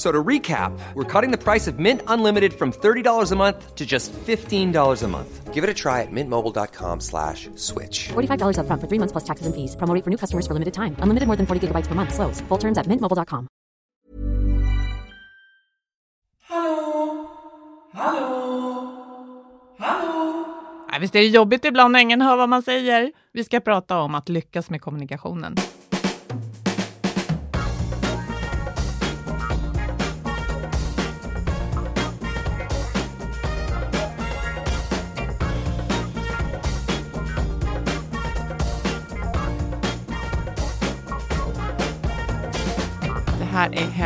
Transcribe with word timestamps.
F- 0.00 0.06
So 0.06 0.10
to 0.12 0.24
recap, 0.28 0.72
we're 0.94 1.04
cutting 1.20 1.30
the 1.30 1.44
price 1.52 1.70
of 1.70 1.78
Mint 1.78 2.00
Unlimited 2.06 2.52
from 2.52 2.72
$30 2.72 3.32
a 3.32 3.36
month 3.36 3.74
to 3.76 3.84
just 3.84 4.12
$15 4.26 5.02
a 5.04 5.08
month. 5.08 5.54
Give 5.54 5.62
it 5.62 5.70
a 5.70 5.74
try 5.74 6.00
at 6.00 6.08
mintmobile.com 6.10 7.00
slash 7.00 7.50
switch. 7.56 8.08
$45 8.08 8.56
upfront 8.56 8.80
for 8.80 8.88
three 8.88 8.98
months 8.98 9.12
plus 9.12 9.24
taxes 9.24 9.46
and 9.46 9.54
fees. 9.54 9.76
Promo 9.76 10.02
for 10.04 10.10
new 10.10 10.16
customers 10.16 10.46
for 10.46 10.54
limited 10.54 10.72
time. 10.72 10.96
Unlimited 11.02 11.26
more 11.26 11.36
than 11.36 11.46
40 11.46 11.60
gigabytes 11.66 11.86
per 11.88 11.94
month. 11.94 12.14
Slows. 12.14 12.40
Full 12.48 12.58
terms 12.58 12.78
at 12.78 12.86
mintmobile.com. 12.86 13.46
Hallå? 16.48 17.26
Hallå? 17.92 18.92
Hallå? 19.78 20.44
Ja, 20.92 20.98
visst 21.00 21.14
är 21.14 21.20
det 21.20 21.26
jobbigt 21.26 21.64
ibland 21.64 21.92
när 21.92 22.00
ingen 22.00 22.20
hör 22.20 22.36
vad 22.36 22.48
man 22.48 22.62
säger. 22.62 23.12
Vi 23.32 23.44
ska 23.44 23.60
prata 23.60 23.98
om 24.00 24.14
att 24.14 24.28
lyckas 24.28 24.70
med 24.70 24.80
kommunikationen. 24.82 25.54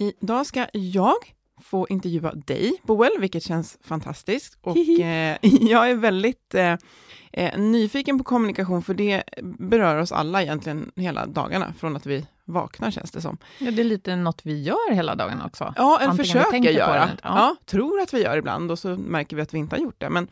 Idag 0.00 0.46
ska 0.46 0.66
jag 0.72 1.16
få 1.62 1.88
intervjua 1.88 2.32
dig, 2.34 2.72
Boel, 2.82 3.10
vilket 3.18 3.42
känns 3.42 3.78
fantastiskt. 3.82 4.58
Och 4.60 4.76
eh, 4.76 5.36
jag 5.42 5.90
är 5.90 5.94
väldigt 5.94 6.54
eh, 6.54 6.76
eh, 7.32 7.58
nyfiken 7.58 8.18
på 8.18 8.24
kommunikation, 8.24 8.82
för 8.82 8.94
det 8.94 9.22
berör 9.42 9.96
oss 9.96 10.12
alla 10.12 10.42
egentligen 10.42 10.92
hela 10.96 11.26
dagarna, 11.26 11.74
från 11.78 11.96
att 11.96 12.06
vi 12.06 12.26
vaknar 12.44 12.90
känns 12.90 13.10
det 13.10 13.20
som. 13.20 13.38
Ja, 13.58 13.70
det 13.70 13.82
är 13.82 13.84
lite 13.84 14.16
något 14.16 14.40
vi 14.46 14.62
gör 14.62 14.92
hela 14.92 15.14
dagen 15.14 15.42
också. 15.42 15.74
Ja, 15.76 16.00
vi 16.10 16.16
försöker 16.16 16.60
det 16.60 16.72
göra. 16.72 17.02
eller. 17.02 17.20
Ja. 17.22 17.38
Ja. 17.38 17.56
tror 17.66 18.00
att 18.00 18.14
vi 18.14 18.22
gör 18.22 18.36
ibland 18.36 18.70
och 18.70 18.78
så 18.78 18.88
märker 18.88 19.36
vi 19.36 19.42
att 19.42 19.54
vi 19.54 19.58
inte 19.58 19.76
har 19.76 19.82
gjort 19.82 20.00
det. 20.00 20.10
Men 20.10 20.28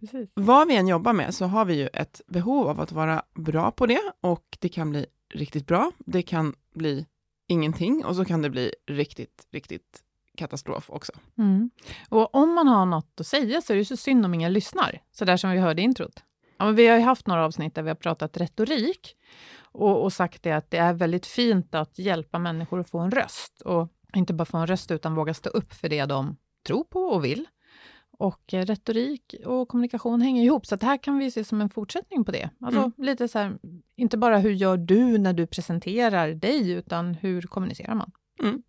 Precis. 0.00 0.30
vad 0.34 0.68
vi 0.68 0.76
än 0.76 0.88
jobbar 0.88 1.12
med 1.12 1.34
så 1.34 1.44
har 1.44 1.64
vi 1.64 1.74
ju 1.74 1.88
ett 1.92 2.20
behov 2.26 2.68
av 2.68 2.80
att 2.80 2.92
vara 2.92 3.22
bra 3.34 3.70
på 3.70 3.86
det 3.86 4.00
och 4.20 4.56
det 4.58 4.68
kan 4.68 4.90
bli 4.90 5.06
riktigt 5.34 5.66
bra. 5.66 5.92
Det 5.98 6.22
kan 6.22 6.54
bli 6.74 7.06
ingenting 7.46 8.04
och 8.04 8.16
så 8.16 8.24
kan 8.24 8.42
det 8.42 8.50
bli 8.50 8.74
riktigt, 8.86 9.46
riktigt 9.52 10.02
katastrof 10.36 10.90
också. 10.90 11.12
Mm. 11.38 11.70
Och 12.08 12.34
om 12.34 12.54
man 12.54 12.68
har 12.68 12.86
något 12.86 13.20
att 13.20 13.26
säga 13.26 13.62
så 13.62 13.72
är 13.72 13.76
det 13.76 13.84
så 13.84 13.96
synd 13.96 14.24
om 14.24 14.34
ingen 14.34 14.52
lyssnar, 14.52 15.02
så 15.12 15.24
där 15.24 15.36
som 15.36 15.50
vi 15.50 15.58
hörde 15.58 15.82
i 15.82 15.84
introt. 15.84 16.22
Ja, 16.58 16.64
men 16.64 16.74
vi 16.74 16.86
har 16.86 16.96
ju 16.96 17.02
haft 17.02 17.26
några 17.26 17.44
avsnitt 17.44 17.74
där 17.74 17.82
vi 17.82 17.88
har 17.88 17.94
pratat 17.94 18.36
retorik 18.36 19.16
och, 19.72 20.02
och 20.02 20.12
sagt 20.12 20.42
det 20.42 20.52
att 20.52 20.70
det 20.70 20.76
är 20.76 20.92
väldigt 20.92 21.26
fint 21.26 21.74
att 21.74 21.98
hjälpa 21.98 22.38
människor 22.38 22.80
att 22.80 22.90
få 22.90 22.98
en 22.98 23.10
röst. 23.10 23.60
Och 23.60 23.88
inte 24.14 24.34
bara 24.34 24.44
få 24.44 24.58
en 24.58 24.66
röst, 24.66 24.90
utan 24.90 25.14
våga 25.14 25.34
stå 25.34 25.50
upp 25.50 25.72
för 25.72 25.88
det 25.88 26.04
de 26.04 26.36
tror 26.66 26.84
på 26.84 27.00
och 27.00 27.24
vill. 27.24 27.46
Och 28.18 28.54
eh, 28.54 28.64
retorik 28.64 29.34
och 29.44 29.68
kommunikation 29.68 30.20
hänger 30.20 30.42
ihop, 30.42 30.66
så 30.66 30.76
det 30.76 30.86
här 30.86 30.96
kan 30.96 31.18
vi 31.18 31.30
se 31.30 31.44
som 31.44 31.60
en 31.60 31.70
fortsättning 31.70 32.24
på 32.24 32.32
det. 32.32 32.50
Alltså 32.60 32.80
Mm. 32.80 32.92
lite 32.96 33.28
så 33.28 33.38
här, 33.38 33.58
inte 33.96 34.16
bara 34.16 34.38
hur 34.38 34.50
gör 34.50 34.76
du 34.76 35.18
när 35.18 35.32
du 35.32 35.46
presenterar 35.46 36.28
dig, 36.34 36.70
utan 36.70 37.14
hur 37.14 37.42
kommunicerar 37.42 37.94
man? 37.94 38.10
Mm. 38.42 38.62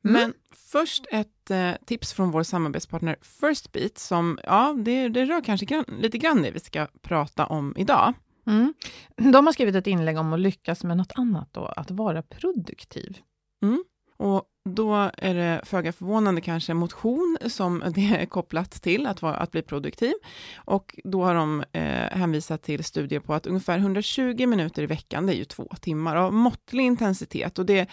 Men 0.00 0.32
först 0.54 1.06
ett 1.10 1.50
eh, 1.50 1.72
tips 1.86 2.12
från 2.12 2.30
vår 2.30 2.42
samarbetspartner 2.42 3.16
Firstbeat, 3.22 3.98
som, 3.98 4.38
ja, 4.44 4.74
det, 4.78 5.08
det 5.08 5.24
rör 5.24 5.40
kanske 5.40 5.66
grann, 5.66 5.84
lite 6.00 6.18
grann 6.18 6.42
det 6.42 6.50
vi 6.50 6.60
ska 6.60 6.86
prata 7.02 7.46
om 7.46 7.74
idag. 7.76 8.14
Mm. 8.46 8.74
De 9.16 9.46
har 9.46 9.52
skrivit 9.52 9.74
ett 9.74 9.86
inlägg 9.86 10.18
om 10.18 10.32
att 10.32 10.40
lyckas 10.40 10.84
med 10.84 10.96
något 10.96 11.12
annat, 11.14 11.48
då, 11.52 11.64
att 11.64 11.90
vara 11.90 12.22
produktiv. 12.22 13.18
Och 14.16 14.44
då 14.66 15.10
är 15.18 15.34
det 15.34 15.60
föga 15.64 15.92
förvånande 15.92 16.40
kanske 16.40 16.74
motion 16.74 17.38
som 17.46 17.82
det 17.94 18.06
är 18.06 18.26
kopplat 18.26 18.70
till, 18.70 19.06
att, 19.06 19.22
vara, 19.22 19.34
att 19.34 19.50
bli 19.50 19.62
produktiv. 19.62 20.12
Och 20.56 20.98
då 21.04 21.24
har 21.24 21.34
de 21.34 21.64
eh, 21.72 22.18
hänvisat 22.18 22.62
till 22.62 22.84
studier 22.84 23.20
på 23.20 23.34
att 23.34 23.46
ungefär 23.46 23.78
120 23.78 24.46
minuter 24.46 24.82
i 24.82 24.86
veckan, 24.86 25.26
det 25.26 25.34
är 25.34 25.36
ju 25.36 25.44
två 25.44 25.68
timmar 25.80 26.16
av 26.16 26.32
måttlig 26.32 26.84
intensitet. 26.84 27.58
Och 27.58 27.66
det 27.66 27.78
är 27.78 27.86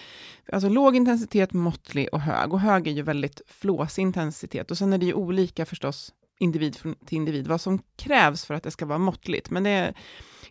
alltså 0.54 0.70
låg 0.70 0.96
intensitet, 0.96 1.54
måttlig 1.54 2.10
och 2.12 2.22
hög. 2.22 2.54
Och 2.54 2.60
hög 2.60 2.88
är 2.88 2.92
ju 2.92 3.02
väldigt 3.02 3.42
flåsig 3.48 4.02
intensitet. 4.02 4.72
Och 4.72 4.78
sen 4.78 4.94
är 4.94 4.98
det 4.98 5.06
ju 5.06 5.14
olika 5.14 5.66
förstås 5.66 6.14
individ 6.40 6.78
till 7.06 7.18
individ, 7.18 7.48
vad 7.48 7.62
som 7.62 7.80
krävs 7.96 8.46
för 8.46 8.54
att 8.54 8.64
det 8.64 8.72
ska 8.72 8.86
vara 8.86 9.00
måttligt. 9.00 9.50
Men 9.50 9.64
det 9.64 9.70
är 9.70 9.94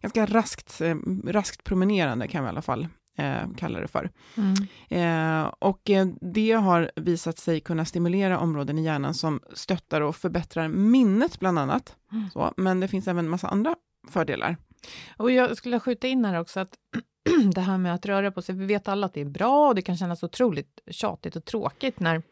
ganska 0.01 0.27
raskt, 0.27 0.81
eh, 0.81 0.97
raskt 1.27 1.65
promenerande 1.65 2.29
kan 2.29 2.45
vi 2.45 2.47
i 2.47 2.49
alla 2.49 2.63
fall 2.63 2.89
eh, 3.17 3.43
kalla 3.57 3.81
det 3.81 3.89
för. 3.89 4.11
Eh, 4.89 5.45
och 5.59 5.91
eh, 5.91 6.07
det 6.21 6.53
har 6.53 6.91
visat 6.97 7.39
sig 7.39 7.61
kunna 7.61 7.85
stimulera 7.85 8.39
områden 8.39 8.79
i 8.79 8.85
hjärnan 8.85 9.15
som 9.15 9.41
stöttar 9.53 10.01
och 10.01 10.17
förbättrar 10.17 10.69
minnet 10.69 11.41
bland 11.41 11.59
annat. 11.59 11.97
Så, 12.33 12.53
men 12.57 12.81
det 12.81 12.89
finns 12.89 13.09
även 13.09 13.25
en 13.25 13.31
massa 13.31 13.49
andra 13.49 13.77
fördelar. 14.09 14.57
Och 15.17 15.31
jag 15.31 15.57
skulle 15.57 15.81
skjuta 15.81 16.09
in 16.09 16.25
här 16.25 16.41
också 16.41 16.61
att 16.61 16.75
det 17.55 17.61
här 17.61 17.79
med 17.79 17.95
att 17.95 18.07
röra 18.07 18.31
på 18.31 18.43
sig, 18.43 18.55
vi 18.55 18.67
vet 18.67 18.89
alla 18.89 19.07
att 19.07 19.15
det 19.15 19.21
är 19.21 19.25
bra 19.25 19.69
och 19.69 19.75
det 19.75 19.83
kan 19.83 19.97
kännas 19.97 20.23
otroligt 20.23 20.81
tjatigt 20.91 21.37
och 21.37 21.45
tråkigt 21.45 22.01
när 22.01 22.23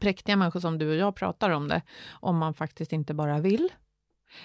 präktiga 0.00 0.36
människor 0.36 0.60
som 0.60 0.78
du 0.78 0.90
och 0.90 0.96
jag 0.96 1.14
pratar 1.14 1.50
om 1.50 1.68
det, 1.68 1.82
om 2.10 2.36
man 2.36 2.54
faktiskt 2.54 2.92
inte 2.92 3.14
bara 3.14 3.38
vill. 3.38 3.68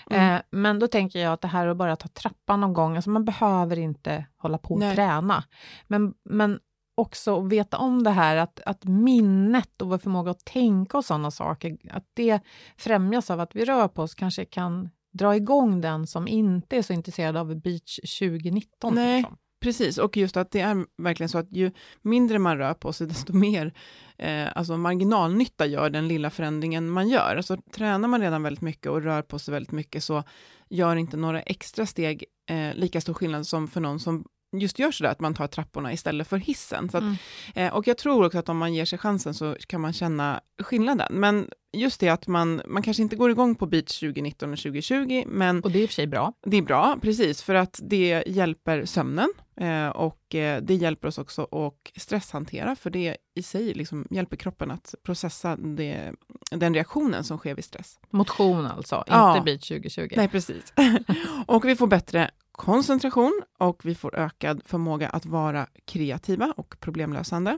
Mm. 0.09 0.35
Eh, 0.35 0.41
men 0.49 0.79
då 0.79 0.87
tänker 0.87 1.19
jag 1.19 1.33
att 1.33 1.41
det 1.41 1.47
här 1.47 1.67
att 1.67 1.77
bara 1.77 1.95
ta 1.95 2.07
trappan 2.07 2.61
någon 2.61 2.73
gång, 2.73 2.95
alltså 2.95 3.09
man 3.09 3.25
behöver 3.25 3.79
inte 3.79 4.25
hålla 4.37 4.57
på 4.57 4.73
och 4.73 4.79
Nej. 4.79 4.95
träna. 4.95 5.43
Men, 5.87 6.13
men 6.23 6.59
också 6.95 7.41
veta 7.41 7.77
om 7.77 8.03
det 8.03 8.11
här, 8.11 8.37
att, 8.37 8.59
att 8.65 8.83
minnet 8.83 9.81
och 9.81 9.89
vår 9.89 9.97
förmåga 9.97 10.31
att 10.31 10.45
tänka 10.45 10.97
och 10.97 11.05
sådana 11.05 11.31
saker, 11.31 11.77
att 11.91 12.05
det 12.13 12.39
främjas 12.77 13.31
av 13.31 13.39
att 13.39 13.55
vi 13.55 13.65
rör 13.65 13.87
på 13.87 14.01
oss, 14.01 14.15
kanske 14.15 14.45
kan 14.45 14.89
dra 15.13 15.35
igång 15.35 15.81
den 15.81 16.07
som 16.07 16.27
inte 16.27 16.77
är 16.77 16.81
så 16.81 16.93
intresserad 16.93 17.37
av 17.37 17.55
beach 17.55 17.99
2019. 18.19 18.95
Nej. 18.95 19.17
Liksom. 19.17 19.37
Precis. 19.65 19.97
Och 19.97 20.17
just 20.17 20.37
att 20.37 20.51
det 20.51 20.59
är 20.59 20.85
verkligen 21.03 21.29
så 21.29 21.37
att 21.37 21.51
ju 21.51 21.71
mindre 22.01 22.39
man 22.39 22.57
rör 22.57 22.73
på 22.73 22.93
sig, 22.93 23.07
desto 23.13 23.33
mer 23.33 23.73
eh, 24.17 24.47
alltså 24.55 24.77
marginalnytta 24.77 25.65
gör 25.65 25.89
den 25.89 26.07
lilla 26.07 26.29
förändringen 26.29 26.89
man 26.89 27.09
gör. 27.09 27.35
Alltså 27.35 27.57
tränar 27.71 28.07
man 28.07 28.21
redan 28.21 28.43
väldigt 28.43 28.61
mycket 28.61 28.91
och 28.91 29.01
rör 29.03 29.21
på 29.21 29.39
sig 29.39 29.51
väldigt 29.51 29.71
mycket, 29.71 30.03
så 30.03 30.23
gör 30.69 30.95
inte 30.95 31.17
några 31.17 31.41
extra 31.41 31.85
steg 31.85 32.25
eh, 32.49 32.73
lika 32.75 33.01
stor 33.01 33.13
skillnad 33.13 33.47
som 33.47 33.67
för 33.67 33.81
någon 33.81 33.99
som 33.99 34.25
just 34.57 34.79
gör 34.79 34.91
sådär 34.91 35.11
att 35.11 35.19
man 35.19 35.33
tar 35.33 35.47
trapporna 35.47 35.93
istället 35.93 36.27
för 36.27 36.37
hissen. 36.37 36.85
Att, 36.93 37.01
Mm. 37.03 37.15
eh, 37.55 37.73
och 37.73 37.87
jag 37.87 37.97
tror 37.97 38.25
också 38.25 38.37
att 38.37 38.49
om 38.49 38.57
man 38.57 38.73
ger 38.73 38.85
sig 38.85 38.99
chansen 38.99 39.33
så 39.33 39.55
kan 39.67 39.81
man 39.81 39.93
känna 39.93 40.39
skillnaden. 40.63 41.07
Men 41.19 41.49
just 41.77 41.99
det 41.99 42.09
att 42.09 42.27
man, 42.27 42.61
man 42.67 42.83
kanske 42.83 43.03
inte 43.03 43.15
går 43.15 43.31
igång 43.31 43.55
på 43.55 43.65
beach 43.65 43.99
2019 43.99 44.51
och 44.53 44.59
2020, 44.59 45.23
men 45.27 45.61
Och 45.63 45.71
det 45.71 45.79
är 45.79 45.83
i 45.83 45.85
och 45.85 45.89
för 45.89 45.93
sig 45.93 46.07
bra. 46.07 46.33
det 46.45 46.57
är 46.57 46.61
bra, 46.61 46.97
precis, 47.01 47.41
för 47.43 47.55
att 47.55 47.79
det 47.83 48.23
hjälper 48.27 48.85
sömnen 48.85 49.29
eh, 49.57 49.87
och 49.87 50.35
eh, 50.35 50.61
det 50.61 50.75
hjälper 50.75 51.07
oss 51.07 51.17
också 51.17 51.41
att 51.43 52.01
stresshantera, 52.01 52.75
för 52.75 52.89
det 52.89 53.17
i 53.35 53.43
sig 53.43 53.73
liksom 53.73 54.07
hjälper 54.09 54.35
kroppen 54.37 54.71
att 54.71 54.95
processa 55.03 55.55
det, 55.55 56.11
den 56.51 56.73
reaktionen 56.73 57.23
som 57.23 57.37
sker 57.37 57.55
vid 57.55 57.65
stress. 57.65 57.99
Motion 58.09 58.65
alltså, 58.65 59.03
Ja. 59.07 59.37
inte 59.37 59.45
Beat 59.45 59.61
2020. 59.61 60.13
Nej, 60.15 60.27
precis. 60.27 60.73
och 61.47 61.65
vi 61.65 61.75
får 61.75 61.87
bättre 61.87 62.31
koncentration 62.51 63.41
och 63.59 63.85
vi 63.85 63.95
får 63.95 64.15
ökad 64.15 64.61
förmåga 64.65 65.09
att 65.09 65.25
vara 65.25 65.67
kreativa 65.85 66.53
och 66.57 66.75
problemlösande. 66.79 67.57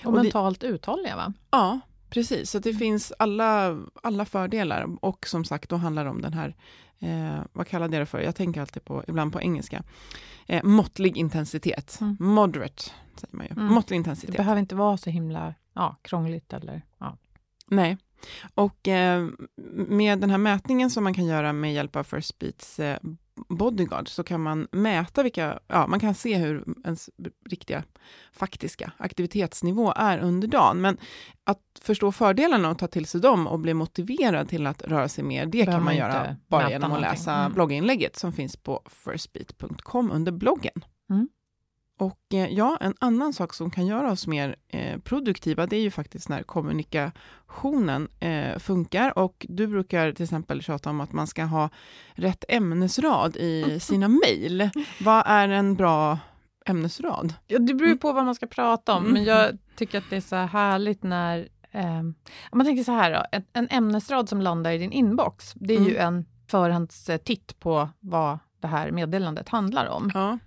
och 0.00 0.06
och 0.06 0.12
det- 0.12 0.22
mentalt 0.22 0.62
uthålliga 0.64 1.16
va? 1.16 1.32
Ja, 1.50 1.80
precis. 2.14 2.50
Så 2.50 2.58
det 2.58 2.74
finns 2.74 3.12
alla, 3.18 3.78
alla 4.02 4.24
fördelar. 4.24 5.04
Och 5.04 5.26
som 5.26 5.44
sagt, 5.44 5.70
då 5.70 5.76
handlar 5.76 6.04
det 6.04 6.10
om 6.10 6.22
den 6.22 6.32
här, 6.32 6.54
eh, 6.98 7.38
vad 7.52 7.66
kallar 7.66 7.88
det 7.88 8.06
för? 8.06 8.20
Jag 8.20 8.36
tänker 8.36 8.60
alltid 8.60 8.84
på, 8.84 9.04
ibland 9.08 9.32
på 9.32 9.40
engelska, 9.40 9.82
eh, 10.46 10.64
måttlig 10.64 11.16
intensitet. 11.16 11.98
Mm. 12.00 12.16
Moderate, 12.20 12.82
säger 13.20 13.36
man 13.36 13.46
ju. 13.46 13.52
Mm. 13.52 13.74
Måttlig 13.74 13.96
Det 13.96 13.98
intensitet. 13.98 14.36
behöver 14.36 14.60
inte 14.60 14.74
vara 14.74 14.96
så 14.96 15.10
himla 15.10 15.54
ja, 15.72 15.96
krångligt 16.02 16.52
eller 16.52 16.82
ja. 16.98 17.16
Nej. 17.66 17.96
Och 18.54 18.88
eh, 18.88 19.28
med 19.72 20.18
den 20.20 20.30
här 20.30 20.38
mätningen 20.38 20.90
som 20.90 21.04
man 21.04 21.14
kan 21.14 21.26
göra 21.26 21.52
med 21.52 21.74
hjälp 21.74 21.96
av 21.96 22.04
First 22.04 22.38
Beats 22.38 22.80
eh, 22.80 22.98
Bodyguard 23.48 24.08
så 24.08 24.24
kan 24.24 24.40
man 24.40 24.68
mäta 24.72 25.22
vilka, 25.22 25.58
ja 25.66 25.86
man 25.86 26.00
kan 26.00 26.14
se 26.14 26.36
hur 26.36 26.64
ens 26.84 27.10
riktiga 27.50 27.82
faktiska 28.32 28.92
aktivitetsnivå 28.96 29.92
är 29.96 30.18
under 30.18 30.48
dagen. 30.48 30.80
Men 30.80 30.96
att 31.44 31.60
förstå 31.80 32.12
fördelarna 32.12 32.70
och 32.70 32.78
ta 32.78 32.86
till 32.86 33.06
sig 33.06 33.20
dem 33.20 33.46
och 33.46 33.60
bli 33.60 33.74
motiverad 33.74 34.48
till 34.48 34.66
att 34.66 34.82
röra 34.82 35.08
sig 35.08 35.24
mer, 35.24 35.46
det 35.46 35.64
kan 35.66 35.84
man 35.84 35.96
göra 35.96 36.36
bara 36.48 36.70
genom 36.70 36.92
att 36.92 36.98
någonting. 36.98 37.10
läsa 37.10 37.34
Mm. 37.34 37.52
blogginlägget 37.52 38.16
som 38.16 38.32
finns 38.32 38.56
på 38.56 38.82
firstbeat.com 39.04 40.10
under 40.10 40.32
bloggen. 40.32 40.84
Mm. 41.10 41.28
Och 41.98 42.18
eh, 42.34 42.46
ja, 42.52 42.78
en 42.80 42.94
annan 43.00 43.32
sak 43.32 43.54
som 43.54 43.70
kan 43.70 43.86
göra 43.86 44.12
oss 44.12 44.26
mer 44.26 44.56
eh, 44.68 44.98
produktiva, 44.98 45.66
det 45.66 45.76
är 45.76 45.80
ju 45.80 45.90
faktiskt 45.90 46.28
när 46.28 46.42
kommunikationen 46.42 48.08
eh, 48.20 48.58
funkar. 48.58 49.18
Och 49.18 49.46
du 49.48 49.66
brukar 49.66 50.12
till 50.12 50.22
exempel 50.22 50.62
tjata 50.62 50.90
om 50.90 51.00
att 51.00 51.12
man 51.12 51.26
ska 51.26 51.44
ha 51.44 51.70
rätt 52.14 52.44
ämnesrad 52.48 53.36
i 53.36 53.78
sina 53.80 54.08
mejl. 54.08 54.70
Vad 55.00 55.22
är 55.26 55.48
en 55.48 55.74
bra 55.74 56.18
ämnesrad? 56.66 57.34
Ja, 57.46 57.58
det 57.58 57.74
beror 57.74 57.90
ju 57.90 57.96
på 57.96 58.12
vad 58.12 58.24
man 58.24 58.34
ska 58.34 58.46
prata 58.46 58.94
om, 58.94 59.02
Mm. 59.02 59.12
men 59.12 59.24
jag 59.24 59.58
tycker 59.76 59.98
att 59.98 60.10
det 60.10 60.16
är 60.16 60.20
så 60.20 60.36
här 60.36 60.46
härligt 60.46 61.02
när... 61.02 61.48
Eh, 61.70 62.02
man 62.52 62.66
tänker 62.66 62.84
så 62.84 62.92
här 62.92 63.12
då, 63.12 63.24
en, 63.32 63.44
en 63.52 63.68
ämnesrad 63.70 64.28
som 64.28 64.40
landar 64.40 64.70
i 64.72 64.78
din 64.78 64.92
inbox, 64.92 65.52
det 65.56 65.74
är 65.74 65.80
ju 65.80 65.96
en 65.96 66.24
förhandstitt 66.50 67.60
på 67.60 67.88
vad 68.00 68.38
det 68.60 68.66
här 68.66 68.90
meddelandet 68.90 69.48
handlar 69.48 69.86
om. 69.86 70.10
Ja, 70.14 70.38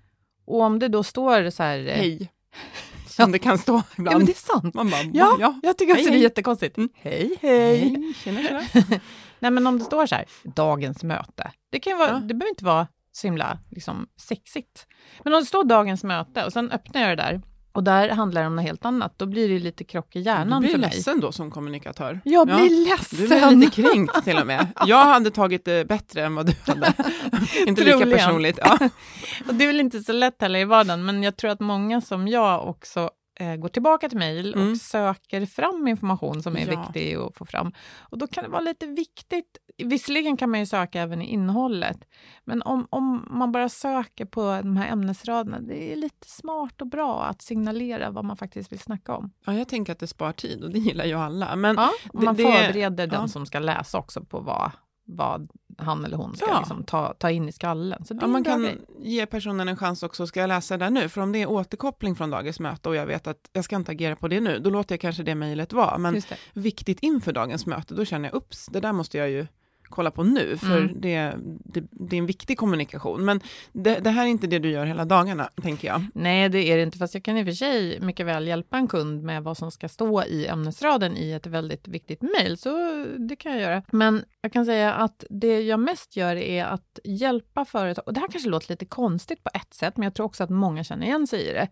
Och 0.48 0.62
om 0.62 0.80
det 0.80 0.88
då 0.88 1.04
står 1.04 1.50
så 1.50 1.64
här... 1.64 1.80
eh, 1.80 1.94
hej. 1.96 2.32
Som 3.08 3.32
det 3.32 3.40
kan 3.40 3.58
stå 3.58 3.74
Ja, 3.74 3.84
ibland. 3.98 4.18
men 4.18 4.26
det 4.26 4.32
är 4.32 4.36
sant. 4.62 4.74
Man 4.74 4.90
bara, 4.90 5.02
Ja, 5.14 5.38
ja. 5.40 5.60
jag 5.64 5.78
tycker 5.78 5.94
också 5.94 6.04
Hej, 6.04 6.06
det 6.06 6.10
är 6.10 6.14
hej. 6.14 6.24
jättekonstigt. 6.24 6.78
Mm. 6.78 6.90
Hej, 6.96 7.38
Hej, 7.42 8.14
tjena, 8.24 8.44
tjena. 8.44 8.62
Nej, 9.40 9.52
men 9.52 9.68
om 9.68 9.80
det 9.80 9.86
står 9.86 10.06
så 10.06 10.16
här, 10.16 10.26
dagens 10.44 11.04
möte. 11.04 11.52
Det, 11.72 11.80
kan 11.80 11.98
vara, 11.98 12.10
Ja. 12.10 12.16
det 12.16 12.34
behöver 12.34 12.50
inte 12.50 12.66
vara 12.66 12.88
så 13.12 13.28
himla 13.28 13.60
liksom, 13.72 14.08
sexigt. 14.22 14.88
Men 15.24 15.34
om 15.34 15.40
det 15.40 15.46
står 15.46 15.64
dagens 15.64 16.04
möte 16.04 16.46
och 16.46 16.54
sen 16.54 16.72
öppnar 16.72 17.02
jag 17.02 17.10
det 17.18 17.24
där 17.24 17.42
och 17.78 17.84
där 17.84 18.10
handlar 18.10 18.42
det 18.42 18.48
om 18.48 18.56
något 18.56 18.66
helt 18.66 18.86
annat, 18.86 19.14
då 19.18 19.26
blir 19.26 19.50
det 19.50 19.60
lite 19.60 19.84
krock 19.84 20.16
i 20.16 20.20
Du 20.20 20.26
hjärnan 20.26 20.60
blir 20.62 20.72
för 20.72 20.78
mig. 20.78 20.90
ledsen 20.94 21.20
då 21.20 21.32
som 21.32 21.52
kommunikatör. 21.52 22.22
Jag 22.24 22.50
Ja. 22.50 22.56
blir 22.58 22.86
ledsen. 22.90 23.20
Du 23.20 23.28
blir 23.28 23.52
lite 23.56 23.82
kränkt 23.82 24.24
till 24.24 24.38
och 24.38 24.48
med. 24.48 24.68
Jag 24.86 25.06
hade 25.06 25.32
tagit 25.32 25.66
det 25.66 25.88
bättre 25.88 26.26
än 26.26 26.36
vad 26.36 26.46
du 26.46 26.54
hade. 26.66 26.94
Inte 27.68 27.84
lika 27.84 28.06
personligt. 28.18 28.60
Ja. 28.62 28.78
Och 29.48 29.54
det 29.54 29.64
är 29.64 29.68
väl 29.68 29.80
inte 29.80 30.00
så 30.00 30.12
lätt 30.14 30.42
heller 30.42 30.60
i 30.60 30.66
vardagen, 30.66 31.06
men 31.06 31.24
jag 31.24 31.38
tror 31.38 31.52
att 31.52 31.60
många 31.60 32.02
som 32.02 32.28
jag 32.28 32.68
också 32.68 33.10
eh, 33.40 33.56
går 33.56 33.70
tillbaka 33.70 34.10
till 34.10 34.18
mejl 34.18 34.54
Mm. 34.54 34.72
och 34.72 34.78
söker 34.78 35.46
fram 35.46 35.88
information 35.88 36.44
som 36.44 36.58
är 36.58 36.72
Ja. 36.72 36.80
viktig 36.82 37.16
att 37.16 37.38
få 37.38 37.46
fram. 37.46 37.72
Och 38.00 38.18
då 38.18 38.28
kan 38.28 38.44
det 38.44 38.50
vara 38.50 38.62
lite 38.62 38.86
viktigt. 38.88 39.58
Visserligen 39.78 40.38
kan 40.38 40.50
man 40.52 40.60
ju 40.60 40.66
söka 40.66 41.02
även 41.02 41.22
i 41.22 41.26
innehållet, 41.26 41.98
men 42.46 42.62
om, 42.62 42.88
om 42.90 43.28
man 43.32 43.52
bara 43.52 43.70
söker 43.70 44.26
på 44.26 44.42
de 44.42 44.78
här 44.78 44.92
ämnesraderna, 44.92 45.60
det 45.60 45.92
är 45.92 45.96
lite 45.96 46.30
smart 46.30 46.82
och 46.82 46.88
bra 46.88 47.24
att 47.24 47.42
signalera 47.42 48.10
vad 48.12 48.26
man 48.26 48.38
faktiskt 48.38 48.72
vill 48.72 48.80
snacka 48.80 49.16
om. 49.16 49.32
ja, 49.46 49.54
jag 49.54 49.68
tänker 49.68 49.92
att 49.94 50.00
det 50.00 50.08
spar 50.08 50.32
tid 50.32 50.64
och 50.64 50.72
det 50.72 50.80
gillar 50.80 51.06
ju 51.06 51.14
alla. 51.14 51.56
Men 51.56 51.76
Ja, 51.76 51.92
det- 52.14 52.26
man 52.26 52.36
det- 52.36 52.44
förbereder 52.44 53.08
den 53.08 53.22
ja. 53.22 53.28
som 53.28 53.46
ska 53.46 53.60
läsa 53.60 53.98
också 53.98 54.24
på 54.26 54.40
vad, 54.40 54.72
vad 55.08 55.50
han 55.78 56.06
eller 56.06 56.18
hon 56.18 56.36
ska 56.36 56.46
Ja. 56.50 56.60
liksom 56.60 56.84
ta, 56.84 57.14
ta 57.14 57.32
in 57.32 57.50
i 57.50 57.52
skallen. 57.52 58.06
Så 58.06 58.18
ja, 58.22 58.28
man 58.28 58.44
kan 58.44 58.62
grej. 58.62 58.78
ge 59.00 59.26
personen 59.26 59.68
en 59.68 59.78
chans 59.78 60.04
också, 60.04 60.28
ska 60.28 60.40
jag 60.40 60.48
läsa 60.48 60.78
det 60.78 60.86
där 60.86 60.90
nu? 60.92 61.10
För 61.10 61.22
om 61.22 61.32
det 61.32 61.42
är 61.42 61.50
återkoppling 61.50 62.16
från 62.16 62.30
dagens 62.30 62.60
möte 62.60 62.90
och 62.90 62.96
jag 62.96 63.06
vet 63.06 63.28
att 63.28 63.50
jag 63.54 63.64
ska 63.64 63.76
inte 63.76 63.92
agera 63.92 64.16
på 64.16 64.28
det 64.28 64.40
nu, 64.40 64.60
då 64.60 64.70
låter 64.70 64.94
jag 64.96 65.02
kanske 65.02 65.24
det 65.24 65.36
mejlet 65.36 65.74
vara. 65.74 65.98
Men 65.98 66.22
viktigt 66.54 67.00
inför 67.00 67.34
dagens 67.34 67.66
möte, 67.66 67.94
då 67.94 68.06
känner 68.06 68.30
jag, 68.30 68.36
ups, 68.36 68.66
det 68.66 68.80
där 68.80 68.94
måste 68.94 69.18
jag 69.18 69.30
ju 69.30 69.48
kolla 69.90 70.12
på 70.12 70.24
nu, 70.24 70.58
för 70.58 70.78
Mm. 70.78 71.02
det, 71.02 71.34
det, 71.66 71.84
det 71.92 72.16
är 72.16 72.20
en 72.20 72.26
viktig 72.26 72.58
kommunikation. 72.58 73.26
Men 73.26 73.40
det, 73.72 74.00
det 74.00 74.10
här 74.10 74.24
är 74.24 74.30
inte 74.30 74.48
det 74.48 74.60
du 74.60 74.70
gör 74.70 74.86
hela 74.86 75.06
dagarna, 75.06 75.50
tänker 75.64 75.88
jag. 75.88 76.06
Nej, 76.14 76.50
det 76.50 76.72
är 76.72 76.78
det 76.78 76.84
inte. 76.84 76.98
Fast 76.98 77.14
jag 77.14 77.24
kan 77.24 77.38
i 77.38 77.42
och 77.42 77.46
för 77.46 77.54
sig 77.54 78.00
mycket 78.02 78.26
väl 78.26 78.48
hjälpa 78.48 78.78
en 78.78 78.88
kund 78.88 79.24
med 79.24 79.44
vad 79.44 79.58
som 79.58 79.72
ska 79.72 79.90
stå 79.90 80.24
i 80.24 80.48
ämnesraden 80.48 81.18
i 81.18 81.32
ett 81.32 81.48
väldigt 81.48 81.88
viktigt 81.88 82.22
mejl. 82.22 82.58
Så 82.58 82.70
det 83.18 83.36
kan 83.36 83.52
jag 83.52 83.62
göra. 83.62 83.84
Men 83.92 84.24
jag 84.42 84.54
kan 84.54 84.66
säga 84.66 84.94
att 84.94 85.24
det 85.30 85.62
jag 85.62 85.80
mest 85.80 86.16
gör 86.16 86.36
är 86.36 86.66
att 86.66 87.00
hjälpa 87.04 87.66
företag. 87.66 88.08
Och 88.08 88.14
det 88.14 88.20
här 88.20 88.28
kanske 88.28 88.50
låter 88.50 88.70
lite 88.70 88.86
konstigt 88.86 89.44
på 89.44 89.50
ett 89.54 89.74
sätt, 89.74 89.98
men 89.98 90.04
jag 90.04 90.14
tror 90.14 90.26
också 90.26 90.44
att 90.44 90.50
många 90.50 90.84
känner 90.84 91.06
igen 91.06 91.28
sig 91.28 91.50
i 91.50 91.54
det. 91.54 91.68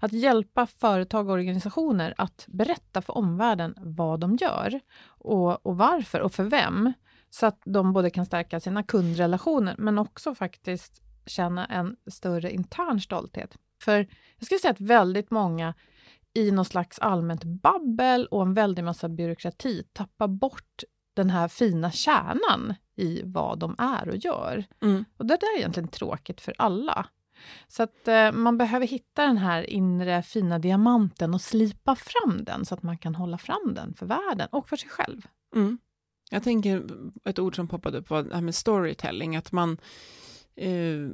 Att 0.00 0.12
hjälpa 0.12 0.66
företag 0.66 1.26
och 1.28 1.32
organisationer 1.32 2.14
att 2.16 2.44
berätta 2.48 3.02
för 3.02 3.16
omvärlden 3.18 3.74
vad 3.78 4.20
de 4.20 4.36
gör 4.36 4.80
och, 5.06 5.66
och 5.66 5.76
varför 5.76 6.20
och 6.20 6.32
för 6.32 6.44
vem. 6.44 6.92
Så 7.34 7.46
att 7.46 7.62
de 7.64 7.92
både 7.92 8.10
kan 8.10 8.26
stärka 8.26 8.60
sina 8.60 8.82
kundrelationer, 8.82 9.74
men 9.78 9.98
också 9.98 10.34
faktiskt 10.34 11.02
känna 11.26 11.66
en 11.66 11.96
större 12.06 12.52
intern 12.52 13.00
stolthet. 13.00 13.56
För 13.82 14.08
jag 14.38 14.46
skulle 14.46 14.58
säga 14.58 14.72
att 14.72 14.80
väldigt 14.80 15.30
många 15.30 15.74
i 16.34 16.50
någon 16.50 16.64
slags 16.64 16.98
allmänt 16.98 17.44
babbel 17.44 18.26
och 18.26 18.42
en 18.42 18.54
väldig 18.54 18.84
massa 18.84 19.08
byråkrati 19.08 19.82
tappar 19.92 20.28
bort 20.28 20.82
den 21.14 21.30
här 21.30 21.48
fina 21.48 21.90
kärnan 21.90 22.74
i 22.96 23.22
vad 23.24 23.58
de 23.58 23.74
är 23.78 24.08
och 24.08 24.16
gör. 24.16 24.64
Mm. 24.82 25.04
Och 25.16 25.26
det 25.26 25.36
där 25.40 25.56
är 25.56 25.58
egentligen 25.58 25.88
tråkigt 25.88 26.40
för 26.40 26.54
alla. 26.58 27.06
Så 27.68 27.82
att 27.82 28.08
eh, 28.08 28.32
man 28.32 28.58
behöver 28.58 28.86
hitta 28.86 29.26
den 29.26 29.38
här 29.38 29.70
inre 29.70 30.22
fina 30.22 30.58
diamanten 30.58 31.34
och 31.34 31.40
slipa 31.40 31.96
fram 31.96 32.44
den 32.44 32.64
så 32.64 32.74
att 32.74 32.82
man 32.82 32.98
kan 32.98 33.14
hålla 33.14 33.38
fram 33.38 33.74
den 33.74 33.94
för 33.94 34.06
världen 34.06 34.48
och 34.52 34.68
för 34.68 34.76
sig 34.76 34.88
själv. 34.88 35.26
Mm. 35.54 35.78
Jag 36.32 36.42
tänker 36.42 36.84
ett 37.24 37.38
ord 37.38 37.56
som 37.56 37.68
poppade 37.68 37.98
upp 37.98 38.10
var 38.10 38.22
det 38.22 38.34
här 38.34 38.42
med 38.42 38.54
storytelling, 38.54 39.36
att 39.36 39.52
man 39.52 39.76
eh, 40.56 41.08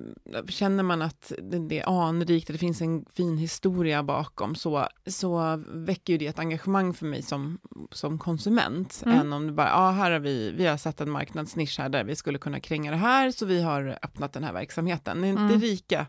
känner 0.49 0.83
man 0.83 1.03
att 1.03 1.33
det, 1.43 1.59
det 1.69 1.81
är 1.81 2.09
anrikt, 2.09 2.47
det 2.49 2.59
finns 2.59 2.81
en 2.81 3.05
fin 3.13 3.39
historia 3.39 4.03
bakom, 4.03 4.55
så, 4.55 4.87
så 5.07 5.63
väcker 5.69 6.13
ju 6.13 6.19
det 6.19 6.27
ett 6.27 6.39
engagemang 6.39 6.95
för 6.95 7.07
mig 7.07 7.23
som, 7.23 7.59
som 7.93 8.19
konsument, 8.19 9.03
Mm. 9.07 9.19
än 9.21 9.33
om 9.33 9.47
det 9.47 9.53
bara, 9.53 9.69
ja, 9.69 9.91
här 9.91 10.11
har 10.11 10.19
vi, 10.19 10.51
vi 10.51 10.67
har 10.67 10.77
sett 10.77 11.01
en 11.01 11.11
marknadsnisch 11.11 11.79
här 11.79 11.89
där 11.89 12.05
vi 12.05 12.17
skulle 12.17 12.39
kunna 12.39 12.61
kränga 12.61 12.91
det 12.91 12.97
här, 12.97 13.31
så 13.31 13.47
vi 13.47 13.63
har 13.63 13.99
öppnat 14.03 14.33
den 14.33 14.45
här 14.45 14.53
verksamheten. 14.53 15.21
Det 15.21 15.27
är 15.27 15.31
inte 15.31 15.43
Mm. 15.43 15.61
lika 15.61 16.07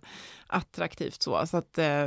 attraktivt 0.48 1.22
så, 1.22 1.48
så 1.48 1.58
att 1.58 1.78
eh, 1.78 2.06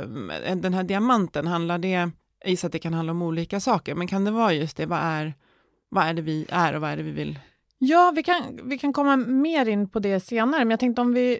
den 0.55 0.73
här 0.73 0.83
diamanten, 0.83 1.47
handlar 1.47 1.77
det, 1.77 1.89
jag 1.89 2.11
gissar 2.49 2.67
att 2.67 2.71
det 2.71 2.79
kan 2.79 2.93
handla 2.93 3.11
om 3.11 3.21
olika 3.21 3.59
saker, 3.59 3.95
men 3.95 4.07
kan 4.07 4.25
det 4.25 4.31
vara 4.31 4.53
just 4.53 4.77
det, 4.77 4.85
vad 4.85 4.99
är 4.99 5.33
vad 5.93 6.03
är 6.05 6.13
det 6.13 6.21
vi 6.21 6.45
är 6.49 6.73
och 6.75 6.81
vad 6.81 6.91
är 6.91 6.97
det 6.97 7.03
vi 7.03 7.11
vill? 7.11 7.39
Ja, 7.77 8.11
vi 8.15 8.23
kan, 8.23 8.59
vi 8.63 8.77
kan 8.77 8.93
komma 8.93 9.17
mer 9.17 9.65
in 9.65 9.89
på 9.89 9.99
det 9.99 10.19
senare, 10.19 10.59
men 10.65 10.69
jag 10.71 10.79
tänkte 10.79 11.01
om 11.01 11.13
vi 11.13 11.39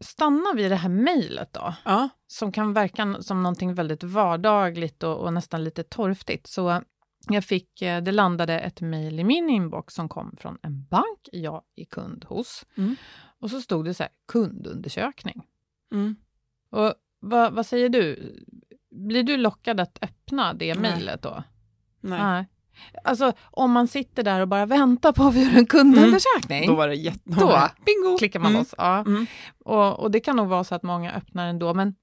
stannar 0.00 0.56
vid 0.56 0.70
det 0.70 0.76
här 0.76 0.88
mejlet 0.88 1.52
då, 1.52 1.74
Ja, 1.84 2.08
som 2.26 2.52
kan 2.52 2.72
verka 2.72 3.16
som 3.22 3.42
någonting 3.42 3.74
väldigt 3.74 4.04
vardagligt 4.04 5.02
och, 5.02 5.16
och 5.16 5.32
nästan 5.32 5.64
lite 5.64 5.82
torftigt. 5.82 6.46
Så 6.46 6.82
jag 7.28 7.44
fick, 7.44 7.82
eh, 7.82 8.02
det 8.02 8.12
landade 8.12 8.60
ett 8.60 8.80
mejl 8.80 9.20
i 9.20 9.24
min 9.24 9.50
inbox 9.50 9.94
som 9.94 10.08
kom 10.08 10.36
från 10.40 10.58
en 10.62 10.84
bank 10.90 11.28
jag 11.32 11.62
är 11.76 11.84
kund 11.84 12.24
hos. 12.24 12.66
Mm. 12.76 12.96
Och 13.40 13.50
så 13.50 13.60
stod 13.60 13.84
det 13.84 13.94
så 13.94 14.02
här, 14.02 14.12
kundundersökning. 14.32 15.42
mm. 15.92 16.16
Och 16.70 16.94
vad, 17.20 17.52
vad 17.52 17.66
säger 17.66 17.88
du? 17.88 18.34
Blir 18.90 19.22
du 19.22 19.36
lockad 19.36 19.80
att 19.80 19.98
öppna 20.02 20.54
det 20.54 20.74
Nej. 20.74 20.92
mejlet 20.92 21.22
då? 21.22 21.42
Nej. 22.00 22.46
Alltså 23.04 23.32
om 23.42 23.70
man 23.72 23.88
sitter 23.88 24.22
där 24.22 24.40
och 24.40 24.48
bara 24.48 24.66
väntar 24.66 25.12
på 25.12 25.24
att 25.24 25.34
vi 25.34 25.44
gör 25.44 25.58
en 25.58 25.66
kundundersökning, 25.66 26.66
Då 26.66 26.74
var 26.74 26.88
det 26.88 26.94
jätte... 26.94 27.20
Då 27.24 27.68
Bingo! 27.86 28.18
klickar 28.18 28.40
man 28.40 28.50
Mm. 28.50 28.58
loss. 28.60 28.74
Ja. 28.78 28.98
Mm. 28.98 29.26
Och, 29.64 30.00
och 30.00 30.10
det 30.10 30.20
kan 30.20 30.36
nog 30.36 30.48
vara 30.48 30.64
så 30.64 30.74
att 30.74 30.82
många 30.82 31.12
öppnar 31.12 31.46
ändå, 31.48 31.74
men 31.74 31.94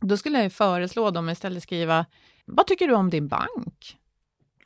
då 0.00 0.16
skulle 0.16 0.38
jag 0.38 0.44
ju 0.44 0.50
föreslå 0.50 1.10
dem 1.10 1.28
istället 1.30 1.62
skriva, 1.62 2.06
vad 2.46 2.66
tycker 2.66 2.88
du 2.88 2.94
om 2.94 3.10
din 3.10 3.28
bank? 3.28 3.96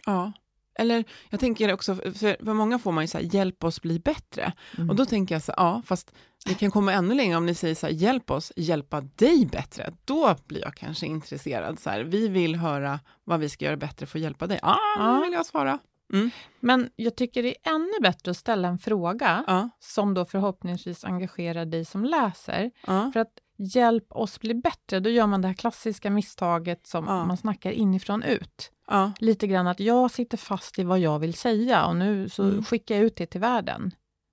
Ja. 0.07 0.33
Eller 0.79 1.05
jag 1.31 1.41
tänker 1.41 1.73
också, 1.73 1.95
för, 1.95 2.45
för 2.45 2.53
många 2.55 2.79
får 2.79 2.93
man 2.93 3.05
ju 3.05 3.09
så 3.09 3.19
här, 3.19 3.35
hjälp 3.35 3.65
oss 3.65 3.81
bli 3.83 3.99
bättre. 4.01 4.53
Mm. 4.77 4.91
Och 4.91 4.97
då 4.97 5.05
tänker 5.07 5.35
jag 5.35 5.43
så 5.43 5.53
här, 5.57 5.65
ja, 5.65 5.83
fast 5.87 6.13
det 6.45 6.55
kan 6.55 6.71
komma 6.71 6.93
ännu 6.93 7.15
längre 7.15 7.37
om 7.37 7.47
ni 7.47 7.55
säger 7.55 7.75
så 7.75 7.87
här, 7.87 7.95
hjälp 7.95 8.31
oss 8.31 8.53
hjälpa 8.57 9.01
dig 9.01 9.47
bättre. 9.53 9.93
Då 10.05 10.35
blir 10.47 10.61
jag 10.61 10.75
kanske 10.75 11.07
intresserad. 11.07 11.79
Så 11.81 11.91
här, 11.91 12.01
vi 12.05 12.29
vill 12.29 12.57
höra 12.57 13.01
vad 13.25 13.41
vi 13.41 13.49
ska 13.49 13.65
göra 13.65 13.77
bättre 13.77 14.07
för 14.07 14.19
att 14.19 14.23
hjälpa 14.23 14.47
dig. 14.47 14.59
Ja, 14.63 14.79
Ja. 14.99 15.21
vill 15.25 15.33
jag 15.33 15.47
svara. 15.47 15.79
Mm. 16.13 16.31
Men 16.61 16.91
jag 16.97 17.17
tycker 17.17 17.43
det 17.43 17.49
är 17.67 17.75
ännu 17.75 17.93
bättre 18.03 18.31
att 18.31 18.37
ställa 18.37 18.69
en 18.69 18.79
fråga 18.79 19.45
Ja, 19.47 19.71
som 19.81 20.15
då 20.15 20.25
förhoppningsvis 20.25 21.05
engagerar 21.05 21.65
dig 21.67 21.85
som 21.85 22.05
läser. 22.05 22.71
ja, 22.87 23.11
För 23.13 23.21
att 23.21 23.33
hjälp 23.59 24.07
oss 24.13 24.41
bli 24.41 24.55
bättre, 24.55 25.01
då 25.01 25.11
gör 25.11 25.27
man 25.27 25.43
det 25.43 25.49
här 25.49 25.55
klassiska 25.55 26.11
misstaget 26.11 26.87
som 26.87 27.05
Ja. 27.05 27.25
man 27.25 27.37
snackar 27.37 27.71
inifrån 27.71 28.23
ut. 28.23 28.71
Lite 29.19 29.47
grann 29.47 29.67
att 29.67 29.81
jag 29.81 30.11
sitter 30.11 30.37
fast 30.37 30.79
i 30.79 30.85
vad 30.85 30.99
jag 30.99 31.19
vill 31.19 31.35
säga 31.35 31.87
och 31.87 31.97
nu 31.97 32.29
så 32.29 32.43
Mm. 32.43 32.65
skickar 32.65 32.95
jag 32.95 33.05
ut 33.05 33.17
det 33.17 33.27
till 33.27 33.41
världen. 33.41 33.91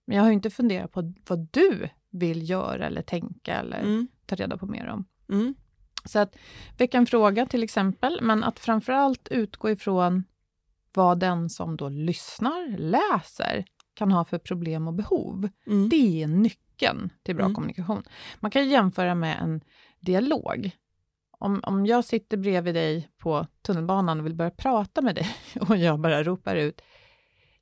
Men 0.07 0.17
jag 0.17 0.23
har 0.23 0.29
ju 0.29 0.33
inte 0.33 0.49
funderat 0.49 0.91
på 0.91 1.13
vad 1.27 1.47
du 1.51 1.89
vill 2.11 2.49
göra 2.49 2.87
eller 2.87 3.01
tänka 3.01 3.55
eller 3.59 3.79
mm, 3.79 4.07
ta 4.25 4.35
reda 4.35 4.57
på 4.57 4.65
mer 4.65 4.87
om. 4.87 5.05
mm, 5.29 5.53
Så 6.05 6.19
att 6.19 6.35
väcka 6.77 6.97
en 6.97 7.05
fråga 7.05 7.45
till 7.45 7.63
exempel, 7.63 8.19
men 8.21 8.43
att 8.43 8.59
framförallt 8.59 9.27
utgå 9.31 9.69
ifrån 9.69 10.23
vad 10.93 11.19
den 11.19 11.49
som 11.49 11.77
då 11.77 11.89
lyssnar, 11.89 12.77
läser, 12.77 13.65
kan 13.93 14.11
ha 14.11 14.25
för 14.25 14.37
problem 14.37 14.87
och 14.87 14.93
behov. 14.93 15.49
mm. 15.67 15.89
Det 15.89 16.23
är 16.23 16.27
nyckeln 16.27 17.09
till 17.23 17.35
bra 17.35 17.45
Mm. 17.45 17.55
kommunikation. 17.55 18.03
Man 18.39 18.51
kan 18.51 18.69
jämföra 18.69 19.15
med 19.15 19.37
en 19.41 19.61
dialog. 19.99 20.71
Om, 21.31 21.59
om 21.63 21.85
jag 21.85 22.05
sitter 22.05 22.37
bredvid 22.37 22.75
dig 22.75 23.09
på 23.17 23.47
tunnelbanan 23.61 24.19
och 24.19 24.25
vill 24.25 24.35
börja 24.35 24.51
prata 24.51 25.01
med 25.01 25.15
dig 25.15 25.27
och 25.69 25.77
jag 25.77 25.99
bara 25.99 26.23
ropar 26.23 26.55
ut 26.55 26.81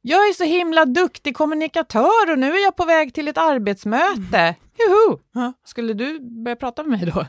jag 0.02 0.30
är 0.30 0.34
så 0.34 0.44
himla 0.44 0.86
duktig 0.86 1.36
kommunikatör 1.36 2.32
och 2.32 2.40
nu 2.40 2.54
är 2.54 2.64
jag 2.64 2.76
på 2.76 2.86
väg 2.86 3.14
till 3.14 3.28
ett 3.28 3.38
arbetsmöte. 3.38 4.56
Juhu! 4.80 5.18
Ja. 5.34 5.54
Skulle 5.66 5.94
du 5.94 6.20
börja 6.44 6.56
prata 6.56 6.84
med 6.84 7.00
mig 7.00 7.12
då? 7.16 7.26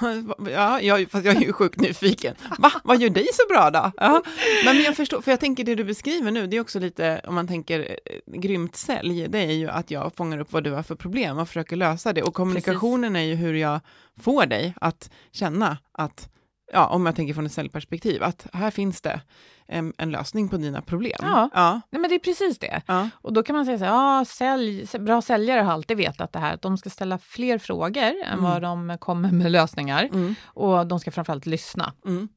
Ja, 0.50 0.80
jag, 0.80 1.10
fast 1.10 1.24
jag 1.24 1.36
är 1.36 1.40
ju 1.40 1.52
sjukt 1.52 1.80
nyfiken. 1.80 2.34
Va, 2.58 2.72
vad 2.84 3.00
gör 3.00 3.10
dig 3.10 3.28
så 3.32 3.42
bra 3.48 3.70
då? 3.70 3.92
Ja. 3.96 4.22
Men 4.64 4.82
jag 4.82 4.96
förstår, 4.96 5.20
för 5.20 5.30
jag 5.30 5.40
tänker 5.40 5.64
det 5.64 5.74
du 5.74 5.84
beskriver 5.84 6.30
nu, 6.30 6.46
det 6.46 6.56
är 6.56 6.60
också 6.60 6.78
lite, 6.78 7.20
om 7.24 7.34
man 7.34 7.48
tänker 7.48 7.80
eh, 7.80 8.40
grymt 8.40 8.76
sälj, 8.76 9.28
det 9.28 9.38
är 9.38 9.52
ju 9.52 9.68
att 9.68 9.90
jag 9.90 10.14
fångar 10.16 10.38
upp 10.38 10.52
vad 10.52 10.64
du 10.64 10.70
har 10.70 10.82
för 10.82 10.94
problem 10.94 11.38
och 11.38 11.48
försöker 11.48 11.76
lösa 11.76 12.12
det. 12.12 12.22
Och 12.22 12.34
kommunikationen 12.34 13.16
är 13.16 13.22
ju 13.22 13.34
hur 13.34 13.54
jag 13.54 13.80
får 14.20 14.46
dig 14.46 14.74
att 14.80 15.10
känna 15.32 15.78
att, 15.92 16.28
ja, 16.72 16.86
om 16.86 17.06
jag 17.06 17.16
tänker 17.16 17.34
från 17.34 17.46
ett 17.46 17.52
säljperspektiv, 17.52 18.22
att 18.22 18.46
här 18.52 18.70
finns 18.70 19.00
det 19.00 19.20
en, 19.66 19.92
en 19.98 20.10
lösning 20.10 20.48
på 20.48 20.56
dina 20.56 20.82
problem. 20.82 21.16
Ja. 21.22 21.50
ja, 21.54 21.80
Nej, 21.90 22.00
men 22.00 22.08
det 22.10 22.14
är 22.14 22.18
precis 22.18 22.58
det. 22.58 22.82
ja, 22.86 23.08
Och 23.14 23.32
då 23.32 23.42
kan 23.42 23.56
man 23.56 23.64
säga 23.66 23.78
så 23.78 23.84
här, 23.84 23.92
ja, 23.92 24.24
sälj, 24.24 24.86
bra 24.98 25.22
säljare 25.22 25.60
har 25.60 25.72
alltid 25.72 25.96
vetat 25.96 26.32
det 26.32 26.38
här, 26.38 26.54
att 26.54 26.62
de 26.62 26.78
ska 26.78 26.90
ställa 26.90 27.18
fler 27.18 27.58
frågor 27.58 28.02
än 28.02 28.38
Mm. 28.38 28.42
vad 28.44 28.62
de 28.62 28.98
kommer 28.98 29.32
med 29.32 29.52
lösningar. 29.52 30.04
mm, 30.04 30.34
Och 30.46 30.86
de 30.86 31.00
ska 31.00 31.10
framförallt 31.10 31.46
lyssna. 31.46 31.92
mm, 32.06 32.28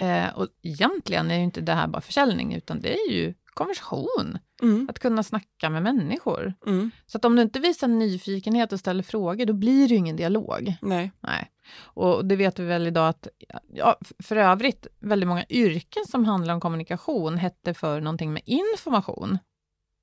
Eh, 0.00 0.28
och 0.34 0.46
egentligen 0.62 1.30
är 1.30 1.36
ju 1.36 1.42
inte 1.42 1.60
det 1.60 1.72
här 1.72 1.86
bara 1.86 2.00
försäljning, 2.02 2.54
utan 2.54 2.80
det 2.80 2.94
är 2.94 3.10
ju 3.12 3.34
konversation. 3.58 4.38
mm, 4.62 4.86
Att 4.90 4.98
kunna 4.98 5.22
snacka 5.22 5.70
med 5.70 5.82
människor. 5.82 6.54
mm, 6.66 6.90
Så 7.06 7.18
att 7.18 7.24
om 7.24 7.36
du 7.36 7.42
inte 7.42 7.60
visar 7.60 7.88
nyfikenhet 7.88 8.72
och 8.72 8.78
ställer 8.78 9.02
frågor, 9.02 9.46
då 9.46 9.52
blir 9.52 9.88
det 9.88 9.94
ju 9.94 9.96
ingen 9.98 10.16
dialog. 10.16 10.74
nej, 10.82 11.12
Nej. 11.20 11.50
Och 11.84 12.24
det 12.24 12.36
vet 12.36 12.58
vi 12.58 12.64
väl 12.64 12.86
idag 12.86 13.08
att, 13.08 13.28
ja, 13.74 13.96
för 14.22 14.36
övrigt, 14.36 14.86
väldigt 15.00 15.28
många 15.28 15.44
yrken 15.48 16.04
som 16.10 16.24
handlar 16.24 16.54
om 16.54 16.60
kommunikation 16.60 17.38
hette 17.38 17.74
för 17.74 18.00
någonting 18.00 18.32
med 18.32 18.42
information. 18.46 19.38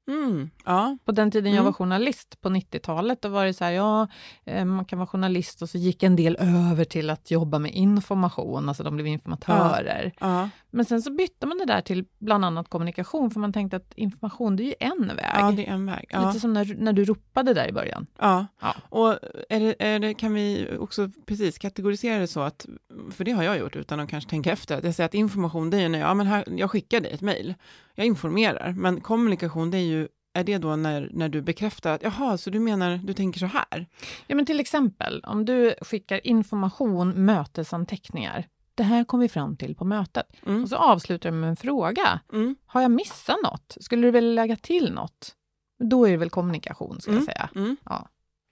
Mm, 0.07 0.49
ja, 0.65 0.97
På 1.05 1.11
den 1.11 1.31
tiden 1.31 1.51
jag 1.51 1.55
Mm. 1.61 1.65
var 1.65 1.71
journalist 1.73 2.41
på 2.41 2.49
90-talet, 2.49 3.21
då 3.21 3.29
var 3.29 3.45
det 3.45 3.53
så 3.53 3.63
här, 3.63 3.71
ja, 3.71 4.07
eh, 4.45 4.65
man 4.65 4.85
kan 4.85 4.99
vara 4.99 5.07
journalist 5.07 5.61
och 5.61 5.69
så 5.69 5.77
gick 5.77 6.03
en 6.03 6.15
del 6.15 6.37
över 6.39 6.83
till 6.85 7.09
att 7.09 7.31
jobba 7.31 7.59
med 7.59 7.71
information, 7.73 8.69
alltså 8.69 8.83
de 8.83 8.95
blev 8.95 9.07
informatörer. 9.07 10.11
ja, 10.19 10.49
Men 10.69 10.85
sen 10.85 11.01
så 11.01 11.11
bytte 11.11 11.45
man 11.47 11.57
det 11.57 11.65
där 11.65 11.81
till 11.81 12.05
bland 12.19 12.45
annat 12.45 12.69
kommunikation, 12.69 13.31
för 13.31 13.39
man 13.39 13.53
tänkte 13.53 13.77
att 13.77 13.93
information, 13.95 14.55
det 14.55 14.63
är 14.63 14.65
ju 14.65 14.73
en 14.79 15.07
väg. 15.07 15.25
ja, 15.33 15.51
det 15.51 15.67
är 15.67 15.71
en 15.73 15.85
väg. 15.85 16.05
Ja. 16.09 16.27
Lite 16.27 16.39
som 16.39 16.53
när, 16.53 16.75
när 16.77 16.93
du 16.93 17.05
ropade 17.05 17.53
där 17.53 17.67
i 17.67 17.71
början. 17.71 18.07
Ja, 18.19 18.45
Ja. 18.61 18.75
och 18.89 19.09
är 19.49 19.59
det, 19.59 19.75
är 19.79 19.99
det, 19.99 20.13
kan 20.13 20.33
vi 20.33 20.67
också 20.79 21.09
precis 21.25 21.57
kategorisera 21.57 22.19
det 22.19 22.27
så 22.27 22.39
att, 22.41 22.65
för 23.11 23.23
det 23.23 23.31
har 23.31 23.43
jag 23.43 23.57
gjort 23.59 23.75
utan 23.75 23.99
att 23.99 24.09
kanske 24.09 24.29
tänka 24.29 24.51
efter, 24.51 24.77
att 24.77 24.83
jag 24.83 24.95
säger 24.95 25.05
att 25.05 25.13
information 25.13 25.69
det 25.69 25.77
är 25.77 25.81
ju 25.81 25.89
när 25.89 25.99
jag, 25.99 26.09
ja, 26.09 26.13
men 26.13 26.27
här, 26.27 26.43
jag 26.57 26.71
skickar 26.71 26.99
dig 27.01 27.11
ett 27.11 27.21
mejl, 27.21 27.53
jag 27.95 28.07
informerar, 28.07 28.73
men 28.77 29.01
kommunikation 29.01 29.71
det 29.71 29.77
är 29.77 29.81
ju, 29.81 30.07
är 30.33 30.43
det 30.43 30.57
då 30.57 30.75
när, 30.75 31.09
när 31.13 31.29
du 31.29 31.41
bekräftar 31.41 31.93
att, 31.95 32.03
jaha, 32.03 32.37
så 32.37 32.49
du 32.49 32.59
menar, 32.59 32.97
du 33.03 33.13
tänker 33.13 33.39
så 33.39 33.45
här? 33.45 33.87
Ja, 34.27 34.35
men 34.35 34.45
till 34.45 34.59
exempel, 34.59 35.23
om 35.27 35.45
du 35.45 35.75
skickar 35.81 36.27
information, 36.27 37.25
mötesanteckningar. 37.25 38.47
Det 38.75 38.83
här 38.83 39.03
kom 39.03 39.19
vi 39.19 39.29
fram 39.29 39.57
till 39.57 39.75
på 39.75 39.85
mötet. 39.85 40.27
Mm. 40.45 40.63
Och 40.63 40.69
så 40.69 40.75
avslutar 40.75 41.31
du 41.31 41.37
med 41.37 41.49
en 41.49 41.55
fråga. 41.55 42.19
Mm, 42.33 42.55
Har 42.65 42.81
jag 42.81 42.91
missat 42.91 43.37
något? 43.43 43.77
Skulle 43.79 44.07
du 44.07 44.11
vilja 44.11 44.33
lägga 44.33 44.55
till 44.55 44.93
något? 44.93 45.35
Då 45.83 46.05
är 46.07 46.11
det 46.11 46.17
väl 46.17 46.29
kommunikation, 46.29 47.01
ska 47.01 47.11
jag 47.11 47.15
Mm. 47.15 47.25
säga. 47.25 47.49
mm, 47.55 47.77
Ja. 47.85 48.07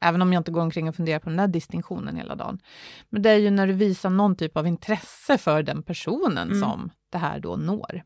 Även 0.05 0.21
om 0.21 0.33
jag 0.33 0.39
inte 0.39 0.51
går 0.51 0.62
omkring 0.62 0.89
och 0.89 0.95
funderar 0.95 1.19
på 1.19 1.29
den 1.29 1.38
där 1.38 1.47
distinktionen 1.47 2.15
hela 2.15 2.35
dagen. 2.35 2.59
Men 3.09 3.21
det 3.21 3.29
är 3.29 3.38
ju 3.38 3.50
när 3.51 3.67
du 3.67 3.73
visar 3.73 4.09
någon 4.09 4.35
typ 4.35 4.57
av 4.57 4.67
intresse 4.67 5.38
för 5.38 5.63
den 5.63 5.83
personen 5.83 6.47
Mm. 6.47 6.59
som 6.62 6.89
det 7.12 7.17
här 7.17 7.39
då 7.39 7.55
når. 7.55 8.03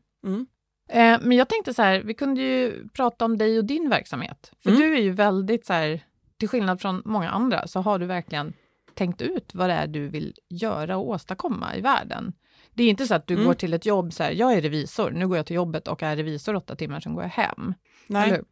Eh, 0.88 1.18
men 1.22 1.32
jag 1.36 1.48
tänkte 1.48 1.74
så 1.74 1.82
här, 1.82 2.00
vi 2.02 2.14
kunde 2.14 2.40
ju 2.42 2.88
prata 2.88 3.24
om 3.24 3.38
dig 3.38 3.58
och 3.58 3.64
din 3.64 3.88
verksamhet. 3.90 4.52
För 4.62 4.70
Mm. 4.70 4.82
du 4.82 4.94
är 4.96 5.00
ju 5.00 5.10
väldigt 5.10 5.66
så 5.66 5.72
här, 5.72 6.00
till 6.38 6.48
skillnad 6.48 6.80
från 6.80 7.02
många 7.04 7.30
andra, 7.30 7.66
så 7.66 7.80
har 7.80 7.98
du 7.98 8.06
verkligen 8.06 8.52
tänkt 8.94 9.20
ut 9.22 9.54
vad 9.54 9.68
det 9.68 9.74
är 9.74 9.86
du 9.86 10.08
vill 10.08 10.34
göra 10.48 10.96
och 10.96 11.08
åstadkomma 11.08 11.76
i 11.76 11.80
världen. 11.80 12.32
Det 12.74 12.82
är 12.82 12.88
inte 12.88 13.06
så 13.06 13.14
att 13.14 13.26
du 13.26 13.34
Mm. 13.34 13.46
går 13.46 13.54
till 13.54 13.72
ett 13.74 13.86
jobb 13.86 14.12
så 14.12 14.22
här, 14.22 14.30
jag 14.30 14.52
är 14.54 14.60
revisor, 14.60 15.10
nu 15.10 15.28
går 15.28 15.36
jag 15.36 15.46
till 15.46 15.56
jobbet 15.56 15.88
och 15.88 16.02
är 16.02 16.16
revisor 16.16 16.54
åtta 16.54 16.76
timmar, 16.76 17.00
sen 17.00 17.14
går 17.14 17.22
jag 17.22 17.30
hem. 17.30 17.74
Nej, 18.06 18.30
hur? 18.30 18.44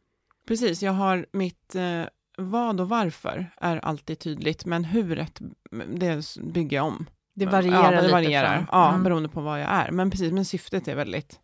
precis, 0.49 0.83
jag 0.83 0.93
har 0.93 1.27
mitt 1.33 1.75
eh, 1.75 2.03
vad 2.39 2.81
och 2.81 2.89
varför 2.89 3.51
är 3.61 3.77
alltid 3.85 4.19
tydligt, 4.19 4.65
men 4.65 4.85
huret, 4.85 5.41
det 5.95 6.23
bygger 6.43 6.77
jag 6.77 6.87
om. 6.87 7.07
Det 7.35 7.47
varierar 7.47 7.83
ja, 7.85 7.91
det 7.91 8.01
lite. 8.03 8.13
varierar. 8.13 8.57
från- 8.57 8.67
Ja, 8.73 8.89
Mm. 8.89 9.03
beroende 9.03 9.29
på 9.29 9.41
vad 9.41 9.61
jag 9.61 9.69
är. 9.71 9.91
Men 9.91 10.11
precis, 10.11 10.33
men 10.33 10.45
syftet 10.45 10.89
är 10.89 10.95
väldigt... 10.97 11.41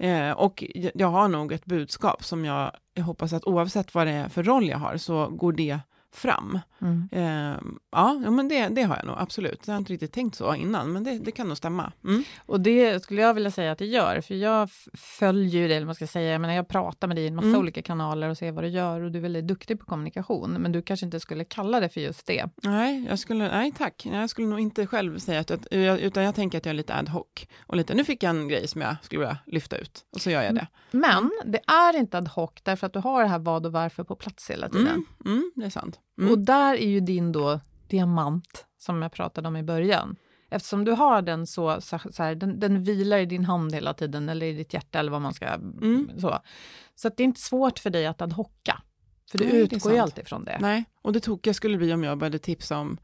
Eh, 0.00 0.30
och 0.30 0.64
jag- 0.94 1.08
har 1.08 1.28
nog 1.28 1.52
ett 1.52 1.64
budskap 1.64 2.24
som 2.24 2.44
jag 2.44 2.72
hoppas 3.00 3.32
att 3.32 3.44
oavsett 3.46 3.94
vad 3.94 4.06
det 4.06 4.12
är 4.12 4.28
för 4.28 4.42
roll 4.42 4.68
jag 4.68 4.78
har 4.78 4.96
så 4.96 5.28
går 5.28 5.52
det 5.52 5.78
fram. 6.12 6.58
Mm. 6.80 7.08
Eh, 7.12 7.60
ja, 7.92 8.14
men 8.14 8.48
det, 8.48 8.68
det 8.68 8.82
har 8.82 8.96
jag 8.96 9.06
nog 9.06 9.16
absolut. 9.18 9.62
Jag 9.66 9.74
har 9.74 9.78
inte 9.78 9.92
riktigt 9.92 10.12
tänkt 10.12 10.36
så 10.36 10.54
innan, 10.54 10.92
men 10.92 11.04
det, 11.04 11.18
det 11.18 11.30
kan 11.30 11.48
nog 11.48 11.56
stämma. 11.56 11.92
Mm. 12.04 12.24
Och 12.46 12.60
det 12.60 13.02
skulle 13.02 13.22
jag 13.22 13.34
vilja 13.34 13.50
säga 13.50 13.72
att 13.72 13.78
det 13.78 13.86
gör, 13.86 14.20
för 14.20 14.34
jag 14.34 14.70
följer 14.94 15.60
ju 15.60 15.68
dig, 15.68 15.76
eller 15.76 15.86
man 15.86 15.94
ska 15.94 16.06
säga, 16.06 16.32
jag 16.32 16.40
menar 16.40 16.54
jag 16.54 16.68
pratar 16.68 17.08
med 17.08 17.16
dig 17.16 17.24
i 17.24 17.28
en 17.28 17.34
massa 17.34 17.48
Mm. 17.48 17.60
olika 17.60 17.82
kanaler 17.82 18.28
och 18.28 18.38
ser 18.38 18.52
vad 18.52 18.64
du 18.64 18.68
gör 18.68 19.00
och 19.00 19.10
du 19.10 19.18
är 19.18 19.22
väldigt 19.22 19.46
duktig 19.46 19.80
på 19.80 19.86
kommunikation, 19.86 20.50
men 20.50 20.72
du 20.72 20.82
kanske 20.82 21.06
inte 21.06 21.20
skulle 21.20 21.44
kalla 21.44 21.80
det 21.80 21.88
för 21.88 22.00
just 22.00 22.26
det. 22.26 22.46
Nej, 22.62 23.06
jag 23.08 23.18
skulle, 23.18 23.48
nej 23.48 23.72
tack. 23.78 24.06
Jag 24.12 24.30
skulle 24.30 24.46
nog 24.46 24.60
inte 24.60 24.86
själv 24.86 25.18
säga 25.18 25.40
att, 25.40 25.50
att 25.50 25.66
utan 25.70 26.24
jag 26.24 26.34
tänker 26.34 26.58
att 26.58 26.64
jag 26.66 26.70
är 26.70 26.76
lite 26.76 26.94
ad 26.94 27.10
hoc. 27.10 27.26
Och 27.66 27.76
lite, 27.76 27.94
nu 27.94 28.04
fick 28.04 28.22
jag 28.22 28.30
en 28.30 28.48
grej 28.48 28.68
som 28.68 28.80
jag 28.80 28.96
skulle 29.02 29.18
vilja 29.20 29.38
lyfta 29.46 29.76
ut, 29.78 30.04
och 30.12 30.20
så 30.20 30.30
gör 30.30 30.42
jag 30.42 30.54
det. 30.54 30.66
Men 30.90 31.30
det 31.46 31.60
är 31.66 31.96
inte 31.96 32.18
ad 32.18 32.28
hoc 32.30 32.50
därför 32.62 32.86
att 32.86 32.92
du 32.92 32.98
har 32.98 33.22
det 33.22 33.28
här 33.28 33.38
vad 33.38 33.66
och 33.66 33.72
varför 33.72 34.04
på 34.04 34.16
plats 34.16 34.50
hela 34.50 34.68
tiden. 34.68 34.86
Mm, 34.86 35.04
mm, 35.38 35.52
det 35.54 35.64
är 35.64 35.70
sant. 35.70 35.99
Mm. 36.18 36.32
Och 36.32 36.38
där 36.38 36.74
är 36.74 36.88
ju 36.88 37.00
din 37.00 37.32
då 37.32 37.60
diamant, 37.88 38.66
som 38.78 39.02
jag 39.02 39.12
pratade 39.12 39.48
om 39.48 39.56
i 39.56 39.62
början. 39.62 40.16
Eftersom 40.50 40.84
du 40.84 40.92
har 40.92 41.22
den 41.22 41.46
så, 41.46 41.80
så, 41.80 41.98
så 42.10 42.22
här, 42.22 42.34
den, 42.34 42.60
den 42.60 42.82
vilar 42.82 43.18
i 43.18 43.26
din 43.26 43.44
hand 43.44 43.74
hela 43.74 43.94
tiden, 43.94 44.28
eller 44.28 44.46
i 44.46 44.52
ditt 44.52 44.74
hjärta 44.74 44.98
eller 44.98 45.12
vad 45.12 45.22
man 45.22 45.34
ska... 45.34 45.46
Mm. 45.46 46.20
Så, 46.20 46.38
så 46.94 47.08
att 47.08 47.16
det 47.16 47.22
är 47.22 47.24
inte 47.24 47.40
svårt 47.40 47.78
för 47.78 47.90
dig 47.90 48.06
att 48.06 48.22
ad 48.22 48.32
hocka. 48.34 48.82
För 49.30 49.38
du 49.38 49.44
Nej, 49.44 49.56
utgår 49.56 49.92
ju 49.92 49.98
alltid 49.98 50.28
från 50.28 50.44
det. 50.44 50.58
Nej, 50.60 50.84
och 51.02 51.12
det 51.12 51.20
tokiga 51.20 51.54
skulle 51.54 51.78
bli 51.78 51.92
om 51.92 52.04
jag 52.04 52.18
började 52.18 52.38
tipsa 52.38 52.78
om 52.78 52.98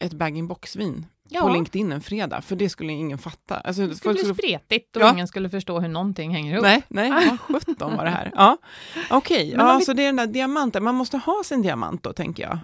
ett 0.00 0.12
bag-in-box-vin 0.12 1.06
Ja. 1.28 1.40
på 1.40 1.48
LinkedIn 1.48 1.92
en 1.92 2.00
fredag, 2.00 2.40
för 2.40 2.56
det 2.56 2.68
skulle 2.68 2.92
ingen 2.92 3.18
fatta. 3.18 3.56
Alltså, 3.56 3.86
Det 3.86 3.94
skulle 3.94 4.14
bli 4.14 4.34
spretigt 4.34 4.96
och 4.96 5.02
Ja. 5.02 5.12
ingen 5.12 5.28
skulle 5.28 5.50
förstå 5.50 5.80
hur 5.80 5.88
någonting 5.88 6.30
hänger 6.30 6.52
ihop. 6.52 6.62
Nej, 6.62 6.82
nej, 6.88 7.38
vad 7.48 7.66
sjutton 7.66 7.96
var 7.96 8.04
det 8.04 8.10
här. 8.10 8.30
Ja, 8.34 8.56
okej, 9.10 9.54
om 9.54 9.60
ja, 9.66 9.76
vi- 9.78 9.84
så 9.84 9.92
det 9.92 10.02
är 10.02 10.06
den 10.06 10.16
där 10.16 10.26
diamanten, 10.26 10.84
man 10.84 10.94
måste 10.94 11.18
ha 11.18 11.42
sin 11.44 11.62
diamant 11.62 12.02
då, 12.02 12.12
tänker 12.12 12.42
jag. 12.42 12.58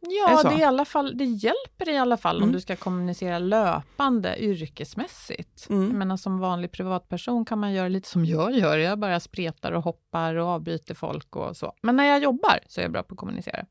Det 0.00 0.12
Ja, 0.30 0.42
det, 0.42 0.48
är 0.54 0.58
i 0.58 0.62
alla 0.62 0.84
fall, 0.84 1.18
det 1.18 1.24
hjälper 1.24 1.88
i 1.88 1.96
alla 1.96 2.16
fall 2.16 2.36
Mm. 2.36 2.48
om 2.48 2.52
du 2.52 2.60
ska 2.60 2.76
kommunicera 2.76 3.38
löpande 3.38 4.42
yrkesmässigt. 4.90 5.66
Mm. 5.70 5.84
Jag 5.88 5.94
menar, 5.94 6.16
som 6.16 6.38
vanlig 6.38 6.72
privatperson 6.72 7.44
kan 7.44 7.58
man 7.58 7.72
göra 7.72 7.88
lite 7.88 8.08
som 8.08 8.24
jag 8.24 8.52
gör. 8.54 8.78
Jag 8.78 8.98
bara 8.98 9.20
spretar 9.20 9.72
och 9.72 9.82
hoppar 9.84 10.34
och 10.34 10.48
avbryter 10.48 10.94
folk 10.94 11.36
och 11.36 11.56
så. 11.56 11.72
Men 11.82 11.96
när 11.96 12.04
jag 12.04 12.22
jobbar 12.22 12.58
så 12.68 12.80
är 12.80 12.84
jag 12.84 12.92
bra 12.92 13.02
på 13.02 13.14
att 13.14 13.18
kommunicera. 13.18 13.64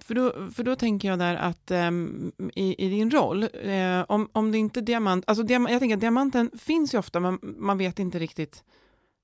För 0.00 0.14
då, 0.14 0.32
för 0.54 0.62
då 0.64 0.76
tänker 0.76 1.08
jag 1.08 1.18
där 1.18 1.36
att 1.36 1.70
ehm, 1.70 2.32
i, 2.54 2.86
i 2.86 2.88
din 2.88 3.10
roll, 3.10 3.42
eh, 3.62 4.04
om, 4.08 4.28
om 4.32 4.52
det 4.52 4.58
inte 4.58 4.80
är 4.80 4.82
diamant, 4.82 5.24
alltså 5.26 5.44
diam, 5.44 5.66
jag 5.70 5.80
tänker 5.80 5.94
att 5.96 6.00
diamanten 6.00 6.50
finns 6.58 6.94
ju 6.94 6.98
ofta, 6.98 7.20
men 7.20 7.38
man 7.42 7.78
vet 7.78 7.98
inte 7.98 8.18
riktigt 8.18 8.64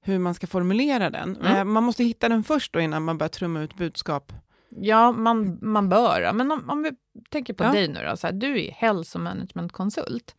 hur 0.02 0.18
man 0.18 0.34
ska 0.34 0.46
formulera 0.46 1.10
den. 1.10 1.36
Mm. 1.36 1.56
Eh, 1.56 1.64
man 1.64 1.84
måste 1.84 2.04
hitta 2.04 2.28
den 2.28 2.44
först 2.44 2.72
då 2.72 2.80
innan 2.80 3.02
man 3.02 3.18
börjar 3.18 3.28
trumma 3.28 3.60
ut 3.60 3.76
budskap. 3.76 4.32
Ja, 4.80 5.12
man, 5.12 5.58
man 5.62 5.88
bör. 5.88 6.32
Men 6.32 6.52
om, 6.52 6.70
om 6.70 6.82
vi 6.82 6.90
tänker 7.30 7.54
på 7.54 7.64
Ja. 7.64 7.72
dig 7.72 7.88
nu 7.88 8.00
då, 8.10 8.16
så 8.16 8.26
här, 8.26 8.34
du 8.34 8.64
är 8.64 8.70
hälsomanagementkonsult. 8.70 10.34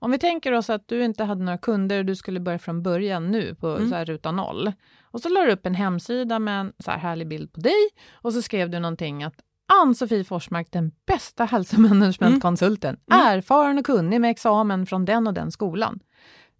Om 0.00 0.10
vi 0.10 0.18
tänker 0.18 0.52
oss 0.52 0.70
att 0.70 0.88
du 0.88 1.04
inte 1.04 1.24
hade 1.24 1.44
några 1.44 1.58
kunder 1.58 1.98
och 1.98 2.04
du 2.04 2.16
skulle 2.16 2.40
börja 2.40 2.58
från 2.58 2.82
början 2.82 3.30
nu 3.30 3.54
på 3.54 3.68
Mm. 3.68 3.88
så 3.90 3.94
här, 3.96 4.04
ruta 4.04 4.32
noll. 4.32 4.72
Och 5.10 5.20
så 5.20 5.28
la 5.28 5.40
du 5.40 5.52
upp 5.52 5.66
en 5.66 5.74
hemsida 5.74 6.38
med 6.38 6.60
en 6.60 6.72
så 6.78 6.90
här 6.90 6.98
härlig 6.98 7.28
bild 7.28 7.52
på 7.52 7.60
dig 7.60 7.88
och 8.12 8.32
så 8.32 8.42
skrev 8.42 8.70
du 8.70 8.78
någonting 8.78 9.22
att 9.24 9.34
Ann-Sofie 9.72 10.24
Forsmark, 10.24 10.72
den 10.72 10.92
bästa 11.06 11.44
hälsomanagementkonsulten, 11.44 13.00
Mm. 13.12 13.26
erfaren 13.26 13.78
och 13.78 13.86
kunnig 13.86 14.20
med 14.20 14.30
examen 14.30 14.86
från 14.86 15.04
den 15.04 15.26
och 15.26 15.34
den 15.34 15.52
skolan. 15.52 16.00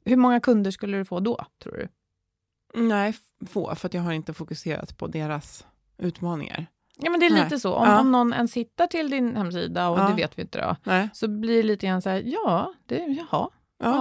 Hur 0.04 0.16
många 0.16 0.40
kunder 0.40 0.70
skulle 0.70 0.98
du 0.98 1.04
få 1.04 1.20
då, 1.20 1.44
tror 1.62 1.72
du? 1.72 1.88
Nej, 2.82 3.14
få, 3.46 3.74
för 3.74 3.90
jag 3.92 4.02
har 4.02 4.12
inte 4.12 4.32
fokuserat 4.34 4.98
på 4.98 5.06
deras 5.06 5.66
utmaningar. 5.98 6.66
Ja, 7.00 7.10
men 7.10 7.20
det 7.20 7.26
är 7.26 7.30
Nej. 7.30 7.44
lite 7.44 7.58
så. 7.60 7.74
Om, 7.74 7.88
Ja. 7.88 8.00
om 8.00 8.12
någon 8.12 8.32
ens 8.32 8.54
hittar 8.56 8.86
till 8.86 9.10
din 9.10 9.36
hemsida, 9.36 9.88
och 9.88 9.98
Ja. 9.98 10.08
det 10.08 10.14
vet 10.14 10.38
vi 10.38 10.42
inte 10.42 10.60
då, 10.60 10.76
Nej. 10.84 11.08
så 11.12 11.28
blir 11.28 11.56
det 11.56 11.62
lite 11.62 11.86
grann 11.86 12.02
så 12.02 12.10
här, 12.10 12.22
ja, 12.26 12.72
det, 12.86 12.96
jaha. 12.98 13.26
Ja, 13.30 13.50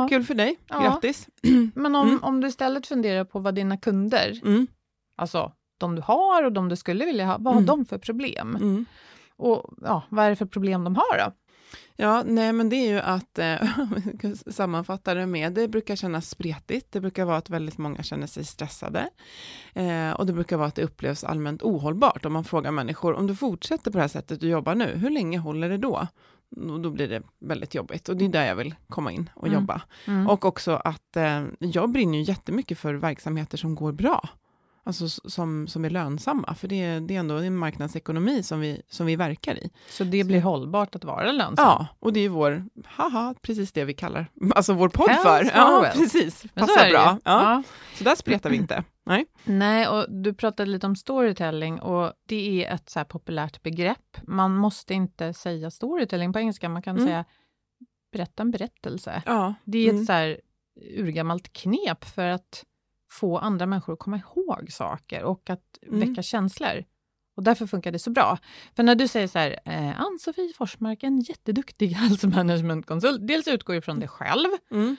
Ja. 0.02 0.08
kul 0.10 0.24
för 0.24 0.34
dig. 0.36 0.58
Ja. 0.68 0.80
Grattis. 0.82 1.28
Men 1.76 1.96
om, 1.96 2.08
Mm. 2.08 2.24
om 2.24 2.42
du 2.42 2.48
istället 2.48 2.88
funderar 2.88 3.24
på 3.24 3.40
vad 3.40 3.56
dina 3.56 3.78
kunder, 3.78 4.40
Mm. 4.44 4.68
alltså 5.16 5.52
de 5.78 5.96
du 5.96 6.02
har 6.02 6.44
och 6.44 6.52
de 6.52 6.70
du 6.70 6.76
skulle 6.76 7.06
vilja 7.06 7.26
ha, 7.26 7.38
vad 7.40 7.54
Mm. 7.54 7.68
har 7.70 7.78
de 7.78 7.86
för 7.86 7.98
problem? 7.98 8.56
Mm. 8.56 8.86
Och 9.38 9.74
ja, 9.82 10.02
vad 10.10 10.26
är 10.26 10.30
det 10.30 10.36
för 10.36 10.46
problem 10.46 10.84
de 10.84 10.96
har 10.96 11.18
då? 11.18 11.32
Ja, 12.00 12.24
nej 12.26 12.54
men 12.54 12.70
det 12.70 12.76
är 12.76 12.90
ju 12.90 13.00
att 13.00 13.40
eh, 13.40 13.70
sammanfatta 14.52 15.14
det 15.14 15.26
med, 15.26 15.54
det 15.54 15.68
brukar 15.68 15.96
kännas 15.96 16.30
spretigt, 16.30 16.92
det 16.92 17.00
brukar 17.02 17.26
vara 17.26 17.38
att 17.38 17.50
väldigt 17.50 17.78
många 17.78 18.04
känner 18.04 18.28
sig 18.28 18.46
stressade 18.46 19.10
eh, 19.74 20.12
och 20.12 20.26
det 20.26 20.34
brukar 20.34 20.58
vara 20.58 20.68
att 20.68 20.76
det 20.76 20.84
upplevs 20.84 21.24
allmänt 21.24 21.64
ohållbart 21.64 22.26
om 22.26 22.34
man 22.34 22.44
frågar 22.44 22.72
människor, 22.72 23.14
om 23.14 23.28
du 23.28 23.36
fortsätter 23.36 23.92
på 23.92 23.98
det 23.98 24.02
här 24.04 24.08
sättet 24.08 24.40
du 24.42 24.50
jobbar 24.50 24.76
nu, 24.76 24.86
hur 24.96 25.10
länge 25.10 25.38
håller 25.40 25.70
det 25.70 25.78
då? 25.78 26.08
Och 26.70 26.80
då 26.82 26.90
blir 26.90 27.08
det 27.08 27.22
väldigt 27.40 27.76
jobbigt 27.76 28.10
och 28.10 28.18
det 28.18 28.26
är 28.26 28.30
där 28.30 28.46
jag 28.46 28.56
vill 28.56 28.76
komma 28.90 29.12
in 29.12 29.30
och 29.36 29.48
Mm. 29.48 29.60
jobba. 29.60 29.82
Mm. 30.08 30.28
Och 30.30 30.46
också 30.46 30.72
att 30.72 31.16
eh, 31.18 31.44
jag 31.60 31.92
brinner 31.92 32.18
ju 32.18 32.24
jättemycket 32.24 32.78
för 32.80 32.94
verksamheter 32.94 33.58
som 33.58 33.76
går 33.76 33.92
bra. 33.92 34.30
Alltså 34.88 35.10
som, 35.10 35.68
som 35.68 35.86
är 35.86 35.90
lönsamma, 35.90 36.56
för 36.56 36.68
det, 36.68 36.82
är- 36.84 37.00
det 37.02 37.16
är 37.16 37.20
ändå 37.20 37.36
en 37.36 37.58
marknadsekonomi 37.58 38.44
som 38.44 38.60
vi, 38.60 38.82
som 38.90 39.06
vi 39.06 39.16
verkar 39.16 39.56
i. 39.64 39.70
Så 39.90 40.04
det 40.04 40.24
blir 40.24 40.42
hållbart 40.42 40.96
att 40.96 41.04
vara 41.04 41.32
lönsam? 41.32 41.66
Ja, 41.66 41.88
och 42.00 42.14
det 42.14 42.20
är 42.20 42.30
vår, 42.30 42.66
haha, 42.86 43.36
precis 43.42 43.72
det 43.72 43.86
vi 43.86 43.94
kallar, 43.94 44.28
alltså 44.56 44.74
vår 44.74 44.90
podd 44.90 45.10
Health 45.10 45.24
för. 45.28 45.52
Ja, 45.58 45.86
precis. 45.94 46.40
Så 46.42 46.48
Passar 46.48 46.76
bra. 46.76 46.88
ju. 46.90 46.96
Ja. 46.98 47.20
Ja. 47.24 47.64
Så 47.98 48.04
där 48.04 48.16
spretar 48.16 48.50
vi 48.50 48.56
inte. 48.56 48.84
Nej. 49.06 49.26
Nej, 49.44 49.88
och 49.88 50.06
du 50.12 50.34
pratade 50.34 50.72
lite 50.72 50.88
om 50.88 50.96
storytelling 50.96 51.80
och 51.82 52.14
det 52.28 52.66
är 52.66 52.76
ett 52.76 52.90
så 52.90 53.06
populärt 53.06 53.64
begrepp. 53.64 54.18
Man 54.28 54.56
måste 54.56 54.94
inte 54.94 55.34
säga 55.34 55.72
storytelling 55.72 56.34
på 56.34 56.40
engelska, 56.40 56.70
man 56.70 56.82
kan 56.82 56.96
Mm. 56.96 57.08
säga 57.08 57.26
berätta 58.12 58.44
en 58.44 58.52
berättelse. 58.52 59.22
Ja. 59.26 59.54
Det 59.64 59.78
är 59.78 59.88
ett 59.88 59.94
Mm. 59.94 60.06
så 60.06 60.14
här 60.14 60.42
urgammalt 60.98 61.54
knep 61.54 62.06
för 62.06 62.28
att 62.28 62.64
få 63.12 63.38
andra 63.38 63.66
människor 63.66 63.94
att 63.94 64.00
komma 64.00 64.18
ihåg 64.18 64.68
saker 64.72 65.24
och 65.24 65.50
att 65.50 65.62
Mm. 65.88 66.00
väcka 66.00 66.22
känslor. 66.22 66.84
Och 67.36 67.44
därför 67.44 67.68
funkar 67.68 67.92
det 67.92 68.00
så 68.00 68.10
bra. 68.10 68.38
För 68.76 68.84
när 68.84 68.96
du 68.96 69.08
säger 69.08 69.28
så 69.28 69.40
här, 69.40 69.60
eh, 69.66 70.02
Ann-Sofie 70.02 70.54
Forsmark, 70.58 71.04
en 71.04 71.20
jätteduktig 71.20 71.88
hälsomanagementkonsult, 71.94 73.28
dels 73.28 73.48
utgår 73.48 73.76
ifrån 73.76 74.00
dig 74.00 74.10
själv, 74.10 74.48
Mm. 74.72 74.96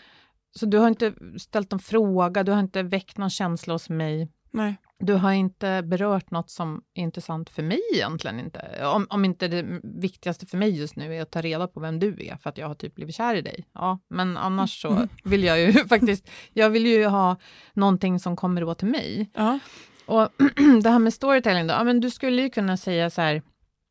så 0.58 0.66
du 0.66 0.78
har 0.78 0.88
inte 0.88 1.12
ställt 1.40 1.70
någon 1.70 1.80
fråga, 1.80 2.42
du 2.42 2.52
har 2.52 2.60
inte 2.60 2.82
väckt 2.82 3.18
någon 3.18 3.30
känsla 3.30 3.74
hos 3.74 3.88
mig, 3.88 4.28
Nej. 4.50 4.76
Du 5.00 5.14
har 5.14 5.32
inte 5.32 5.82
berört 5.82 6.30
något 6.30 6.50
som 6.50 6.82
är 6.94 7.02
intressant 7.02 7.50
för 7.50 7.62
mig 7.62 7.80
egentligen 7.94 8.40
inte. 8.40 8.86
Om, 8.94 9.06
om 9.10 9.24
inte 9.24 9.48
det 9.48 9.80
viktigaste 9.82 10.46
för 10.46 10.56
mig 10.56 10.78
just 10.78 10.96
nu 10.96 11.14
är 11.14 11.22
att 11.22 11.30
ta 11.30 11.40
reda 11.40 11.68
på 11.68 11.80
vem 11.80 11.98
du 11.98 12.26
är 12.26 12.36
för 12.36 12.50
att 12.50 12.58
jag 12.58 12.68
har 12.68 12.74
typ 12.74 12.94
blivit 12.94 13.14
kär 13.14 13.34
i 13.34 13.42
dig. 13.42 13.64
Ja, 13.72 13.98
men 14.08 14.36
annars 14.36 14.82
så 14.82 15.08
vill 15.24 15.44
jag 15.44 15.60
ju 15.60 15.72
faktiskt, 15.88 16.28
jag 16.52 16.70
vill 16.70 16.86
ju 16.86 17.06
ha 17.06 17.36
någonting 17.72 18.18
som 18.18 18.36
kommer 18.36 18.64
åt 18.64 18.78
till 18.78 18.88
mig. 18.88 19.30
Ja. 19.34 19.58
Och 20.06 20.28
det 20.82 20.90
här 20.90 20.98
med 20.98 21.14
storytelling 21.14 21.66
då, 21.66 21.74
ja, 21.74 21.84
men 21.84 22.00
du 22.00 22.10
skulle 22.10 22.42
ju 22.42 22.50
kunna 22.50 22.76
säga 22.76 23.10
så 23.10 23.20
här, 23.20 23.42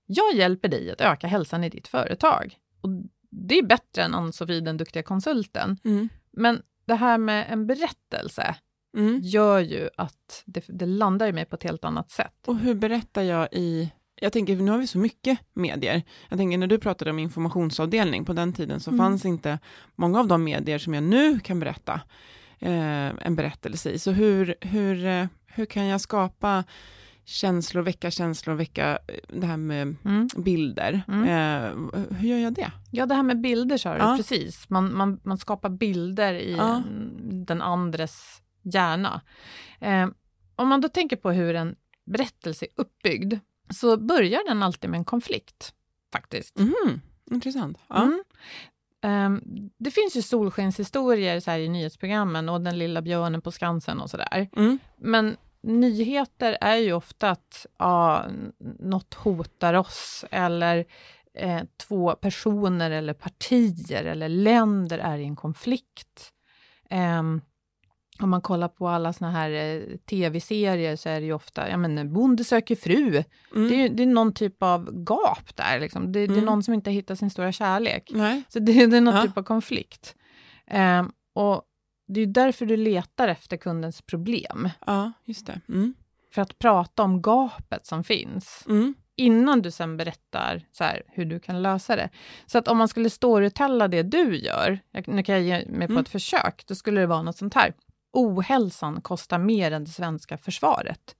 jag 0.05 0.35
hjälper 0.35 0.69
dig 0.69 0.91
att 0.91 1.01
öka 1.01 1.27
hälsan 1.27 1.63
i 1.63 1.69
ditt 1.69 1.87
företag. 1.87 2.55
Och 2.81 2.89
det 3.29 3.57
är 3.57 3.63
bättre 3.63 4.03
än 4.03 4.13
Ann-Sofie, 4.13 4.61
den 4.61 4.77
duktiga 4.77 5.03
konsulten. 5.03 5.77
Mm. 5.85 6.09
Men 6.31 6.61
det 6.85 6.95
här 6.95 7.17
med 7.17 7.45
en 7.49 7.67
berättelse, 7.67 8.55
Mm. 8.97 9.19
gör 9.23 9.59
ju 9.59 9.89
att 9.97 10.43
det, 10.45 10.63
det 10.67 10.85
landar 10.85 11.27
i 11.27 11.31
mig 11.33 11.45
på 11.45 11.55
ett 11.55 11.63
helt 11.63 11.83
annat 11.85 12.11
sätt. 12.11 12.33
Och 12.47 12.57
hur 12.57 12.75
berättar 12.75 13.21
jag 13.21 13.47
i, 13.51 13.91
jag 14.21 14.33
tänker, 14.33 14.55
nu 14.55 14.71
har 14.71 14.77
vi 14.77 14.87
så 14.87 14.97
mycket 14.97 15.39
medier. 15.53 16.03
Jag 16.29 16.39
tänker 16.39 16.57
när 16.57 16.67
du 16.67 16.77
pratade 16.79 17.11
om 17.11 17.19
informationsavdelning, 17.19 18.25
på 18.25 18.33
den 18.33 18.53
tiden 18.53 18.79
så 18.79 18.89
Mm. 18.89 18.97
fanns 19.05 19.25
inte 19.25 19.59
många 19.95 20.19
av 20.19 20.27
de 20.27 20.43
medier 20.43 20.77
som 20.77 20.93
jag 20.93 21.03
nu 21.03 21.39
kan 21.39 21.59
berätta 21.59 22.01
eh, 22.59 23.07
en 23.25 23.35
berättelse 23.35 23.89
i. 23.91 23.99
Så 23.99 24.11
hur, 24.11 24.55
hur, 24.61 25.05
eh, 25.05 25.25
hur 25.45 25.65
kan 25.65 25.85
jag 25.85 26.01
skapa 26.01 26.63
känslor, 27.25 27.81
väcka 27.81 28.11
känslor, 28.11 28.53
väcka 28.55 28.99
eh, 29.07 29.39
det 29.39 29.47
här 29.47 29.57
med 29.57 29.95
Mm. 30.05 30.27
bilder. 30.37 31.01
Mm. 31.07 31.23
Eh, 31.23 31.99
hur 32.17 32.27
gör 32.29 32.37
jag 32.37 32.53
det? 32.53 32.71
Ja, 32.91 33.05
det 33.05 33.15
här 33.15 33.23
med 33.23 33.41
bilder 33.41 33.77
sa 33.77 33.93
du, 33.93 33.99
Ja. 33.99 34.13
precis. 34.17 34.69
Man, 34.69 34.95
man, 34.97 35.19
man 35.23 35.37
skapar 35.37 35.69
bilder 35.69 36.33
i 36.33 36.55
Ja. 36.57 36.75
en- 36.75 37.45
den 37.45 37.61
andres 37.61 38.41
hjärna. 38.73 39.21
Eh, 39.79 40.07
om 40.55 40.67
man 40.67 40.81
då 40.81 40.89
tänker 40.89 41.15
på 41.15 41.31
hur 41.31 41.55
en 41.55 41.75
berättelse 42.05 42.65
är 42.65 42.81
uppbyggd, 42.81 43.33
så 43.73 43.97
börjar 43.97 44.47
den 44.47 44.63
alltid 44.63 44.89
med 44.89 44.97
en 44.97 45.05
konflikt, 45.05 45.73
faktiskt. 46.13 46.59
Mhm, 46.59 47.01
Intressant. 47.31 47.77
Ja. 47.87 48.03
Mm. 48.03 48.23
Ehm, 49.01 49.41
det 49.77 49.91
finns 49.91 50.15
ju 50.17 50.21
solskenshistorier 50.21 51.39
så 51.39 51.51
här 51.51 51.59
i 51.59 51.69
nyhetsprogrammen 51.69 52.49
och 52.49 52.61
den 52.61 52.77
lilla 52.77 53.01
björnen 53.01 53.41
på 53.41 53.51
Skansen 53.51 53.99
och 53.99 54.09
sådär. 54.09 54.49
Mm. 54.55 54.79
Men 54.97 55.37
nyheter 55.61 56.57
är 56.61 56.75
ju 56.75 56.93
ofta 56.93 57.29
att 57.29 57.65
ja, 57.77 58.25
något 58.79 59.13
hotar 59.13 59.73
oss 59.73 60.25
eller 60.31 60.85
eh, 61.33 61.61
två 61.77 62.15
personer 62.15 62.91
eller 62.91 63.13
partier 63.13 64.03
eller 64.03 64.29
länder 64.29 64.99
är 64.99 65.17
i 65.17 65.23
en 65.23 65.35
konflikt. 65.35 66.33
Ehm, 66.89 67.41
om 68.21 68.29
man 68.29 68.41
kollar 68.41 68.67
på 68.67 68.87
alla 68.87 69.13
såna 69.13 69.31
här 69.31 69.51
eh, 69.51 69.81
tv-serier 70.09 70.95
så 70.95 71.09
är 71.09 71.19
det 71.19 71.25
ju 71.25 71.33
ofta, 71.33 71.69
ja 71.69 71.77
men 71.77 72.13
Bonde 72.13 72.43
söker 72.43 72.75
fru. 72.75 73.23
Mm. 73.55 73.69
Det, 73.69 73.75
är, 73.75 73.89
det 73.89 74.03
är 74.03 74.07
någon 74.07 74.33
typ 74.33 74.63
av 74.63 75.03
gap 75.09 75.55
där, 75.55 75.79
liksom. 75.79 76.11
det, 76.11 76.19
det 76.19 76.23
är 76.33 76.37
Mm. 76.37 76.45
någon 76.45 76.63
som 76.63 76.73
inte 76.73 76.91
hittar 76.91 77.15
sin 77.15 77.29
stora 77.29 77.51
kärlek. 77.51 78.09
Nej. 78.13 78.43
Så 78.49 78.59
det, 78.59 78.85
det 78.85 78.97
är 78.97 79.01
någon 79.01 79.15
Ja. 79.15 79.21
typ 79.21 79.37
av 79.37 79.43
konflikt. 79.43 80.15
Ehm, 80.67 81.11
och 81.33 81.61
det 82.07 82.19
är 82.21 82.25
ju 82.25 82.31
därför 82.31 82.65
du 82.65 82.77
letar 82.77 83.27
efter 83.27 83.57
kundens 83.57 84.01
problem. 84.01 84.69
Ja, 84.85 85.11
just 85.25 85.47
det. 85.47 85.61
Mm. 85.69 85.93
För 86.33 86.41
att 86.41 86.59
prata 86.59 87.03
om 87.03 87.21
gapet 87.21 87.85
som 87.85 88.03
finns. 88.03 88.63
Mm. 88.69 88.93
Innan 89.19 89.61
du 89.61 89.71
sen 89.71 89.97
berättar 89.97 90.65
så 90.71 90.83
här, 90.83 91.01
hur 91.07 91.25
du 91.25 91.39
kan 91.39 91.61
lösa 91.61 91.95
det. 91.95 92.09
Så 92.45 92.57
att 92.57 92.67
om 92.67 92.77
man 92.77 92.87
skulle 92.87 93.09
storytella 93.09 93.87
det 93.87 94.03
du 94.03 94.37
gör, 94.37 94.79
jag, 94.91 95.07
nu 95.07 95.23
kan 95.23 95.35
jag 95.35 95.43
ge 95.43 95.65
mig 95.71 95.87
på 95.87 95.93
Mm. 95.93 95.97
ett 96.01 96.09
försök, 96.09 96.63
då 96.67 96.75
skulle 96.75 97.01
det 97.01 97.07
vara 97.07 97.21
något 97.21 97.37
sånt 97.37 97.53
här. 97.53 97.73
Ohälsan 98.17 99.01
kostar 99.01 99.37
mer 99.39 99.71
än 99.71 99.83
det 99.83 99.91
svenska 99.91 100.37
försvaret. 100.37 101.15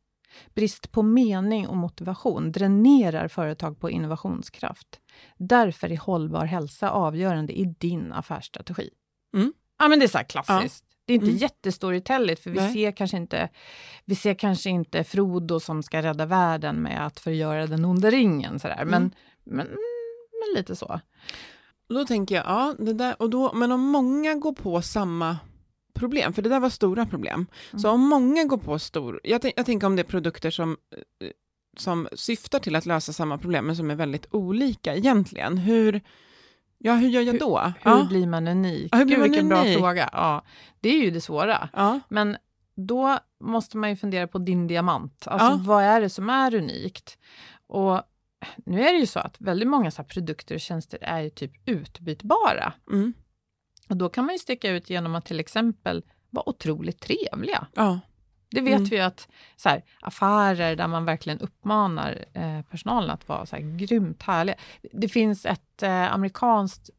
Brist 0.55 0.91
på 0.91 1.03
mening 1.03 1.67
och 1.67 1.77
motivation 1.77 2.51
dränerar 2.51 3.27
företag 3.27 3.79
på 3.79 3.89
innovationskraft. 3.89 4.99
Därför 5.37 5.91
är 5.91 5.97
hållbar 5.97 6.45
hälsa 6.45 6.89
avgörande 6.91 7.53
i 7.59 7.65
din 7.79 8.13
affärsstrategi. 8.13 8.89
Mm. 9.35 9.53
Ja, 9.79 9.87
men 9.87 9.99
det 9.99 10.05
är 10.05 10.09
så 10.09 10.17
här 10.17 10.25
klassiskt. 10.25 10.83
Det 11.05 11.13
är 11.13 11.15
inte 11.15 11.27
Mm. 11.27 11.37
jättestorytelligt, 11.37 12.43
för 12.43 12.49
vi 12.49 12.59
Nej. 12.59 12.73
ser, 12.73 12.91
kanske 12.91 13.17
inte, 13.17 13.49
vi 14.05 14.15
ser 14.15 14.33
kanske 14.33 14.69
inte 14.69 15.03
Frodo 15.03 15.59
som 15.59 15.83
ska 15.83 16.01
rädda 16.01 16.25
världen 16.25 16.75
med 16.75 17.05
att 17.05 17.19
förgöra 17.19 17.67
den 17.67 17.85
onda 17.85 18.09
ringen. 18.11 18.59
Så 18.59 18.67
där. 18.67 18.85
Men, 18.85 19.01
Mm. 19.01 19.11
men, 19.43 19.67
men 19.67 20.55
lite 20.55 20.75
så. 20.75 20.99
Och 21.89 21.95
då 21.95 22.05
tänker 22.05 22.35
jag, 22.35 22.45
ja, 22.45 22.75
det 22.79 22.93
där, 22.93 23.21
och 23.21 23.29
då, 23.29 23.53
men 23.53 23.71
om 23.71 23.81
många 23.81 24.35
går 24.35 24.53
på 24.53 24.81
samma 24.81 25.37
problem, 25.99 26.33
för 26.33 26.41
det 26.41 26.49
där 26.49 26.59
var 26.59 26.69
stora 26.69 27.05
problem. 27.05 27.45
Så 27.81 27.89
om 27.89 28.01
många 28.01 28.43
går 28.43 28.57
på 28.57 28.79
stor, 28.79 29.21
jag, 29.23 29.51
jag 29.55 29.65
tänker 29.65 29.87
om 29.87 29.95
det 29.95 30.01
är 30.01 30.03
produkter 30.03 30.51
som, 30.51 30.77
eh, 31.21 31.29
som 31.77 32.07
syftar 32.13 32.59
till 32.59 32.75
att 32.75 32.85
lösa 32.85 33.13
samma 33.13 33.37
problem, 33.37 33.65
men 33.65 33.75
som 33.75 33.91
är 33.91 33.95
väldigt 33.95 34.27
olika 34.31 34.95
egentligen. 34.95 35.57
Hur, 35.57 36.01
ja, 36.77 36.93
hur 36.93 37.09
gör 37.09 37.21
jag 37.21 37.39
då? 37.39 37.59
Hur 37.59 37.91
ja. 37.91 38.05
blir 38.09 38.27
man 38.27 38.47
unik? 38.47 38.89
Ja, 38.91 38.97
hur 38.97 39.05
blir 39.05 39.15
Gud, 39.15 39.21
man 39.21 39.29
vilken 39.29 39.49
bra 39.49 39.61
unik? 39.61 39.77
fråga. 39.77 40.09
Ja, 40.13 40.43
det 40.79 40.89
är 40.89 41.03
ju 41.03 41.11
det 41.11 41.21
svåra. 41.21 41.69
Ja. 41.73 41.99
Men 42.09 42.37
då 42.75 43.17
måste 43.43 43.77
man 43.77 43.89
ju 43.89 43.95
fundera 43.95 44.27
på 44.27 44.37
din 44.37 44.67
diamant. 44.67 45.27
Alltså 45.27 45.47
Ja. 45.47 45.59
vad 45.61 45.83
är 45.83 46.01
det 46.01 46.09
som 46.09 46.29
är 46.29 46.55
unikt? 46.55 47.17
Och 47.67 48.01
nu 48.65 48.81
är 48.81 48.93
det 48.93 48.99
ju 48.99 49.05
så 49.05 49.19
att 49.19 49.35
väldigt 49.41 49.67
många 49.69 49.91
så 49.91 50.03
produkter 50.03 50.55
och 50.55 50.61
tjänster 50.61 50.99
är 51.01 51.19
ju 51.21 51.29
typ 51.29 51.51
utbytbara. 51.65 52.73
Mm. 52.91 53.13
Och 53.89 53.97
då 53.97 54.09
kan 54.09 54.25
man 54.25 54.35
ju 54.35 54.39
sticka 54.39 54.69
ut 54.71 54.89
genom 54.89 55.15
att 55.15 55.25
till 55.25 55.39
exempel 55.39 56.03
vara 56.29 56.49
otroligt 56.49 56.99
trevliga. 57.01 57.67
Ja. 57.73 57.99
Det 58.49 58.61
vet 58.61 58.73
Mm. 58.77 58.83
vi 58.89 58.95
ju 58.95 59.01
att 59.01 59.27
så 59.55 59.69
här, 59.69 59.83
affärer 60.01 60.75
där 60.75 60.87
man 60.87 61.05
verkligen 61.05 61.39
uppmanar 61.39 62.25
eh, 62.33 62.61
personalen 62.61 63.09
att 63.09 63.27
vara 63.27 63.45
så 63.45 63.55
här, 63.55 63.77
grymt 63.77 64.23
härliga. 64.23 64.55
Det 64.93 65.07
finns 65.09 65.45
ett 65.45 65.83
eh, 65.83 66.13
amerikanskt 66.13 66.89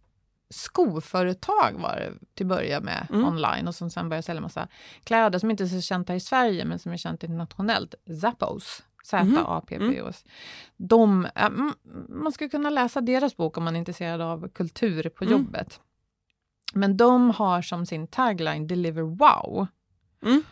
skoföretag 0.50 1.72
var 1.78 1.96
det 1.96 2.12
till 2.34 2.46
att 2.46 2.48
börja 2.48 2.80
med 2.80 3.06
Mm. 3.10 3.24
online 3.28 3.68
och 3.68 3.74
som 3.74 3.90
sen 3.90 4.08
började 4.08 4.22
sälja 4.22 4.40
massa 4.42 4.68
kläder 5.04 5.38
som 5.38 5.50
inte 5.50 5.64
är 5.64 5.68
så 5.68 5.80
känt 5.80 6.08
här 6.08 6.16
i 6.16 6.20
Sverige 6.20 6.64
men 6.64 6.78
som 6.78 6.92
är 6.92 6.96
känt 6.96 7.22
internationellt. 7.22 7.94
Zappos. 8.20 8.82
Z-A-P-P-O-S. 9.04 10.24
De, 10.76 11.24
eh, 11.34 11.44
mm, 11.44 11.72
man 12.08 12.32
skulle 12.32 12.50
kunna 12.50 12.70
läsa 12.70 13.00
deras 13.00 13.36
bok 13.36 13.56
om 13.58 13.64
man 13.64 13.74
är 13.74 13.78
intresserad 13.78 14.20
av 14.20 14.48
kultur 14.48 15.08
på 15.08 15.24
Mm. 15.24 15.32
jobbet. 15.32 15.80
Men 16.74 16.96
de 16.96 17.30
har 17.30 17.62
som 17.62 17.86
sin 17.86 18.06
tagline 18.06 18.66
Deliver 18.66 19.02
wow. 19.02 19.66
Mm. 20.22 20.42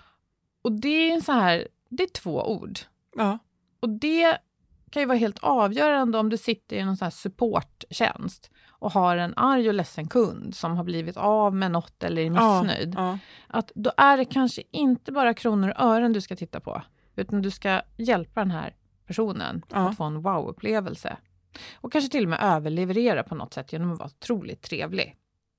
Och 0.62 0.72
det 0.72 1.10
är 1.10 1.20
så 1.20 1.32
här, 1.32 1.68
det 1.88 2.02
är 2.02 2.08
två 2.08 2.50
ord. 2.50 2.78
Ja. 3.16 3.38
Och 3.80 3.88
det 3.88 4.38
kan 4.90 5.02
ju 5.02 5.06
vara 5.06 5.18
helt 5.18 5.38
avgörande 5.38 6.18
om 6.18 6.28
du 6.28 6.36
sitter 6.36 6.76
i 6.76 6.84
någon 6.84 6.96
sån 6.96 7.06
här 7.06 7.10
supporttjänst 7.10 8.50
och 8.68 8.92
har 8.92 9.16
en 9.16 9.34
arg 9.36 9.68
och 9.68 9.74
ledsen 9.74 10.08
kund 10.08 10.54
som 10.54 10.76
har 10.76 10.84
blivit 10.84 11.16
av 11.16 11.54
med 11.54 11.70
något 11.70 12.02
eller 12.02 12.22
är 12.22 12.30
missnöjd. 12.30 12.94
Ja. 12.96 13.18
Att 13.46 13.72
då 13.74 13.92
är 13.96 14.16
det 14.16 14.24
kanske 14.24 14.62
inte 14.70 15.12
bara 15.12 15.34
kronor 15.34 15.68
och 15.70 15.80
ören 15.80 16.12
du 16.12 16.20
ska 16.20 16.36
titta 16.36 16.60
på, 16.60 16.82
utan 17.16 17.42
du 17.42 17.50
ska 17.50 17.82
hjälpa 17.96 18.40
den 18.40 18.50
här 18.50 18.74
personen 19.06 19.62
Ja. 19.72 19.76
att 19.88 19.96
få 19.96 20.04
en 20.04 20.22
wow-upplevelse. 20.22 21.16
Och 21.74 21.92
kanske 21.92 22.10
till 22.10 22.24
och 22.24 22.30
med 22.30 22.38
överleverera 22.42 23.22
på 23.22 23.34
något 23.34 23.54
sätt 23.54 23.72
genom 23.72 23.92
att 23.92 23.98
vara 23.98 24.08
otroligt 24.08 24.62
trevlig. 24.62 25.16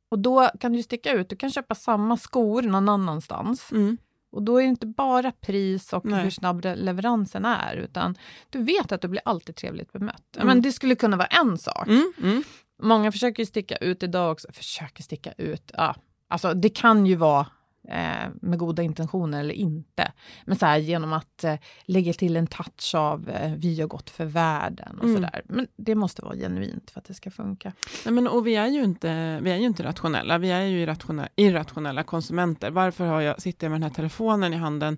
Och 0.10 0.20
då 0.20 0.50
kan 0.60 0.74
du 0.74 0.84
sticka 0.84 1.14
ut, 1.14 1.30
du 1.30 1.36
kan 1.36 1.50
köpa 1.52 1.76
samma 1.76 2.18
skor 2.18 2.62
någon 2.62 2.90
annanstans. 2.90 3.72
Mm. 3.72 3.98
Och 4.32 4.44
då 4.44 4.58
är 4.58 4.64
det 4.64 4.70
inte 4.70 4.88
bara 4.88 5.32
pris 5.32 5.94
och 5.94 6.06
Nej. 6.06 6.24
hur 6.24 6.30
snabb 6.30 6.64
le- 6.64 6.76
leveransen 6.76 7.46
är, 7.46 7.76
utan 7.76 8.16
du 8.50 8.64
vet 8.64 8.92
att 8.92 9.02
du 9.02 9.08
blir 9.08 9.22
alltid 9.26 9.56
trevligt 9.56 9.92
bemött. 9.92 10.36
Mm. 10.36 10.48
Men 10.48 10.62
det 10.62 10.72
skulle 10.72 10.96
kunna 10.96 11.18
vara 11.18 11.28
en 11.28 11.58
sak. 11.58 11.88
Mm. 11.88 12.14
Mm. 12.24 12.44
Många 12.84 13.12
försöker 13.12 13.42
ju 13.44 13.48
sticka 13.48 13.76
ut 13.76 14.04
idag 14.04 14.32
också. 14.32 14.48
Försöker 14.54 15.04
sticka 15.04 15.32
ut, 15.38 15.72
ja. 15.74 15.96
Alltså 16.30 16.54
det 16.54 16.70
kan 16.70 17.06
ju 17.06 17.16
vara 17.16 17.48
eh, 17.88 18.30
med 18.42 18.60
goda 18.60 18.84
intentioner 18.84 19.40
eller 19.40 19.54
inte. 19.54 20.12
Men 20.46 20.58
så 20.58 20.66
här 20.66 20.78
genom 20.78 21.14
att 21.14 21.44
eh, 21.44 21.56
lägga 21.86 22.14
till 22.14 22.36
en 22.36 22.48
touch 22.48 22.96
av 22.96 23.30
eh, 23.30 23.54
vi 23.58 23.82
har 23.82 23.88
gått 23.88 24.10
för 24.10 24.26
världen 24.26 24.98
och 24.98 25.04
Mm. 25.04 25.16
sådär. 25.16 25.42
Men 25.46 25.68
det 25.76 25.96
måste 25.96 26.22
vara 26.22 26.36
genuint 26.36 26.92
för 26.92 27.00
att 27.00 27.06
det 27.06 27.14
ska 27.14 27.32
funka. 27.32 27.74
Nej, 28.06 28.14
men, 28.14 28.28
och 28.28 28.48
vi 28.48 28.56
är 28.56 28.68
ju 28.68 28.84
inte, 28.84 29.40
vi 29.42 29.52
är 29.52 29.58
ju 29.58 29.66
inte 29.66 29.84
rationella, 29.84 30.38
vi 30.38 30.52
är 30.52 30.62
ju 30.62 30.80
irrationella, 30.82 31.30
irrationella 31.36 32.04
konsumenter. 32.04 32.72
Varför 32.72 33.06
har 33.06 33.22
jag, 33.22 33.42
sitter 33.42 33.68
jag 33.68 33.72
med 33.72 33.82
den 33.82 33.90
här 33.90 33.96
telefonen 33.96 34.54
i 34.54 34.58
handen 34.58 34.98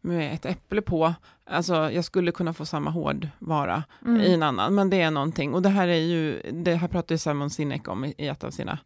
med 0.00 0.34
ett 0.34 0.46
äpple 0.46 0.82
på? 0.82 1.14
Alltså, 1.50 1.90
jag 1.90 2.04
skulle 2.04 2.32
kunna 2.32 2.52
få 2.52 2.66
samma 2.66 2.90
hårdvara 2.90 3.84
Mm. 4.06 4.20
i 4.20 4.34
en 4.34 4.42
annan, 4.42 4.74
men 4.74 4.90
det 4.90 5.00
är 5.00 5.10
någonting. 5.10 5.54
Och 5.54 5.62
det 5.62 5.68
här 5.68 5.88
är 5.88 5.94
ju, 6.00 6.42
det 6.52 6.74
här 6.74 6.88
pratar 6.88 7.14
ju 7.14 7.18
Simon 7.18 7.50
Sinek 7.50 7.88
om 7.88 8.04
i, 8.04 8.14
i 8.18 8.28
ett 8.28 8.44
av 8.44 8.50
sina 8.50 8.78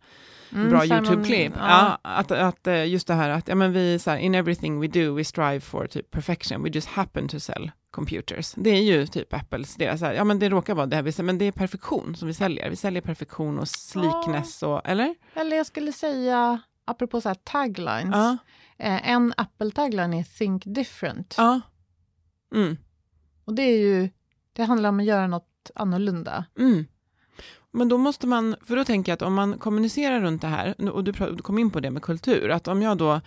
Mm, 0.53 0.71
bra 0.71 0.85
YouTube-klipp. 0.85 1.53
Ja. 1.57 1.99
Ja. 2.03 2.11
att, 2.11 2.31
att 2.33 2.67
eh, 2.67 2.87
just 2.89 3.07
det 3.07 3.15
här 3.15 3.31
att, 3.31 3.49
ja 3.49 3.55
men 3.55 3.73
vi, 3.73 3.99
så 3.99 4.11
här, 4.11 4.19
in 4.19 4.35
everything 4.35 4.81
we 4.81 4.87
do, 4.87 5.15
we 5.15 5.25
strive 5.25 5.61
for 5.61 5.87
typ 5.87 6.11
perfection, 6.11 6.63
we 6.63 6.69
just 6.69 6.89
happen 6.89 7.29
to 7.29 7.41
sell 7.41 7.71
computers. 7.91 8.53
Det 8.57 8.71
är 8.71 8.83
ju 8.83 9.07
typ 9.07 9.33
Apples, 9.35 9.77
det 9.77 9.99
så 9.99 10.05
här, 10.05 10.13
ja 10.13 10.25
men 10.25 10.39
det 10.39 10.49
råkar 10.49 10.75
vara 10.75 10.87
det 10.87 11.03
vi 11.03 11.13
säljer, 11.13 11.27
men 11.27 11.39
det 11.39 11.45
är 11.45 11.53
perfektion 11.53 12.17
som 12.17 12.29
vi 12.29 12.35
säljer. 12.35 12.71
Vi 12.71 12.77
säljer 12.77 13.03
perfektion 13.03 13.59
och 13.59 13.69
sleekness 13.69 14.63
och, 14.63 14.81
eller? 14.89 15.15
Eller 15.35 15.57
jag 15.57 15.67
skulle 15.67 15.93
säga, 15.93 16.61
apropå 16.85 17.21
så 17.21 17.29
här 17.29 17.37
taglines, 17.45 18.15
Ja. 18.17 18.37
eh, 18.79 19.11
en 19.11 19.33
Apple-tagline 19.37 20.15
är 20.19 20.39
Think 20.39 20.63
different. 20.67 21.35
Ja. 21.39 21.61
Mm. 22.55 22.77
Och 23.45 23.55
det 23.55 23.63
är 23.63 23.79
ju, 23.79 24.11
det 24.53 24.65
handlar 24.65 24.89
om 24.89 25.01
att 25.01 25.07
göra 25.07 25.27
något 25.27 25.71
annorlunda. 25.75 26.45
Mm. 26.59 26.85
Men 27.73 27.89
då 27.89 27.99
måste 27.99 28.27
man, 28.27 28.57
för 28.63 28.77
då 28.77 28.85
tänker 28.85 29.13
jag 29.13 29.15
att 29.15 29.23
om 29.23 29.35
man 29.35 29.59
kommunicerar 29.59 30.21
runt 30.21 30.43
det 30.43 30.49
här, 30.49 30.91
och 30.91 31.05
du, 31.05 31.13
kom 31.43 31.59
in 31.59 31.71
på 31.71 31.81
det 31.81 31.91
med 31.91 32.03
kultur, 32.03 32.51
att 32.51 32.69
om 32.69 32.83
jag 32.83 32.97
då, 32.97 33.21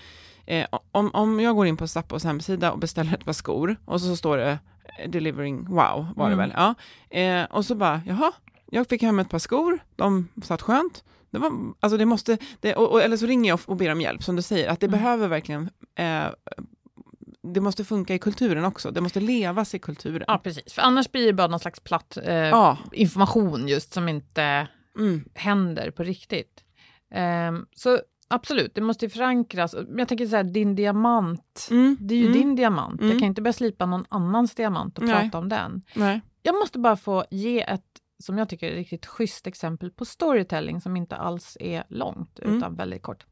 eh, 0.46 0.66
om, 0.92 1.12
om 1.14 1.40
jag 1.40 1.56
går 1.56 1.68
in 1.68 1.78
på 1.78 1.88
Zappos 1.88 2.24
hemsida 2.24 2.72
och 2.72 2.80
beställer 2.80 3.14
ett 3.14 3.26
par 3.26 3.34
skor, 3.34 3.76
och 3.86 4.02
så, 4.02 4.16
står 4.16 4.38
det 4.38 4.60
eh, 5.00 5.10
delivering 5.10 5.66
wow, 5.70 6.08
var 6.16 6.30
det 6.30 6.34
Mm. 6.34 6.38
väl, 6.38 6.54
ja, 6.56 6.76
eh, 7.20 7.44
och 7.44 7.66
så 7.66 7.76
bara, 7.76 8.02
jaha, 8.08 8.32
jag 8.72 8.88
fick 8.88 9.02
hem 9.02 9.20
ett 9.20 9.30
par 9.30 9.40
skor, 9.40 9.80
de 9.96 10.28
satt 10.44 10.62
skönt, 10.62 11.04
det 11.30 11.40
var, 11.40 11.52
alltså 11.80 11.98
det 11.98 12.06
måste, 12.06 12.38
det, 12.60 12.76
och, 12.76 12.92
och, 12.92 13.02
eller 13.02 13.18
så 13.18 13.26
ringer 13.26 13.50
jag 13.50 13.60
och 13.66 13.76
ber 13.76 13.92
om 13.92 14.02
hjälp, 14.02 14.24
som 14.24 14.36
du 14.36 14.42
säger, 14.42 14.70
att 14.70 14.80
det 14.80 14.86
Mm. 14.88 15.00
behöver 15.00 15.28
verkligen, 15.28 15.70
eh, 15.96 16.24
det 17.44 17.62
måste 17.62 17.84
funka 17.86 18.14
i 18.16 18.20
kulturen 18.20 18.66
också, 18.66 18.92
det 18.92 19.02
måste 19.02 19.20
levas 19.20 19.76
i 19.76 19.80
kulturen. 19.80 20.24
Ja, 20.28 20.38
precis. 20.44 20.74
För 20.74 20.82
annars 20.82 21.12
blir 21.12 21.26
det 21.28 21.34
bara 21.34 21.48
någon 21.48 21.60
slags 21.60 21.80
platt 21.80 22.18
eh, 22.24 22.34
Ja. 22.36 22.78
information 22.92 23.68
just 23.68 23.94
som 23.94 24.10
inte 24.10 24.68
Mm. 25.00 25.24
händer 25.34 25.92
på 25.92 26.04
riktigt. 26.04 26.64
Ehm, 27.12 27.66
så 27.76 28.00
absolut, 28.28 28.76
det 28.76 28.82
måste 28.82 29.10
förankras. 29.10 29.76
Jag 29.98 30.08
tänker 30.08 30.26
så 30.28 30.36
här, 30.36 30.44
din 30.44 30.76
diamant, 30.76 31.68
Mm. 31.72 31.98
det 32.00 32.14
är 32.16 32.20
ju 32.20 32.26
Mm. 32.26 32.38
din 32.38 32.56
diamant. 32.56 33.02
Jag 33.02 33.10
Mm. 33.10 33.20
kan 33.20 33.28
inte 33.28 33.42
börja 33.42 33.54
slipa 33.54 33.86
någon 33.86 34.06
annans 34.10 34.56
diamant 34.56 34.98
och 34.98 35.04
Nej. 35.06 35.14
prata 35.22 35.38
om 35.38 35.50
den. 35.50 35.82
Nej. 35.96 36.22
Jag 36.42 36.56
måste 36.56 36.80
bara 36.80 36.96
få 36.98 37.26
ge 37.32 37.62
ett, 37.62 37.86
som 38.24 38.38
jag 38.38 38.50
tycker 38.50 38.72
är 38.72 38.76
riktigt 38.76 39.06
schysst 39.06 39.48
exempel 39.48 39.92
på 39.92 40.06
storytelling 40.06 40.82
som 40.82 40.98
inte 40.98 41.16
alls 41.16 41.58
är 41.60 41.84
långt, 41.90 42.40
Mm. 42.40 42.58
utan 42.58 42.76
väldigt 42.76 43.02
kort. 43.04 43.26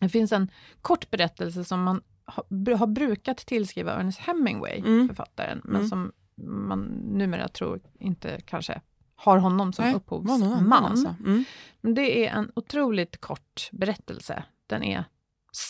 Det 0.00 0.08
finns 0.08 0.32
en 0.32 0.50
kort 0.82 1.10
berättelse 1.10 1.64
som 1.64 1.82
man 1.82 2.02
har, 2.26 2.44
br- 2.48 2.74
har 2.76 2.86
brukat 2.86 3.36
tillskriva 3.38 3.92
Ernest 3.92 4.18
Hemingway, 4.18 4.78
Mm. 4.78 5.08
författaren, 5.08 5.60
men 5.64 5.76
Mm. 5.76 5.88
som 5.88 6.12
man 6.36 6.80
numera 7.12 7.48
tror 7.48 7.80
inte 8.00 8.40
kanske 8.46 8.80
har 9.16 9.38
honom 9.38 9.72
som 9.72 9.84
Nej, 9.84 9.94
upphovsman. 9.94 10.72
alltså. 10.84 11.14
Mm. 11.24 11.44
Men 11.80 11.94
det 11.94 12.26
är 12.26 12.32
en 12.32 12.52
otroligt 12.56 13.20
kort 13.20 13.68
berättelse. 13.72 14.44
Den 14.66 14.82
är 14.82 15.04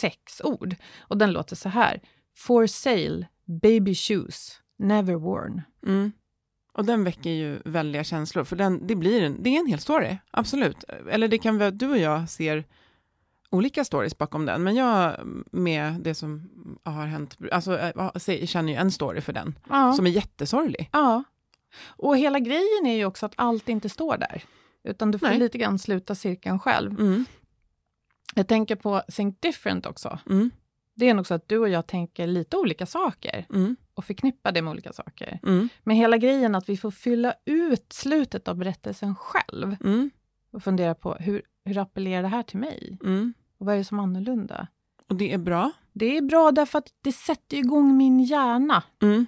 sex 0.01 0.41
ord 0.45 0.77
och 1.01 1.19
den 1.19 1.33
låter 1.33 1.57
så 1.57 1.69
här. 1.69 2.01
For 2.37 2.67
sale, 2.67 3.27
baby 3.63 3.95
shoes, 3.95 4.61
never 4.79 5.15
worn. 5.15 5.63
Mm. 5.87 6.13
Och 6.73 6.85
den 6.85 7.05
väcker 7.05 7.31
ju 7.31 7.59
väldiga 7.65 8.05
känslor, 8.05 8.45
för 8.45 8.57
den, 8.57 8.87
det, 8.87 8.95
blir 8.97 9.23
en, 9.23 9.43
det 9.43 9.51
är 9.57 9.61
en 9.61 9.67
hel 9.67 9.79
story, 9.79 10.17
absolut. 10.31 10.85
Eller 11.11 11.29
det 11.29 11.39
kan 11.39 11.59
vara 11.59 11.71
du 11.71 11.91
och 11.91 11.99
jag 11.99 12.31
ser 12.31 12.65
olika 13.55 13.85
stories 13.85 14.19
bakom 14.19 14.47
den, 14.47 14.63
men 14.63 14.75
jag 14.77 15.17
med 15.53 15.93
det 16.01 16.15
som 16.15 16.51
har 16.85 17.07
hänt, 17.07 17.37
alltså 17.53 17.79
jag 17.95 18.21
ser- 18.21 18.47
känner 18.47 18.73
ju 18.73 18.79
en 18.79 18.91
story 18.93 19.21
för 19.21 19.33
den, 19.33 19.59
Ja. 19.69 19.93
som 19.93 20.07
är 20.07 20.11
jättesorglig. 20.11 20.89
Ja. 20.93 21.25
Och 21.87 22.17
hela 22.17 22.39
grejen 22.39 22.87
är 22.87 22.95
ju 22.97 23.05
också 23.05 23.27
att 23.27 23.33
allt 23.37 23.69
inte 23.69 23.89
står 23.89 24.17
där. 24.17 24.45
Utan 24.85 25.11
du 25.11 25.19
får 25.19 25.27
Nej. 25.27 25.39
lite 25.39 25.59
grann 25.59 25.79
sluta 25.79 26.15
cirkeln 26.15 26.59
själv. 26.59 27.01
Mm. 27.01 27.25
Jag 28.35 28.49
tänker 28.49 28.77
på 28.77 29.03
Think 29.13 29.41
Different 29.41 29.87
också. 29.87 30.19
Mm. 30.31 30.51
Det 30.97 31.09
är 31.09 31.15
nog 31.15 31.27
så 31.27 31.35
att 31.35 31.49
du 31.49 31.59
och 31.59 31.69
jag 31.69 31.87
tänker 31.87 32.27
lite 32.27 32.57
olika 32.57 32.87
saker 32.87 33.47
Mm. 33.55 33.77
och 33.95 34.05
förknippar 34.05 34.53
det 34.53 34.63
med 34.63 34.71
olika 34.71 34.93
saker. 34.93 35.39
Mm. 35.43 35.69
Men 35.85 35.97
hela 35.97 36.17
grejen 36.17 36.55
att 36.55 36.69
vi 36.69 36.77
får 36.77 36.91
fylla 36.91 37.35
ut 37.45 37.93
slutet 37.93 38.49
av 38.49 38.57
berättelsen 38.57 39.15
själv 39.15 39.77
Mm. 39.85 40.11
och 40.53 40.63
fundera 40.63 40.95
på 40.95 41.15
hur, 41.15 41.43
hur 41.65 41.79
appellerar 41.79 42.23
det 42.23 42.29
här 42.29 42.43
till 42.43 42.59
mig? 42.59 42.99
Mm. 43.05 43.35
Och 43.65 43.67
vad 43.67 43.75
är 43.75 43.79
det 43.79 43.85
som 43.85 43.99
är 43.99 44.03
annorlunda? 44.03 44.67
Och 45.09 45.17
det 45.17 45.33
är 45.33 45.39
bra. 45.39 45.71
Det 45.93 46.17
är 46.17 46.23
bra 46.23 46.53
därför 46.53 46.79
att 46.79 46.89
det 47.03 47.13
sätter 47.13 47.57
igång 47.57 47.97
min 47.97 48.21
hjärna 48.21 48.83
Mm. 49.03 49.27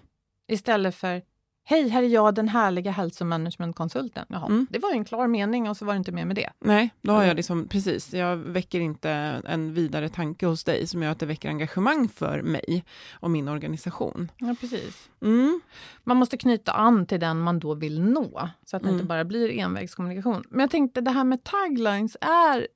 istället 0.48 0.94
för 0.94 1.22
Hej, 1.68 1.88
här 1.88 2.02
är 2.02 2.06
jag, 2.08 2.34
den 2.34 2.48
härliga 2.48 2.90
hälsomanagementkonsulten. 2.90 4.26
Jaha, 4.28 4.46
Mm. 4.46 4.66
det 4.70 4.78
var 4.78 4.90
ju 4.90 4.96
en 4.96 5.04
klar 5.04 5.26
mening 5.26 5.68
och 5.70 5.76
så 5.76 5.84
var 5.84 5.92
det 5.92 5.96
inte 5.98 6.12
mer 6.12 6.24
med 6.24 6.36
det. 6.36 6.50
Nej, 6.60 6.90
då 7.02 7.12
har 7.12 7.18
Mm. 7.18 7.28
jag 7.28 7.36
liksom, 7.36 7.68
precis, 7.68 8.14
jag 8.14 8.36
väcker 8.36 8.80
inte 8.80 9.10
en 9.44 9.74
vidare 9.74 10.08
tanke 10.08 10.46
hos 10.46 10.64
dig 10.64 10.86
som 10.86 11.02
gör 11.02 11.10
att 11.10 11.18
det 11.18 11.26
väcker 11.26 11.48
engagemang 11.48 12.08
för 12.08 12.42
mig 12.42 12.84
och 13.12 13.30
min 13.30 13.48
organisation. 13.48 14.30
Ja, 14.38 14.54
precis. 14.60 15.08
Mm. 15.22 15.60
Man 16.04 16.16
måste 16.16 16.36
knyta 16.36 16.72
an 16.72 17.06
till 17.06 17.20
den 17.20 17.38
man 17.40 17.58
då 17.58 17.74
vill 17.74 18.00
nå, 18.02 18.48
så 18.64 18.76
att 18.76 18.82
det 18.82 18.88
Mm. 18.88 18.94
inte 19.00 19.06
bara 19.06 19.24
blir 19.24 19.50
envägskommunikation. 19.58 20.44
Men 20.50 20.60
jag 20.60 20.70
tänkte 20.70 21.00
det 21.00 21.10
här 21.10 21.24
med 21.24 21.44
taglines 21.44 22.16
är, 22.20 22.66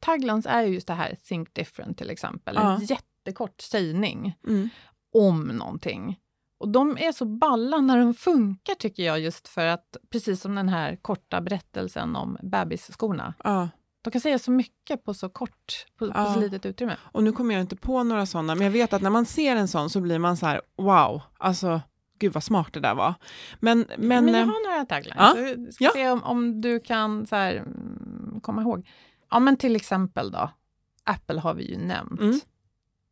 taglines 0.00 0.46
är 0.46 0.62
ju 0.62 0.74
just 0.74 0.86
det 0.86 0.94
här 0.94 1.16
Think 1.24 1.54
different 1.54 1.98
till 1.98 2.10
exempel. 2.10 2.54
Ja. 2.58 2.74
En 2.76 2.84
jättekort 2.84 3.60
sägning 3.60 4.34
Mm. 4.46 4.68
om 5.14 5.42
någonting. 5.48 6.20
Och 6.58 6.68
de 6.68 6.98
är 7.00 7.12
så 7.12 7.24
balla 7.24 7.80
när 7.80 7.98
de 7.98 8.14
funkar 8.14 8.74
tycker 8.74 9.02
jag, 9.02 9.20
just 9.20 9.48
för 9.48 9.66
att, 9.66 9.96
precis 10.10 10.40
som 10.40 10.54
den 10.54 10.68
här 10.68 10.96
korta 10.96 11.40
berättelsen 11.40 12.16
om 12.16 12.38
bebisskorna. 12.42 13.34
Ja. 13.44 13.68
De 14.02 14.10
kan 14.10 14.20
säga 14.20 14.38
så 14.38 14.50
mycket 14.50 15.04
på 15.04 15.14
så 15.14 15.28
kort, 15.28 15.86
på, 15.98 16.06
på 16.06 16.12
Ja. 16.18 16.34
så 16.34 16.40
litet 16.40 16.66
utrymme. 16.66 16.96
Och 17.02 17.22
nu 17.24 17.32
kommer 17.32 17.54
jag 17.54 17.60
inte 17.60 17.76
på 17.76 18.02
några 18.02 18.26
sådana, 18.26 18.54
men 18.54 18.64
jag 18.64 18.70
vet 18.72 18.92
att 18.92 19.02
när 19.02 19.10
man 19.10 19.26
ser 19.26 19.56
en 19.56 19.68
sån 19.68 19.90
så 19.90 20.00
blir 20.00 20.18
man 20.18 20.36
så 20.36 20.46
här, 20.46 20.60
wow, 20.76 21.22
alltså 21.38 21.80
gud 22.18 22.32
vad 22.32 22.42
smart 22.42 22.72
det 22.72 22.80
där 22.80 22.94
var. 22.94 23.14
Men, 23.60 23.84
men, 23.98 24.24
Men, 24.24 24.34
jag 24.34 24.42
eh, 24.42 24.46
har 24.46 24.70
några 24.72 24.86
taglines. 24.86 25.16
ja. 25.18 25.72
Ska 25.72 25.84
Ja. 25.84 25.90
se 25.94 26.10
om, 26.10 26.22
om 26.24 26.60
du 26.60 26.80
kan 26.80 27.26
så 27.26 27.36
här, 27.36 27.54
mm, 27.56 28.40
komma 28.42 28.62
ihåg. 28.62 28.88
Ja, 29.30 29.38
men 29.38 29.56
till 29.56 29.76
exempel 29.76 30.30
då. 30.30 30.50
Apple 31.04 31.40
har 31.40 31.54
vi 31.54 31.70
ju 31.70 31.76
nämnt. 31.78 32.20
Mm. 32.20 32.40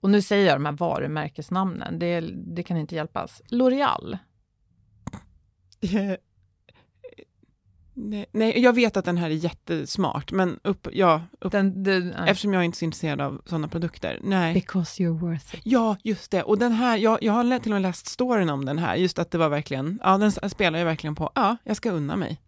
Och 0.03 0.11
nu 0.11 0.23
säger 0.23 0.47
jag 0.47 0.57
de 0.57 0.65
här 0.65 0.73
varumärkesnamnen. 0.73 1.99
Det, 1.99 2.21
det 2.21 2.63
kan 2.63 2.77
inte 2.77 2.95
hjälpas. 2.95 3.43
L'Oreal. 3.51 4.19
eh, 5.81 6.17
nej, 7.95 8.27
nej, 8.33 8.61
jag 8.61 8.73
vet 8.73 8.97
att 8.97 9.05
den 9.05 9.17
här 9.17 9.31
är 9.31 9.35
jättesmart, 9.35 10.33
men 10.33 10.61
upp, 10.65 10.89
ja, 10.93 11.23
upp, 11.41 11.53
Den, 11.53 11.83
nej. 11.83 12.15
eftersom 12.31 12.53
jag 12.53 12.61
är 12.61 12.65
inte 12.65 12.77
är 12.77 12.79
så 12.79 12.85
intresserad 12.85 13.21
av 13.21 13.43
sådana 13.45 13.69
produkter. 13.69 14.21
Nej. 14.23 14.55
Because 14.55 15.03
you're 15.03 15.19
worth 15.19 15.55
it. 15.55 15.61
Ja, 15.65 15.97
just 16.05 16.31
det. 16.31 16.43
Och 16.43 16.59
den 16.59 16.73
här, 16.73 16.97
jag, 16.97 17.23
jag 17.23 17.33
har 17.33 17.59
till 17.59 17.73
och 17.73 17.75
med 17.75 17.83
läst 17.83 18.07
storyn 18.07 18.51
om 18.51 18.65
den 18.65 18.79
här, 18.79 18.97
just 18.97 19.19
att 19.19 19.31
det 19.31 19.39
var 19.39 19.49
verkligen, 19.49 19.99
ja 20.03 20.19
den 20.19 20.33
spelar 20.33 20.79
ju 20.79 20.85
verkligen 20.85 21.15
på, 21.15 21.31
ja, 21.35 21.57
jag 21.65 21.77
ska 21.77 21.91
unna 21.91 22.17
mig. 22.17 22.41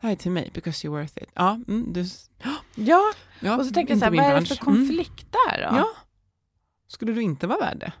Här 0.00 0.10
är 0.12 0.16
till 0.16 0.30
mig, 0.30 0.50
because 0.54 0.86
you're 0.88 0.90
worth 0.90 1.22
it. 1.22 1.30
Ja, 1.34 1.60
mm, 1.68 1.92
du, 1.92 2.04
Ja, 2.74 3.02
ja 3.40 3.56
och 3.58 3.66
så 3.66 3.72
tänker 3.72 3.92
jag 3.92 3.98
så 3.98 4.04
här, 4.04 4.12
vad 4.12 4.24
är 4.24 4.40
det 4.40 4.46
för 4.46 4.56
konflikt 4.56 5.26
där 5.32 5.58
då? 5.62 5.68
Mm. 5.68 5.76
Ja. 5.76 5.86
Skulle 6.86 7.12
du 7.12 7.22
inte 7.22 7.46
vara 7.46 7.58
värd 7.58 7.78
det? 7.78 7.92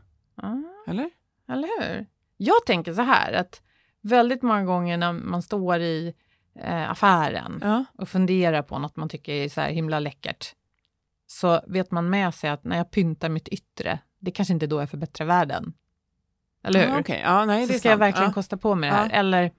Ja, 0.42 0.62
Eller? 0.86 1.10
eller 1.48 1.68
hur? 1.80 2.06
Jag 2.36 2.66
tänker 2.66 2.94
så 2.94 3.02
här 3.02 3.32
att 3.32 3.62
väldigt 4.00 4.42
många 4.42 4.64
gånger 4.64 4.96
när 4.96 5.12
man 5.12 5.42
står 5.42 5.80
i 5.80 6.14
eh, 6.58 6.90
affären 6.90 7.60
Ja. 7.62 7.84
och 7.98 8.08
funderar 8.08 8.62
på 8.62 8.78
något 8.78 8.96
man 8.96 9.08
tycker 9.08 9.32
är 9.32 9.48
så 9.48 9.60
här 9.60 9.70
himla 9.70 9.98
läckert, 9.98 10.54
så 11.26 11.60
vet 11.66 11.90
man 11.90 12.10
med 12.10 12.34
sig 12.34 12.50
att 12.50 12.64
när 12.64 12.76
jag 12.76 12.90
pyntar 12.90 13.28
mitt 13.28 13.48
yttre, 13.48 13.98
det 14.18 14.30
kanske 14.30 14.54
inte 14.54 14.66
då 14.66 14.80
jag 14.80 14.90
förbättrar 14.90 15.26
världen. 15.26 15.72
Eller 16.64 16.80
hur? 16.86 16.92
Ja, 16.92 17.00
okej. 17.00 17.20
ja, 17.24 17.44
nej, 17.44 17.66
så 17.66 17.72
är 17.72 17.78
ska 17.78 17.88
jag 17.88 17.92
sant. 17.92 18.00
verkligen 18.00 18.30
ja. 18.30 18.34
kosta 18.34 18.56
på 18.56 18.74
mig 18.74 18.90
det 18.90 18.96
här? 18.96 19.10
Eller 19.10 19.52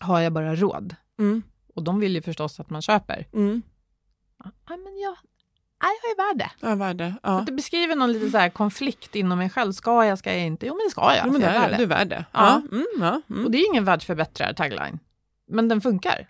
har 0.00 0.20
jag 0.20 0.32
bara 0.32 0.54
råd? 0.56 0.94
Mm, 1.18 1.42
Och 1.76 1.82
de 1.82 2.00
vill 2.00 2.14
ju 2.14 2.22
förstås 2.22 2.60
att 2.60 2.70
man 2.70 2.82
köper. 2.82 3.26
mm. 3.32 3.62
Ja, 4.44 4.76
men 4.76 4.98
jag, 4.98 5.16
ja, 5.80 5.86
jag 6.02 6.10
är 6.10 6.16
värd 6.28 6.38
det. 6.38 6.50
Ja, 6.68 6.74
värde. 6.74 7.10
Så 7.14 7.18
Ja. 7.22 7.38
att 7.40 7.46
det 7.46 7.52
beskriver 7.52 7.96
någon 7.96 8.12
lite 8.12 8.30
så 8.30 8.38
här 8.38 8.48
konflikt 8.50 9.14
inom 9.14 9.38
mig 9.38 9.50
själv. 9.50 9.72
Ska 9.72 10.04
jag, 10.04 10.18
ska 10.18 10.32
jag 10.32 10.46
inte? 10.46 10.66
Jo, 10.66 10.74
men 10.74 10.86
det 10.86 10.90
ska 10.90 11.14
jag. 11.14 11.26
Jo, 11.26 11.32
men 11.32 11.40
det 11.40 11.46
jag 11.46 11.56
är 11.56 11.60
är 11.66 11.68
värd 11.70 11.78
du 11.78 11.82
är 11.82 11.86
värd 11.88 12.08
det. 12.08 12.24
Ja. 12.32 12.62
Ja. 12.70 12.76
Mm, 12.76 12.86
ja, 13.00 13.20
mm. 13.30 13.44
Och 13.44 13.50
det 13.50 13.58
är 13.58 13.66
ingen 13.70 13.84
världsförbättrare 13.84 14.54
tagline. 14.54 14.98
Men 15.48 15.68
den 15.68 15.80
funkar. 15.80 16.28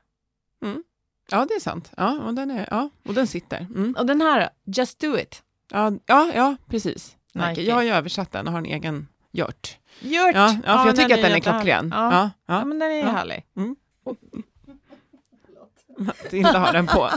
ja, 1.31 1.47
det 1.49 1.55
är 1.55 1.61
sant. 1.61 1.93
Ja, 1.97 2.19
och 2.21 2.35
den, 2.35 2.51
är, 2.51 2.69
ja, 2.71 2.91
och 3.09 3.15
den 3.15 3.27
sitter. 3.27 3.59
Mm. 3.59 3.95
Och 3.99 4.07
den 4.07 4.21
här, 4.21 4.49
Just 4.65 5.01
Do 5.01 5.19
It. 5.19 5.43
Ja, 5.73 5.93
ja, 6.07 6.31
ja, 6.35 6.57
precis. 6.69 7.17
Nike. 7.35 7.49
Nike. 7.49 7.63
Jag 7.63 7.75
har 7.75 7.83
ju 7.83 7.91
översatt 7.91 8.33
den 8.33 8.47
och 8.47 8.53
har 8.53 8.59
en 8.59 8.67
egen 8.67 9.09
gjort. 9.33 9.79
Gjort! 10.01 10.35
Ja, 10.35 10.57
ja, 10.65 10.79
för 10.79 10.87
jag 10.87 10.97
tycker 10.97 11.15
att 11.15 11.23
den 11.23 11.33
är 11.33 11.41
klockren. 11.41 11.89
Ja. 11.95 12.13
Ja, 12.13 12.31
Ja. 12.47 12.59
ja. 12.59 12.65
men 12.65 12.79
den 12.79 12.91
är 12.91 12.97
Ja. 13.01 13.07
härlig. 13.11 13.45
Matilda 16.23 16.59
har 16.59 16.73
den 16.73 16.87
på. 16.87 17.11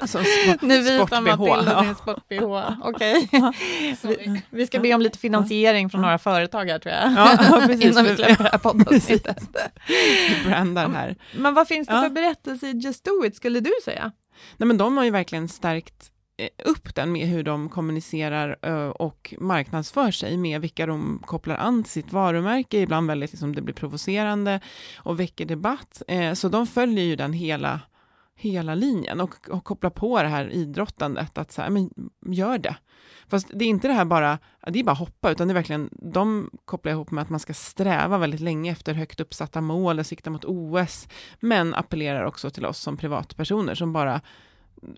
Som 0.06 0.24
sport, 0.24 0.62
Nu 0.62 0.78
visar. 0.82 1.20
Matilda 1.20 1.72
Ja. 1.72 1.84
sin 1.84 1.94
sport-BH. 1.94 2.72
Okej. 2.82 3.28
Vi, 4.02 4.42
vi 4.50 4.66
ska 4.66 4.78
be 4.80 4.94
om 4.94 5.00
lite 5.00 5.18
finansiering 5.18 5.90
från 5.90 6.00
några 6.02 6.18
företag 6.18 6.64
här, 6.66 6.78
tror 6.78 6.94
jag. 6.94 7.12
Ja, 7.12 7.38
ja, 7.50 7.62
precis. 7.66 7.84
Innan 7.84 8.04
vi 8.04 8.16
släpper 8.16 8.44
det 8.44 8.50
här 8.50 8.58
poddavsnittet. 8.58 9.42
Vi 10.44 10.48
brandar 10.50 10.88
här. 10.88 11.16
Men 11.36 11.54
vad 11.54 11.68
finns 11.68 11.88
det 11.88 11.94
Ja. 11.94 12.02
för 12.02 12.10
berättelse 12.10 12.66
i 12.66 12.72
Just 12.72 13.04
Do 13.04 13.24
It, 13.26 13.36
skulle 13.36 13.60
du 13.60 13.72
säga? 13.84 14.12
Nej, 14.56 14.66
men 14.66 14.76
de 14.78 14.96
har 14.96 15.04
ju 15.04 15.10
verkligen 15.10 15.48
stärkt 15.48 16.10
eh, 16.38 16.48
upp 16.70 16.94
den 16.94 17.12
med 17.12 17.26
hur 17.28 17.42
de 17.42 17.68
kommunicerar 17.68 18.56
eh, 18.62 18.88
och 18.88 19.34
marknadsför 19.38 20.10
sig 20.10 20.36
med 20.36 20.60
vilka 20.60 20.86
de 20.86 21.22
kopplar 21.26 21.56
an 21.56 21.82
till 21.82 21.92
sitt 21.92 22.12
varumärke, 22.12 22.78
ibland 22.78 23.06
väldigt 23.08 23.32
liksom, 23.32 23.54
det 23.54 23.62
blir 23.62 23.74
provocerande 23.74 24.60
och 24.96 25.20
väcker 25.20 25.44
debatt. 25.44 26.02
Eh, 26.08 26.32
Så 26.34 26.48
de 26.48 26.66
följer 26.66 27.04
ju 27.04 27.16
den 27.16 27.32
hela, 27.32 27.80
hela 28.36 28.74
linjen 28.74 29.20
och, 29.20 29.34
och 29.50 29.64
kopplar 29.64 29.90
på 29.90 30.22
det 30.22 30.28
här 30.28 30.48
idrottandet, 30.50 31.38
att 31.38 31.52
så 31.52 31.62
här, 31.62 31.70
men 31.70 31.90
gör 32.26 32.58
det. 32.58 32.76
Fast 33.28 33.48
det 33.54 33.64
är 33.64 33.68
inte 33.68 33.88
det 33.88 33.94
här 33.94 34.04
bara, 34.04 34.38
det 34.66 34.78
är 34.78 34.84
bara 34.84 34.94
hoppa, 34.94 35.30
utan 35.30 35.48
det 35.48 35.52
är 35.52 35.54
verkligen, 35.54 35.90
de 36.12 36.50
kopplar 36.64 36.92
ihop 36.92 37.10
med 37.10 37.22
att 37.22 37.30
man 37.30 37.40
ska 37.40 37.54
sträva 37.54 38.18
väldigt 38.18 38.40
länge 38.40 38.72
efter 38.72 38.94
högt 38.94 39.20
uppsatta 39.20 39.60
mål 39.60 39.98
och 39.98 40.06
sikta 40.06 40.30
mot 40.30 40.44
OS, 40.44 41.08
men 41.40 41.74
appellerar 41.74 42.24
också 42.24 42.50
till 42.50 42.66
oss 42.66 42.78
som 42.78 42.96
privatpersoner 42.96 43.74
som 43.74 43.92
bara 43.92 44.20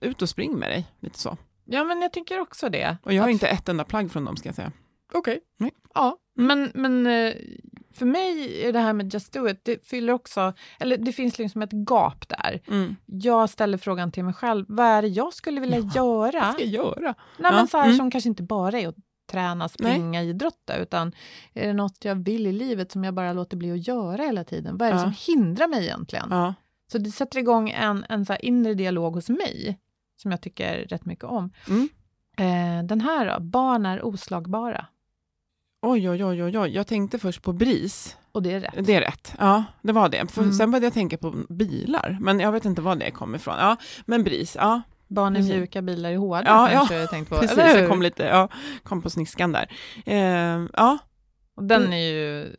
ut 0.01 0.23
och 0.23 0.29
spring 0.29 0.53
med 0.59 0.71
dig, 0.71 0.87
lite 1.01 1.19
så. 1.19 1.37
Ja, 1.65 1.85
men 1.85 2.03
jag 2.03 2.13
tycker 2.13 2.41
också 2.41 2.69
det. 2.69 2.97
Och 3.03 3.13
jag 3.13 3.23
har 3.23 3.29
Att- 3.29 3.33
inte 3.33 3.49
ett 3.49 3.69
enda 3.69 3.85
plagg 3.85 4.11
från 4.11 4.25
dem 4.25 4.37
ska 4.37 4.49
jag 4.49 4.57
säga. 4.57 4.73
Okej. 5.13 5.41
Nej. 5.57 5.71
Ja, 5.95 6.17
men, 6.47 6.71
men 6.75 7.07
eh, 7.07 7.35
för 7.93 8.07
mig 8.07 8.63
är 8.65 8.73
det 8.73 8.79
här 8.79 8.93
med 8.93 9.15
Just 9.15 9.33
Do 9.33 9.49
It, 9.49 9.65
det 9.65 9.87
fyller 9.87 10.13
också, 10.13 10.53
eller 10.81 10.97
det 10.97 11.13
finns 11.13 11.39
liksom 11.39 11.63
ett 11.63 11.73
gap 11.73 12.29
där. 12.29 12.61
Mm. 12.69 12.97
Jag 13.07 13.51
ställer 13.51 13.79
frågan 13.79 14.13
till 14.13 14.25
mig 14.25 14.35
själv, 14.35 14.65
vad 14.69 14.87
är 14.87 15.03
det 15.03 15.09
jag 15.09 15.35
skulle 15.35 15.61
vilja 15.61 15.79
göra? 15.79 16.41
Vad 16.41 16.55
ska 16.55 16.65
jag 16.65 16.85
göra? 16.85 17.15
Nej, 17.39 17.53
Ja, 17.53 17.53
men 17.53 17.69
så 17.69 17.79
här, 17.79 17.85
mm. 17.85 17.97
Som 17.97 18.11
kanske 18.11 18.29
inte 18.29 18.43
bara 18.43 18.81
är 18.81 18.89
att 18.89 18.97
träna, 19.31 19.69
springa, 19.69 20.23
idrotta, 20.23 20.77
utan 20.77 21.13
är 21.55 21.67
det 21.67 21.73
något 21.73 22.05
jag 22.05 22.15
vill 22.15 22.47
i 22.47 22.53
livet 22.53 22.93
som 22.93 23.05
jag 23.05 23.15
bara 23.15 23.33
låter 23.33 23.57
bli 23.57 23.73
att 23.73 23.89
göra 23.89 24.23
hela 24.23 24.45
tiden? 24.45 24.77
Vad 24.79 24.89
är 24.89 24.93
det 24.93 24.99
Ja. 24.99 25.03
som 25.03 25.35
hindrar 25.35 25.69
mig 25.69 25.85
egentligen? 25.85 26.27
Ja. 26.31 26.55
Så 26.93 26.99
det 26.99 27.11
sätter 27.11 27.39
igång 27.39 27.71
en, 27.71 28.07
en 28.09 28.27
så 28.27 28.35
inre 28.37 28.75
dialog 28.75 29.15
hos 29.15 29.29
mig, 29.29 29.79
som 30.17 30.31
jag 30.31 30.41
tycker 30.41 30.79
rätt 30.79 31.05
mycket 31.05 31.25
om. 31.25 31.53
Mm. 31.69 31.89
Eh, 32.37 32.87
den 32.87 33.01
här 33.01 33.35
då, 33.35 33.41
barn 33.41 33.87
är 33.87 34.05
oslagbara. 34.05 34.87
Oj, 35.83 36.11
oj, 36.11 36.25
oj, 36.25 36.43
oj, 36.45 36.59
oj, 36.59 36.71
jag 36.75 36.87
tänkte 36.87 37.19
först 37.19 37.43
på 37.43 37.53
BRIS. 37.53 38.17
Och 38.33 38.43
det 38.43 38.53
är 38.53 38.61
rätt. 38.61 38.87
Det 38.87 38.95
är 38.95 39.01
rätt. 39.01 39.35
Ja, 39.39 39.65
det 39.83 39.93
var 39.93 40.09
det. 40.09 40.31
För 40.33 40.43
Mm. 40.43 40.53
Sen 40.55 40.71
började 40.71 40.87
jag 40.87 40.95
tänka 40.95 41.19
på 41.19 41.31
bilar, 41.49 42.19
men 42.21 42.41
jag 42.41 42.53
vet 42.53 42.65
inte 42.65 42.83
var 42.83 42.97
det 42.97 43.11
kom 43.11 43.35
ifrån. 43.35 43.55
Ja, 43.59 43.77
men 44.07 44.25
BRIS, 44.25 44.57
ja, 44.57 44.83
Barn 45.09 45.37
är 45.37 45.43
mjuka, 45.43 45.83
bilar 45.83 46.11
är 46.11 46.17
hårda 46.17 46.43
Ja, 46.47 46.69
kanske 46.73 46.95
ja, 46.95 47.01
jag 47.01 47.11
tänkt 47.11 47.29
på. 47.29 47.37
precis. 47.39 47.59
Jag 47.59 47.89
kom 47.89 48.03
lite, 48.03 48.23
ja, 48.25 48.49
kom 48.83 49.03
på 49.03 49.11
sniskan 49.11 49.53
där. 49.53 49.69
Eh, 50.07 50.67
ja, 50.73 50.99
Och 51.57 51.65
den 51.65 51.93
är 51.93 52.11
ju 52.13 52.57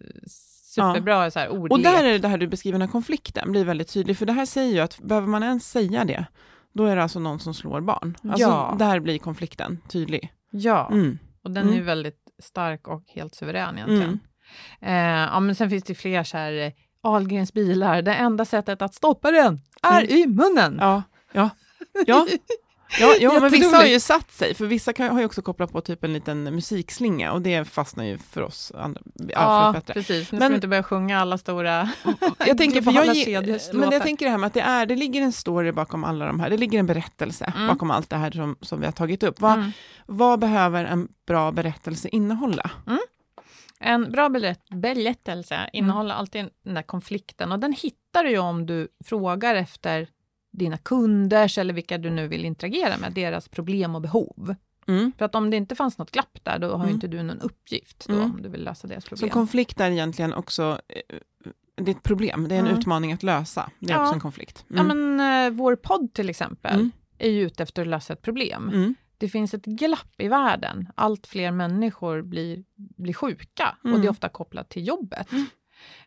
superbra 0.75 1.31
så 1.31 1.39
här 1.39 1.49
ordlek. 1.49 1.71
och 1.71 1.79
där 1.79 2.03
är 2.03 2.19
det, 2.19 2.27
här 2.27 2.37
du 2.37 2.47
beskriver, 2.47 2.79
den 2.79 2.87
här 2.87 2.91
konflikten 2.91 3.51
blir 3.51 3.65
väldigt 3.65 3.93
tydlig, 3.93 4.17
för 4.17 4.25
det 4.25 4.33
här 4.33 4.45
säger 4.45 4.73
ju 4.73 4.79
att 4.79 4.99
behöver 4.99 5.27
man 5.27 5.43
ens 5.43 5.71
säga 5.71 6.05
det, 6.05 6.25
då 6.73 6.85
är 6.85 6.95
det 6.95 7.03
alltså 7.03 7.19
någon 7.19 7.39
som 7.39 7.53
slår 7.53 7.81
barn. 7.81 8.17
Alltså, 8.23 8.47
Ja. 8.47 8.75
Där 8.79 8.99
blir 8.99 9.17
konflikten 9.19 9.81
tydlig. 9.87 10.33
Ja, 10.51 10.87
Mm. 10.91 11.19
och 11.43 11.51
den 11.51 11.63
Mm. 11.63 11.73
är 11.73 11.77
ju 11.77 11.83
väldigt 11.83 12.15
stark 12.39 12.87
och 12.87 13.03
helt 13.07 13.35
suverän 13.35 13.77
egentligen. 13.77 14.19
Eh, 14.81 14.93
ja, 15.33 15.39
men 15.39 15.55
sen 15.55 15.69
finns 15.69 15.83
det 15.83 15.95
fler 15.95 16.23
så 16.23 16.37
här, 16.37 16.53
eh, 16.53 16.71
Ahlgrens 17.03 17.53
bilar, 17.53 18.01
det 18.01 18.13
enda 18.13 18.45
sättet 18.45 18.81
att 18.81 18.93
stoppa 18.93 19.31
den 19.31 19.61
är 19.83 20.01
Mm. 20.03 20.11
i 20.17 20.27
munnen. 20.27 20.77
Ja, 20.81 21.03
ja, 21.31 21.49
ja. 22.05 22.27
Ja, 22.99 23.15
ja 23.19 23.39
men 23.39 23.51
vissa 23.51 23.77
har 23.77 23.85
ju 23.85 23.99
satt 23.99 24.31
sig, 24.31 24.53
för 24.53 24.65
vissa 24.65 24.93
kan, 24.93 25.09
har 25.09 25.19
ju 25.19 25.25
också 25.25 25.41
kopplat 25.41 25.71
på 25.71 25.81
typ 25.81 26.03
en 26.03 26.13
liten 26.13 26.43
musikslinga 26.43 27.31
och 27.31 27.41
det 27.41 27.65
fastnar 27.67 28.03
ju 28.03 28.17
för 28.17 28.41
oss 28.41 28.71
andra. 28.75 29.01
Ja, 29.29 29.71
bättre. 29.73 29.93
precis. 29.93 30.31
Nu 30.31 30.37
Men- 30.39 30.45
ska 30.45 30.49
vi 30.49 30.55
inte 30.55 30.67
börja 30.67 30.83
sjunga 30.83 31.19
alla 31.21 31.37
stora 31.37 31.89
Jag 32.47 32.57
tänker, 32.57 32.81
för 32.81 32.91
jag, 32.91 33.73
men 33.73 33.91
jag 33.91 34.01
tänker 34.03 34.25
det 34.25 34.31
här 34.31 34.37
med 34.37 34.47
att 34.47 34.53
det, 34.53 34.61
är, 34.61 34.85
det 34.85 34.95
ligger 34.95 35.21
en 35.21 35.31
story 35.31 35.71
bakom 35.71 36.03
alla 36.03 36.25
de 36.25 36.39
här, 36.39 36.49
det 36.49 36.57
ligger 36.57 36.79
en 36.79 36.85
berättelse 36.85 37.53
Mm. 37.55 37.67
bakom 37.67 37.91
allt 37.91 38.09
det 38.09 38.15
här 38.17 38.31
som, 38.31 38.55
som 38.61 38.79
vi 38.79 38.85
har 38.85 38.91
tagit 38.93 39.23
upp. 39.23 39.39
Vad, 39.41 39.53
Mm. 39.53 39.71
vad 40.05 40.39
behöver 40.39 40.85
en 40.85 41.07
bra 41.27 41.51
berättelse 41.51 42.09
innehålla? 42.11 42.71
En 43.79 44.11
bra 44.11 44.29
berätt- 44.29 44.69
berättelse 44.81 45.55
Mm. 45.55 45.69
innehåller 45.73 46.15
alltid 46.15 46.49
den 46.63 46.73
där 46.73 46.81
konflikten 46.81 47.51
och 47.51 47.59
den 47.59 47.73
hittar 47.73 48.23
du 48.23 48.29
ju 48.29 48.37
om 48.39 48.65
du 48.65 48.87
frågar 49.05 49.55
efter 49.55 50.07
dina 50.51 50.77
kunders 50.77 51.57
eller 51.57 51.73
vilka 51.73 51.97
du 51.97 52.09
nu 52.09 52.27
vill 52.27 52.45
interagera 52.45 52.97
med, 52.97 53.13
deras 53.13 53.47
problem 53.47 53.95
och 53.95 54.01
behov. 54.01 54.55
Mm. 54.87 55.11
För 55.17 55.25
att 55.25 55.35
om 55.35 55.49
det 55.49 55.57
inte 55.57 55.75
fanns 55.75 55.97
något 55.97 56.11
glapp 56.11 56.39
där, 56.43 56.59
då 56.59 56.67
har 56.67 56.83
Mm. 56.83 56.89
inte 56.95 57.07
du 57.07 57.23
någon 57.23 57.39
uppgift 57.41 58.05
då, 58.07 58.13
Mm. 58.13 58.25
om 58.35 58.41
du 58.41 58.49
vill 58.49 58.63
lösa 58.63 58.87
deras 58.87 59.03
Så 59.03 59.09
problem. 59.09 59.29
konflikt 59.29 59.79
är 59.79 59.91
egentligen 59.91 60.33
också, 60.33 60.81
eh, 60.87 61.17
det 61.75 61.91
är 61.91 61.95
ett 61.95 62.03
problem, 62.03 62.47
det 62.47 62.55
är 62.55 62.59
en 62.59 62.65
Mm. 62.67 62.79
utmaning 62.79 63.13
att 63.13 63.23
lösa. 63.23 63.69
Det 63.79 63.91
är 63.91 63.95
Ja. 63.95 64.01
också 64.03 64.13
en 64.13 64.19
konflikt. 64.19 64.65
Ja, 64.67 64.83
men 64.83 65.19
eh, 65.19 65.49
vår 65.57 65.75
podd 65.75 66.13
till 66.13 66.29
exempel 66.29 66.73
Mm. 66.75 66.91
är 67.17 67.29
ju 67.29 67.41
ute 67.41 67.63
efter 67.63 67.81
att 67.81 67.87
lösa 67.87 68.13
ett 68.13 68.21
problem. 68.21 68.69
Mm. 68.73 68.95
Det 69.17 69.29
finns 69.29 69.53
ett 69.53 69.65
glapp 69.65 70.13
i 70.17 70.27
världen. 70.27 70.87
Allt 70.95 71.27
fler 71.27 71.51
människor 71.51 72.21
blir, 72.21 72.63
blir 72.75 73.13
sjuka 73.13 73.77
och 73.83 73.89
Mm. 73.89 74.01
det 74.01 74.07
är 74.07 74.11
ofta 74.11 74.29
kopplat 74.29 74.69
till 74.69 74.87
jobbet. 74.87 75.27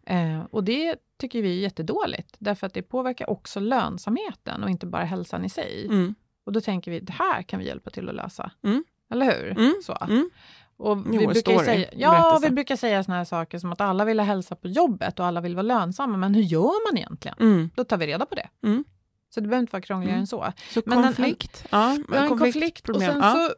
Eh, 0.06 0.40
och 0.50 0.64
det 0.64 0.96
tycker 1.18 1.42
vi 1.42 1.56
är 1.58 1.60
jättedåligt, 1.60 2.36
därför 2.38 2.66
att 2.66 2.74
det 2.74 2.82
påverkar 2.82 3.30
också 3.30 3.60
lönsamheten 3.60 4.62
och 4.62 4.70
inte 4.70 4.86
bara 4.86 5.04
hälsan 5.04 5.44
i 5.44 5.48
sig. 5.48 5.84
Mm. 5.86 6.14
Och 6.44 6.52
då 6.52 6.60
tänker 6.60 6.90
vi, 6.90 7.00
det 7.00 7.12
här 7.12 7.42
kan 7.42 7.58
vi 7.60 7.66
hjälpa 7.66 7.90
till 7.90 8.08
att 8.08 8.14
lösa. 8.14 8.50
Mm. 8.64 8.84
Eller 9.10 9.26
hur? 9.26 9.50
Mm. 9.50 9.74
Så. 9.84 9.98
Mm. 10.00 10.30
Och 10.76 10.98
vi, 10.98 11.02
Jo, 11.16 11.18
brukar 11.26 11.34
story, 11.40 11.64
säga, 11.64 11.88
ja, 11.96 12.10
berättelse. 12.10 12.48
vi 12.48 12.54
brukar 12.54 12.76
säga 12.76 13.04
såna 13.04 13.16
här 13.16 13.24
saker 13.24 13.58
som 13.58 13.72
att 13.72 13.80
alla 13.80 14.04
vill 14.04 14.20
hälsa 14.20 14.56
på 14.56 14.68
jobbet 14.68 15.20
och 15.20 15.26
alla 15.26 15.40
vill 15.40 15.54
vara 15.54 15.62
lönsamma, 15.62 16.16
men 16.16 16.34
hur 16.34 16.42
gör 16.42 16.90
man 16.92 16.98
egentligen? 16.98 17.36
Mm. 17.40 17.70
Då 17.74 17.84
tar 17.84 17.96
vi 17.96 18.06
reda 18.06 18.26
på 18.26 18.34
det. 18.34 18.48
Mm. 18.64 18.84
Så 19.34 19.40
det 19.40 19.48
behöver 19.48 19.60
inte 19.62 19.72
vara 19.72 19.82
krångligare 19.82 20.18
än 20.18 20.26
så. 20.26 20.52
Så 20.70 20.82
Men 20.86 20.98
en- 20.98 21.04
konflikt. 21.04 21.66
ja, 21.70 21.98
Vi 22.08 22.16
har 22.16 22.22
en 22.24 22.28
konflikt 22.38 22.78
och 22.80 22.84
problem. 22.84 23.10
sen 23.12 23.20
ja. 23.22 23.34
så, 23.34 23.54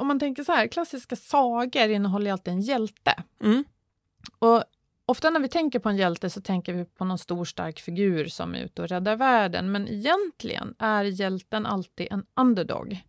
om 0.00 0.06
man 0.06 0.20
tänker 0.20 0.44
så 0.44 0.52
här, 0.52 0.66
klassiska 0.66 1.16
sagor 1.16 1.90
innehåller 1.90 2.26
ju 2.26 2.32
alltid 2.32 2.52
en 2.54 2.60
hjälte. 2.60 3.14
Mm. 3.42 3.64
Och 4.38 4.64
ofta 5.06 5.30
när 5.30 5.40
vi 5.40 5.48
tänker 5.48 5.78
på 5.78 5.88
en 5.88 5.96
hjälte 5.96 6.30
så 6.30 6.40
tänker 6.40 6.72
vi 6.72 6.84
på 6.84 7.04
någon 7.04 7.18
stor 7.18 7.44
stark 7.44 7.80
figur 7.80 8.26
som 8.26 8.54
är 8.54 8.58
ute 8.64 8.82
och 8.82 8.88
räddar 8.88 9.16
världen. 9.16 9.72
Men 9.72 9.88
egentligen 9.88 10.74
är 10.78 11.04
hjälten 11.04 11.66
alltid 11.66 12.08
en 12.10 12.24
underdog. 12.40 13.00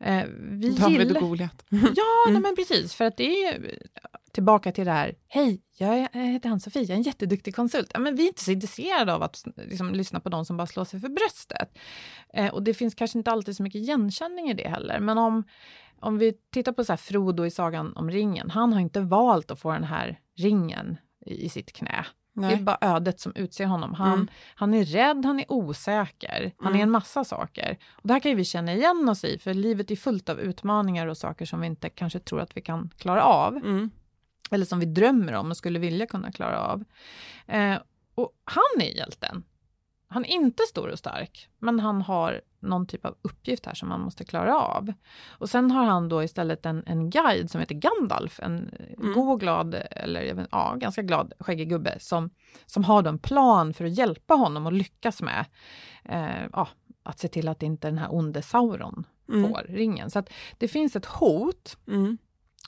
Eh, 0.00 0.24
vi 0.38 0.70
David 0.70 1.00
gillar... 1.00 1.14
och 1.22 1.28
Goliat. 1.28 1.64
Ja, 1.70 2.28
Mm. 2.30 2.42
men 2.42 2.56
precis. 2.56 2.94
För 2.94 3.04
att 3.04 3.16
det 3.16 3.44
är 3.44 3.78
tillbaka 4.32 4.72
till 4.72 4.84
det 4.86 4.92
här. 4.92 5.14
Hej, 5.28 5.62
jag 5.78 5.98
är- 5.98 6.08
jag 6.12 6.20
heter 6.26 6.48
Ann-Sofie, 6.50 6.82
jag 6.82 6.90
är 6.90 6.94
en 6.94 7.02
jätteduktig 7.02 7.56
konsult. 7.56 7.90
Ja, 7.94 8.00
men 8.00 8.16
vi 8.16 8.22
är 8.22 8.26
inte 8.28 8.44
så 8.44 8.50
intresserade 8.50 9.14
av 9.14 9.22
att 9.22 9.44
liksom, 9.56 9.94
lyssna 9.94 10.20
på 10.20 10.28
de 10.28 10.44
som 10.44 10.56
bara 10.56 10.66
slår 10.66 10.84
sig 10.84 11.00
för 11.00 11.08
bröstet. 11.08 11.78
Eh, 12.34 12.54
och 12.54 12.62
det 12.62 12.74
finns 12.74 12.94
kanske 12.94 13.18
inte 13.18 13.30
alltid 13.30 13.56
så 13.56 13.62
mycket 13.62 13.78
igenkänning 13.78 14.50
i 14.50 14.54
det 14.54 14.68
heller. 14.68 15.00
Men 15.00 15.18
om, 15.18 15.44
om 16.00 16.18
vi 16.18 16.32
tittar 16.52 16.72
på 16.72 16.84
så 16.84 16.96
Frodo 16.96 17.44
i 17.46 17.50
Sagan 17.50 17.96
om 17.96 18.10
ringen. 18.10 18.50
Han 18.50 18.72
har 18.72 18.80
inte 18.80 19.00
valt 19.00 19.50
att 19.50 19.60
få 19.60 19.72
den 19.72 19.84
här 19.84 20.18
ringen 20.38 20.96
i, 21.26 21.48
sitt 21.48 21.72
knä. 21.72 22.06
Det 22.34 22.44
är 22.44 22.48
Nej. 22.48 22.62
bara 22.62 22.78
ödet 22.80 23.20
som 23.20 23.32
utser 23.34 23.64
honom. 23.66 23.94
Han, 23.94 24.12
Mm. 24.12 24.28
han 24.54 24.74
är 24.74 24.84
rädd, 24.84 25.24
han 25.24 25.40
är 25.40 25.52
osäker, 25.52 26.52
han 26.58 26.66
är 26.66 26.70
Mm. 26.70 26.82
en 26.82 26.90
massa 26.90 27.24
saker. 27.24 27.78
Och 27.90 28.08
det 28.08 28.12
här 28.12 28.20
kan 28.20 28.30
ju 28.30 28.36
vi 28.36 28.44
känna 28.44 28.74
igen 28.74 29.08
oss 29.08 29.24
i, 29.24 29.38
för 29.38 29.54
livet 29.54 29.90
är 29.90 29.96
fullt 29.96 30.28
av 30.28 30.40
utmaningar 30.40 31.06
och 31.06 31.16
saker 31.16 31.46
som 31.46 31.60
vi 31.60 31.66
inte 31.66 31.88
kanske 31.90 32.18
tror 32.18 32.40
att 32.40 32.56
vi 32.56 32.60
kan 32.60 32.90
klara 32.98 33.22
av. 33.24 33.56
Mm. 33.56 33.90
Eller 34.50 34.64
som 34.64 34.80
vi 34.80 34.86
drömmer 34.86 35.32
om 35.32 35.50
och 35.50 35.56
skulle 35.56 35.78
vilja 35.78 36.06
kunna 36.06 36.32
klara 36.32 36.60
av. 36.60 36.84
Eh, 37.46 37.76
och 38.14 38.32
han 38.44 38.82
är 38.82 38.96
hjälten. 38.96 39.42
Han 40.08 40.24
är 40.24 40.28
inte 40.28 40.62
stor 40.62 40.88
och 40.88 40.98
stark, 40.98 41.48
men 41.58 41.80
han 41.80 42.02
har 42.02 42.40
någon 42.66 42.86
typ 42.86 43.04
av 43.06 43.16
uppgift 43.22 43.66
här 43.66 43.74
som 43.74 43.90
han 43.90 44.00
måste 44.00 44.24
klara 44.24 44.58
av. 44.60 44.92
Och 45.28 45.50
sen 45.50 45.70
har 45.70 45.84
han 45.84 46.08
då 46.08 46.22
istället 46.22 46.66
en, 46.66 46.82
en 46.86 47.10
guide 47.10 47.50
som 47.50 47.60
heter 47.60 47.74
Gandalf, 47.74 48.40
en 48.40 48.70
Mm. 48.98 49.12
god 49.14 49.32
och 49.32 49.40
glad, 49.40 49.74
eller 49.90 50.34
vet- 50.34 50.48
ja, 50.50 50.74
ganska 50.76 51.02
glad 51.02 51.32
skäggig 51.40 51.68
gubbe 51.68 51.96
som, 52.00 52.30
som 52.66 52.84
har 52.84 53.02
då 53.02 53.08
en 53.08 53.18
plan 53.18 53.74
för 53.74 53.84
att 53.84 53.98
hjälpa 53.98 54.34
honom 54.34 54.66
att 54.66 54.72
lyckas 54.72 55.22
med 55.22 55.44
eh, 56.04 56.46
ja, 56.52 56.68
att 57.02 57.18
se 57.18 57.28
till 57.28 57.48
att 57.48 57.62
inte 57.62 57.88
den 57.88 57.98
här 57.98 58.14
onde 58.14 58.42
Sauron 58.42 59.04
Mm. 59.28 59.50
får 59.50 59.62
ringen. 59.68 60.10
Så 60.10 60.18
att 60.18 60.30
det 60.58 60.68
finns 60.68 60.96
ett 60.96 61.06
hot 61.06 61.76
Mm. 61.88 62.18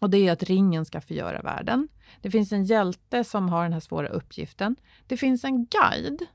och 0.00 0.10
det 0.10 0.28
är 0.28 0.32
att 0.32 0.42
ringen 0.42 0.84
ska 0.84 1.00
förgöra 1.00 1.42
världen. 1.42 1.88
Det 2.22 2.30
finns 2.30 2.52
en 2.52 2.64
hjälte 2.64 3.24
som 3.24 3.48
har 3.48 3.62
den 3.62 3.72
här 3.72 3.80
svåra 3.80 4.08
uppgiften. 4.08 4.76
Det 5.06 5.16
finns 5.16 5.44
en 5.44 5.66
guide 5.66 6.26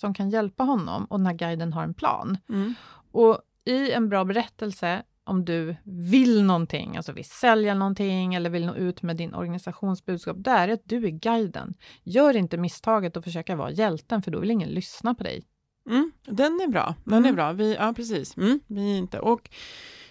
som 0.00 0.14
kan 0.14 0.30
hjälpa 0.30 0.64
honom 0.64 1.04
och 1.04 1.18
den 1.18 1.26
här 1.26 1.34
guiden 1.34 1.72
har 1.72 1.82
en 1.82 1.94
plan. 1.94 2.38
Mm. 2.48 2.74
Och 3.12 3.38
i 3.64 3.92
en 3.92 4.08
bra 4.08 4.24
berättelse, 4.24 5.02
om 5.24 5.44
du 5.44 5.76
vill 5.84 6.42
någonting, 6.44 6.96
alltså 6.96 7.12
vill 7.12 7.24
sälja 7.24 7.74
någonting 7.74 8.34
eller 8.34 8.50
vill 8.50 8.66
nå 8.66 8.74
ut 8.74 9.02
med 9.02 9.16
din 9.16 9.34
organisationsbudskap, 9.34 10.36
det 10.40 10.50
är 10.50 10.68
att 10.68 10.80
du 10.84 11.06
är 11.06 11.10
guiden. 11.10 11.74
Gör 12.02 12.36
inte 12.36 12.56
misstaget 12.56 13.16
att 13.16 13.24
försöka 13.24 13.56
vara 13.56 13.70
hjälten, 13.70 14.22
för 14.22 14.30
då 14.30 14.38
vill 14.40 14.50
ingen 14.50 14.68
lyssna 14.68 15.14
på 15.14 15.24
dig. 15.24 15.42
Mm. 15.90 16.12
Den 16.24 16.60
är 16.60 16.68
bra. 16.68 16.94
Den 17.04 17.18
Mm. 17.18 17.28
är 17.30 17.32
bra. 17.32 17.52
Vi, 17.52 17.74
ja, 17.74 17.92
precis. 17.96 18.36
Mm. 18.36 18.60
Vi 18.66 18.96
inte. 18.96 19.20
Och, 19.20 19.50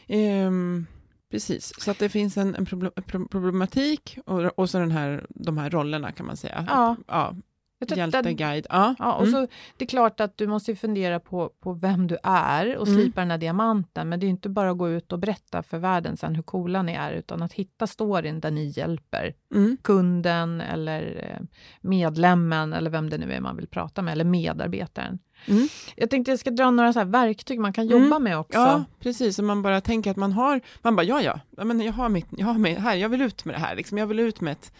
ehm, 0.08 0.86
precis, 1.32 1.74
så 1.84 1.92
att 1.92 2.00
det 2.00 2.10
finns 2.10 2.38
en, 2.38 2.56
en 2.56 2.66
problem, 2.66 2.92
pro- 3.06 3.28
problematik 3.28 4.18
och, 4.26 4.60
och 4.60 4.70
så 4.70 4.80
den 4.80 4.92
här, 4.92 5.26
de 5.30 5.58
här 5.58 5.70
rollerna 5.70 6.12
kan 6.12 6.26
man 6.26 6.38
säga. 6.38 6.66
Ja. 6.68 6.92
Att, 6.92 6.98
ja 7.08 7.36
Jag 7.80 7.88
tror 7.88 7.96
att 7.96 7.98
hjälte, 8.00 8.22
den- 8.22 8.36
guide. 8.36 8.68
Ja. 8.70 8.96
Ja, 9.00 9.14
och 9.14 9.28
mm. 9.28 9.32
så, 9.34 9.52
det 9.78 9.86
är 9.86 9.90
klart 9.90 10.20
att 10.20 10.38
du 10.38 10.48
måste 10.48 10.76
fundera 10.76 11.20
på, 11.20 11.50
på 11.64 11.74
vem 11.74 12.08
du 12.08 12.18
är 12.24 12.78
och 12.78 12.88
Mm. 12.88 13.00
slipa 13.02 13.22
den 13.22 13.32
här 13.32 13.38
diamanten. 13.38 14.10
Men 14.10 14.20
det 14.20 14.26
är 14.26 14.30
inte 14.30 14.50
bara 14.50 14.72
att 14.72 14.78
gå 14.78 14.90
ut 14.90 15.12
och 15.12 15.20
berätta 15.20 15.64
för 15.64 15.78
världen 15.78 16.18
sen 16.18 16.36
hur 16.36 16.44
coola 16.44 16.82
ni 16.82 16.94
är, 16.94 17.12
utan 17.14 17.42
att 17.42 17.54
hitta 17.54 17.88
storyn 17.88 18.40
där 18.40 18.52
ni 18.52 18.74
hjälper 18.76 19.34
Mm. 19.56 19.78
kunden 19.82 20.62
eller 20.62 21.02
eh, 21.32 21.46
medlemmen 21.82 22.74
eller 22.74 22.90
vem 22.90 23.10
det 23.10 23.18
nu 23.18 23.34
är 23.34 23.40
man 23.42 23.56
vill 23.56 23.68
prata 23.68 24.02
med, 24.02 24.12
eller 24.12 24.26
medarbetaren. 24.26 25.20
Mm. 25.48 25.68
Jag 25.96 26.10
tänkte 26.10 26.32
jag 26.32 26.40
ska 26.40 26.50
dra 26.52 26.72
några 26.72 26.94
så 26.94 27.04
verktyg 27.04 27.60
man 27.60 27.74
kan 27.74 27.88
Mm. 27.90 28.04
jobba 28.04 28.20
med 28.20 28.38
också. 28.40 28.60
Ja, 28.60 28.84
precis. 29.00 29.40
Och 29.40 29.46
man 29.46 29.62
bara 29.62 29.82
tänker 29.82 30.12
att 30.12 30.18
man 30.18 30.32
har, 30.32 30.62
man 30.82 30.96
bara, 30.96 31.04
ja, 31.04 31.22
ja, 31.22 31.40
ja 31.58 31.64
men 31.64 31.82
jag 31.82 31.94
har 31.94 32.10
mitt, 32.10 32.26
jag 32.38 32.46
har 32.46 32.54
mitt, 32.54 32.78
här, 32.78 32.96
jag 32.96 33.10
vill 33.10 33.22
ut 33.22 33.46
med 33.46 33.56
det 33.56 33.60
här, 33.60 33.76
liksom. 33.76 33.98
jag 33.98 34.08
vill 34.08 34.20
ut 34.20 34.42
med 34.42 34.52
ett, 34.52 34.74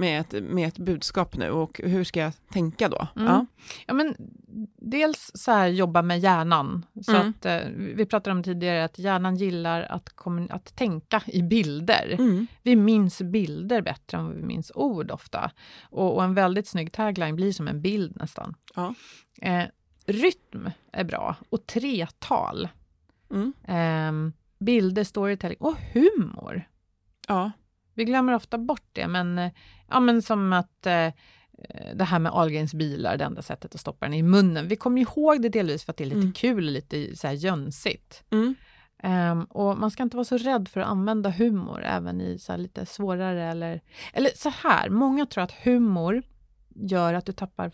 med 0.00 0.20
ett, 0.20 0.44
med 0.44 0.68
ett 0.68 0.78
budskap 0.78 1.36
nu 1.36 1.50
och 1.50 1.80
hur 1.84 2.04
ska 2.04 2.20
jag 2.20 2.32
tänka 2.52 2.88
då? 2.88 3.08
Mm. 3.16 3.28
Ja. 3.28 3.46
Ja, 3.86 3.94
men 3.94 4.14
dels 4.76 5.30
så 5.34 5.50
här 5.52 5.68
jobba 5.68 6.02
med 6.02 6.18
hjärnan. 6.20 6.86
Så 7.02 7.16
Mm. 7.16 7.28
att, 7.38 7.46
eh, 7.46 7.60
vi 7.76 8.06
pratade 8.06 8.36
om 8.36 8.42
tidigare 8.42 8.84
att 8.84 8.98
hjärnan 8.98 9.36
gillar 9.36 9.82
att, 9.82 10.08
att 10.50 10.76
tänka 10.76 11.22
i 11.26 11.42
bilder. 11.42 12.16
Mm. 12.18 12.46
Vi 12.62 12.76
minns 12.76 13.22
bilder 13.22 13.82
bättre 13.82 14.18
än 14.18 14.36
vi 14.36 14.42
minns 14.42 14.72
ord 14.74 15.10
ofta. 15.10 15.50
Och, 15.82 16.14
och 16.16 16.24
en 16.24 16.34
väldigt 16.34 16.68
snygg 16.68 16.92
tagline 16.92 17.36
blir 17.36 17.52
som 17.52 17.68
en 17.68 17.82
bild 17.82 18.16
nästan. 18.16 18.54
Ja. 18.74 18.94
Eh, 19.42 19.64
rytm 20.06 20.70
är 20.92 21.04
bra 21.04 21.36
och 21.50 21.66
tretal. 21.66 22.68
Eh, 23.64 24.12
bilder, 24.58 25.04
storytelling 25.04 25.58
och 25.60 25.76
humor. 25.92 26.62
ja. 27.28 27.50
Vi 28.00 28.04
glömmer 28.04 28.34
ofta 28.34 28.58
bort 28.58 28.88
det, 28.92 29.08
men, 29.08 29.50
ja, 29.90 30.00
men 30.00 30.22
som 30.22 30.52
att 30.52 30.86
eh, 30.86 31.08
det 31.94 32.04
här 32.04 32.18
med 32.18 32.32
Ahlgrens 32.32 32.74
bilar, 32.74 33.16
det 33.16 33.24
enda 33.24 33.42
sättet 33.42 33.74
att 33.74 33.80
stoppa 33.80 34.06
den 34.06 34.14
i 34.14 34.22
munnen. 34.22 34.68
Vi 34.68 34.76
kommer 34.76 35.00
ihåg 35.00 35.42
det 35.42 35.48
delvis 35.48 35.84
för 35.84 35.92
att 35.92 35.96
det 35.96 36.04
är 36.04 36.06
lite 36.06 36.18
Mm. 36.20 36.32
kul, 36.32 36.64
lite 36.64 37.16
så 37.16 37.26
här 37.26 37.34
jönsigt. 37.34 38.24
Mm. 38.30 38.54
Ehm, 39.02 39.44
och 39.44 39.78
man 39.78 39.90
ska 39.90 40.02
inte 40.02 40.16
vara 40.16 40.24
så 40.24 40.36
rädd 40.36 40.68
för 40.68 40.80
att 40.80 40.88
använda 40.88 41.30
humor 41.30 41.82
även 41.84 42.20
i 42.20 42.38
så 42.38 42.52
här 42.52 42.58
lite 42.58 42.86
svårare 42.86 43.44
eller... 43.44 43.80
Eller 44.12 44.30
så 44.36 44.48
här, 44.62 44.88
många 44.90 45.26
tror 45.26 45.44
att 45.44 45.52
humor 45.52 46.22
gör 46.74 47.14
att 47.14 47.26
du 47.26 47.32
tappar 47.32 47.70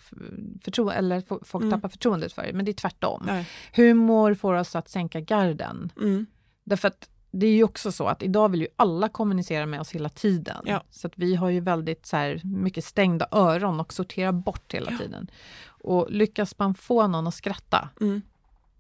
förtroende, 0.63 0.95
eller 0.95 1.45
folk 1.45 1.63
Mm. 1.65 1.71
tappar 1.71 1.89
förtroendet 1.89 2.33
för 2.33 2.43
dig, 2.43 2.53
men 2.53 2.65
det 2.65 2.71
är 2.71 2.75
tvärtom. 2.75 3.23
Nej. 3.27 3.49
Humor 3.77 4.35
får 4.35 4.55
oss 4.55 4.77
att 4.77 4.89
sänka 4.89 5.21
garden. 5.21 5.93
Mm. 5.97 6.27
Därför 6.65 6.89
att 6.89 7.09
det 7.39 7.47
är 7.47 7.53
ju 7.55 7.65
också 7.65 7.93
så 7.93 8.07
att 8.07 8.23
idag 8.23 8.49
vill 8.49 8.61
ju 8.61 8.69
alla 8.77 9.09
kommunicera 9.09 9.67
med 9.67 9.81
oss 9.81 9.91
hela 9.91 10.09
tiden. 10.09 10.63
Ja. 10.65 10.83
Så 10.91 11.07
att 11.07 11.13
vi 11.17 11.35
har 11.35 11.49
ju 11.51 11.61
väldigt 11.61 12.07
så 12.07 12.17
här, 12.17 12.41
mycket 12.45 12.85
stängda 12.85 13.29
öron 13.31 13.81
och 13.81 13.93
sorterar 13.93 14.33
bort 14.33 14.75
hela 14.75 14.91
Ja. 14.93 14.99
tiden. 14.99 15.31
Och 15.69 16.11
lyckas 16.11 16.59
man 16.59 16.75
få 16.75 17.07
någon 17.07 17.27
att 17.27 17.35
skratta 17.35 17.89
Mm. 18.01 18.23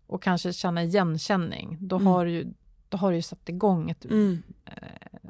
och 0.06 0.22
kanske 0.22 0.52
känna 0.52 0.82
igenkänning, 0.84 1.76
då, 1.80 1.96
Mm. 1.96 2.06
har, 2.06 2.26
ju, 2.26 2.46
då 2.88 2.96
har 2.98 3.12
du 3.12 3.22
satt 3.22 3.48
igång 3.48 3.90
ett, 3.90 4.04
Mm. 4.04 4.42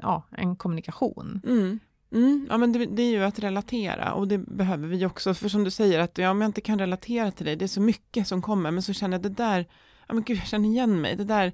ja, 0.01 0.23
en 0.31 0.55
kommunikation. 0.55 1.41
Mm. 1.47 1.79
Mm. 2.11 2.47
Ja, 2.49 2.57
men 2.57 2.71
det, 2.71 2.85
det 2.85 3.01
är 3.01 3.09
ju 3.11 3.23
att 3.23 3.39
relatera 3.39 4.13
och 4.13 4.27
det 4.27 4.37
behöver 4.37 4.87
vi 4.87 5.05
också. 5.05 5.33
För 5.33 5.49
som 5.49 5.63
du 5.63 5.71
säger, 5.71 5.99
att 5.99 6.17
ja, 6.17 6.29
om 6.31 6.41
jag 6.41 6.47
inte 6.49 6.61
kan 6.61 6.79
relatera 6.79 7.31
till 7.31 7.45
dig, 7.45 7.55
det 7.55 7.65
är 7.65 7.67
så 7.67 7.81
mycket 7.81 8.27
som 8.27 8.41
kommer, 8.41 8.71
men 8.71 8.83
så 8.83 8.93
känner 8.93 9.17
jag 9.17 9.21
det 9.23 9.29
där, 9.43 9.65
ja 10.07 10.13
men 10.13 10.23
gud, 10.23 10.37
jag 10.37 10.47
känner 10.47 10.69
igen 10.69 11.01
mig, 11.01 11.15
det 11.15 11.23
där 11.23 11.53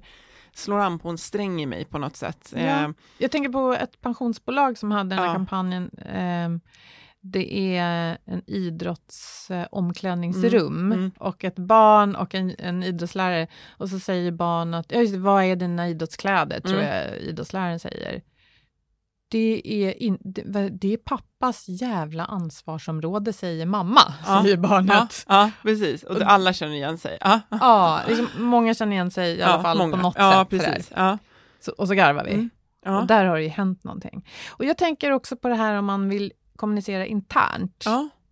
slår 0.54 0.80
an 0.80 0.98
på 0.98 1.08
en 1.08 1.18
sträng 1.18 1.62
i 1.62 1.66
mig 1.66 1.84
på 1.84 1.98
något 1.98 2.16
sätt. 2.16 2.52
Ja. 2.56 2.60
Eh, 2.60 2.88
Jag 3.18 3.30
tänker 3.30 3.50
på 3.50 3.72
ett 3.80 4.00
pensionsbolag 4.00 4.78
som 4.78 4.90
hade 4.90 5.10
den 5.10 5.18
här 5.18 5.26
Ja. 5.26 5.32
kampanjen. 5.34 5.90
ehm, 6.06 6.60
det 7.20 7.76
är 7.76 8.18
en 8.24 8.42
idrottsomklädningsrum 8.46 10.78
Mm, 10.78 10.92
mm. 10.98 11.10
och 11.18 11.44
ett 11.44 11.58
barn 11.58 12.16
och 12.16 12.34
en, 12.34 12.54
en 12.58 12.82
idrottslärare. 12.82 13.46
Och 13.76 13.88
så 13.88 13.98
säger 13.98 14.32
barnet, 14.32 14.86
ja, 14.88 15.00
vad 15.18 15.44
är 15.44 15.56
dina 15.56 15.88
idrottskläder? 15.88 16.60
Tror 16.60 16.78
Mm. 16.80 17.08
jag 17.10 17.18
idrottsläraren 17.18 17.80
säger. 17.80 18.22
Det 19.28 19.62
är, 19.64 20.02
in, 20.02 20.18
det, 20.72 20.92
är 20.92 20.96
pappas 20.96 21.64
jävla 21.68 22.24
ansvarsområde, 22.24 23.32
säger 23.32 23.66
mamma, 23.66 24.00
Ja. 24.26 24.42
säger 24.42 24.56
barnet. 24.56 25.24
ja, 25.28 25.34
ja, 25.44 25.50
precis. 25.62 26.02
Och 26.02 26.22
alla 26.22 26.52
känner 26.52 26.74
igen 26.74 26.98
sig. 26.98 27.18
Ja, 27.20 27.40
Ja, 27.48 28.00
liksom, 28.08 28.26
många 28.38 28.74
känner 28.74 28.92
igen 28.92 29.10
sig 29.10 29.36
i 29.38 29.42
alla 29.42 29.62
fall 29.62 29.78
många. 29.78 29.96
på 29.96 30.02
något 30.02 30.14
sätt. 30.14 30.48
Precis. 30.48 30.92
Ja, 30.96 31.18
Så, 31.60 31.72
och 31.72 31.88
så 31.88 31.94
garvar 31.94 32.24
vi. 32.24 32.32
Mm. 32.34 32.50
Och 32.96 33.06
där 33.06 33.24
har 33.24 33.36
det 33.36 33.42
ju 33.42 33.48
hänt 33.48 33.84
någonting. 33.84 34.28
Och 34.50 34.64
jag 34.64 34.78
tänker 34.78 35.10
också 35.10 35.36
på 35.36 35.48
det 35.48 35.54
här 35.54 35.74
om 35.74 35.84
man 35.84 36.08
vill 36.08 36.32
kommunicera 36.56 37.06
internt 37.06 37.84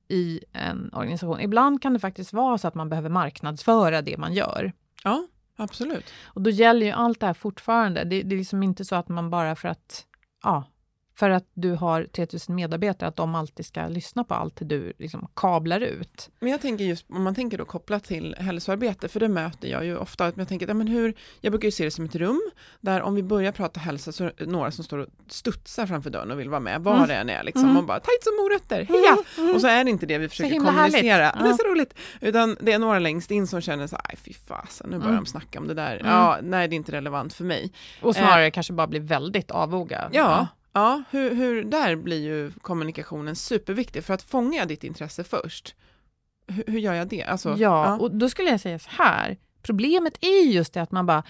i 0.09 0.41
en 0.53 0.91
organisation. 0.93 1.41
Ibland 1.41 1.83
kan 1.83 1.93
det 1.93 1.99
faktiskt 2.01 2.33
vara 2.33 2.59
så 2.59 2.69
att 2.69 2.75
man 2.75 2.89
behöver 2.89 3.09
marknadsföra 3.09 4.03
det 4.03 4.17
man 4.17 4.33
gör. 4.33 4.73
ja, 5.05 5.27
absolut. 5.57 6.05
Och 6.25 6.43
då 6.43 6.51
gäller 6.51 6.87
ju 6.87 6.93
allt 6.93 7.21
det 7.21 7.27
här 7.27 7.35
fortfarande. 7.35 8.05
Det, 8.05 8.23
det 8.23 8.35
är 8.35 8.39
liksom 8.39 8.63
inte 8.63 8.85
så 8.85 8.95
att 8.97 9.09
man 9.09 9.31
bara 9.31 9.57
för 9.57 9.69
att 9.69 10.05
ja, 10.43 10.65
för 11.15 11.31
att 11.31 11.45
du 11.55 11.73
har 11.73 12.05
3000 12.05 12.55
medarbetare, 12.55 13.09
att 13.09 13.17
de 13.17 13.35
alltid 13.35 13.67
ska 13.67 13.89
lyssna 13.89 14.25
på 14.25 14.35
allt 14.35 14.59
du 14.61 14.93
liksom 14.99 15.29
kablar 15.37 15.81
ut. 15.81 16.31
Men 16.41 16.51
jag 16.51 16.61
tänker 16.61 16.85
just, 16.85 17.07
om 17.11 17.23
man 17.23 17.35
tänker 17.35 17.59
då 17.59 17.65
kopplat 17.65 18.05
till 18.05 18.35
hälsoarbete, 18.39 19.09
för 19.09 19.21
det 19.21 19.29
möter 19.29 19.69
jag 19.69 19.85
ju 19.85 19.97
ofta, 19.97 20.27
att 20.27 20.37
jag 20.37 20.49
tänker, 20.49 20.69
ja, 20.69 20.75
men 20.75 20.87
hur, 20.89 21.15
jag 21.41 21.53
brukar 21.53 21.69
ju 21.69 21.73
se 21.73 21.85
det 21.85 21.91
som 21.91 22.05
ett 22.05 22.15
rum, 22.15 22.51
där 22.81 23.03
om 23.03 23.15
vi 23.15 23.23
börjar 23.23 23.53
prata 23.53 23.81
hälsa 23.81 24.13
så 24.13 24.25
är 24.25 24.33
det 24.37 24.47
några 24.47 24.71
som 24.71 24.85
står 24.85 24.99
och 24.99 25.09
studsar 25.29 25.87
framför 25.87 26.11
dörren 26.11 26.31
och 26.31 26.41
vill 26.41 26.49
vara 26.49 26.61
med, 26.61 26.81
var 26.81 26.95
mm. 26.95 27.09
det 27.09 27.15
än 27.15 27.31
är 27.31 27.43
liksom, 27.43 27.65
mm. 27.65 27.77
och 27.77 27.85
bara 27.85 28.01
tajt 28.01 28.25
som 28.25 28.37
morötter, 28.37 28.85
heja! 28.85 29.13
Mm. 29.13 29.25
mm. 29.39 29.55
Och 29.55 29.61
så 29.61 29.67
är 29.67 29.85
det 29.85 29.91
inte 29.91 30.07
det 30.07 30.19
vi 30.19 30.29
försöker 30.29 30.57
kommunicera, 30.57 31.33
ja. 31.37 31.43
det 31.43 31.49
är 31.49 31.53
så 31.53 31.69
roligt, 31.69 31.95
utan 32.21 32.57
det 32.61 32.73
är 32.73 32.79
några 32.79 32.99
längst 32.99 33.31
in 33.31 33.47
som 33.47 33.61
känner 33.61 33.87
så 33.87 33.97
nej 34.09 34.17
fy 34.25 34.33
fasen, 34.33 34.91
nu 34.91 34.97
börjar 34.99 35.11
mm. 35.11 35.25
de 35.25 35.31
snacka 35.31 35.59
om 35.59 35.69
det 35.69 35.75
där, 35.75 35.97
mm. 35.97 36.07
ja, 36.07 36.39
nej 36.43 36.69
det 36.69 36.75
är 36.75 36.77
inte 36.77 36.93
relevant 36.93 37.35
för 37.35 37.45
mig. 37.45 37.73
Och 38.01 38.15
snarare 38.15 38.47
eh, 38.47 38.51
kanske 38.51 38.73
bara 38.73 38.87
blir 38.87 39.01
väldigt 39.01 39.51
avoga. 39.51 40.11
Ja, 40.13 40.21
ja. 40.21 40.47
Ja, 40.73 41.03
hur, 41.11 41.35
hur, 41.35 41.65
där 41.65 41.97
blir 41.97 42.21
ju 42.21 42.53
kommunikationen 42.61 43.37
superviktig 43.37 44.05
för 44.05 44.15
att 44.15 44.23
fånga 44.23 44.65
ditt 44.65 44.85
intresse 44.85 45.25
först. 45.25 45.75
Hur, 46.47 46.65
hur 46.67 46.79
gör 46.79 46.95
jag 46.95 47.09
det? 47.09 47.25
Alltså, 47.25 47.49
ja, 47.49 47.57
ja, 47.59 47.99
och 47.99 48.11
då 48.11 48.29
skulle 48.29 48.51
jag 48.51 48.61
säga 48.61 48.79
så 48.79 48.91
här. 48.91 49.37
Problemet 49.63 50.19
är 50.21 50.47
just 50.47 50.73
det 50.75 50.83
att 50.83 50.93
man 50.93 51.07
bara, 51.07 51.23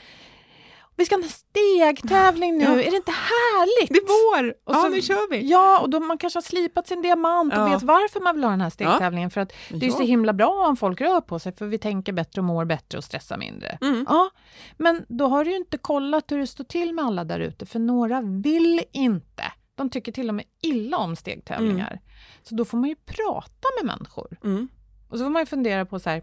vi 0.96 1.04
ska 1.04 1.14
ha 1.14 1.22
en 1.22 1.28
stegtävling 1.28 2.58
nu, 2.58 2.64
ja. 2.64 2.70
är 2.70 2.90
det 2.90 2.96
inte 2.96 3.12
härligt? 3.12 3.88
Det 3.88 3.98
är 3.98 4.42
vår! 4.42 4.54
Och 4.64 4.74
ja, 4.74 4.88
nu 4.88 5.02
kör 5.02 5.30
vi! 5.30 5.50
Ja, 5.50 5.80
och 5.80 5.90
då 5.90 6.00
man 6.00 6.18
kanske 6.18 6.36
har 6.36 6.42
slipat 6.42 6.86
sin 6.86 7.02
diamant 7.02 7.52
ja. 7.56 7.64
och 7.64 7.72
vet 7.72 7.82
varför 7.82 8.20
man 8.20 8.34
vill 8.34 8.44
ha 8.44 8.50
den 8.50 8.60
här 8.60 8.70
stegtävlingen. 8.70 9.30
För 9.30 9.40
att 9.40 9.52
det 9.68 9.86
är 9.86 9.90
så 9.90 10.02
himla 10.02 10.32
bra 10.32 10.66
om 10.68 10.76
folk 10.76 11.00
rör 11.00 11.20
på 11.20 11.38
sig, 11.38 11.52
för 11.52 11.66
vi 11.66 11.78
tänker 11.78 12.12
bättre 12.12 12.40
och 12.40 12.44
mår 12.44 12.64
bättre 12.64 12.98
och 12.98 13.04
stressar 13.04 13.38
mindre. 13.38 13.78
Mm. 13.80 14.06
Ja, 14.08 14.30
men 14.76 15.04
då 15.08 15.26
har 15.26 15.44
du 15.44 15.50
ju 15.50 15.56
inte 15.56 15.78
kollat 15.78 16.32
hur 16.32 16.38
det 16.38 16.46
står 16.46 16.64
till 16.64 16.94
med 16.94 17.04
alla 17.04 17.24
där 17.24 17.40
ute, 17.40 17.66
för 17.66 17.78
några 17.78 18.20
vill 18.20 18.80
inte. 18.92 19.42
De 19.74 19.90
tycker 19.90 20.12
till 20.12 20.28
och 20.28 20.34
med 20.34 20.44
illa 20.62 20.96
om 20.96 21.16
stegtävlingar. 21.16 21.90
Mm. 21.90 22.02
Så 22.42 22.54
då 22.54 22.64
får 22.64 22.78
man 22.78 22.88
ju 22.88 22.96
prata 22.96 23.68
med 23.80 23.86
människor. 23.96 24.38
Mm. 24.44 24.68
Och 25.08 25.18
så 25.18 25.24
får 25.24 25.30
man 25.30 25.42
ju 25.42 25.46
fundera 25.46 25.86
på 25.86 25.98
så 25.98 26.10
här, 26.10 26.22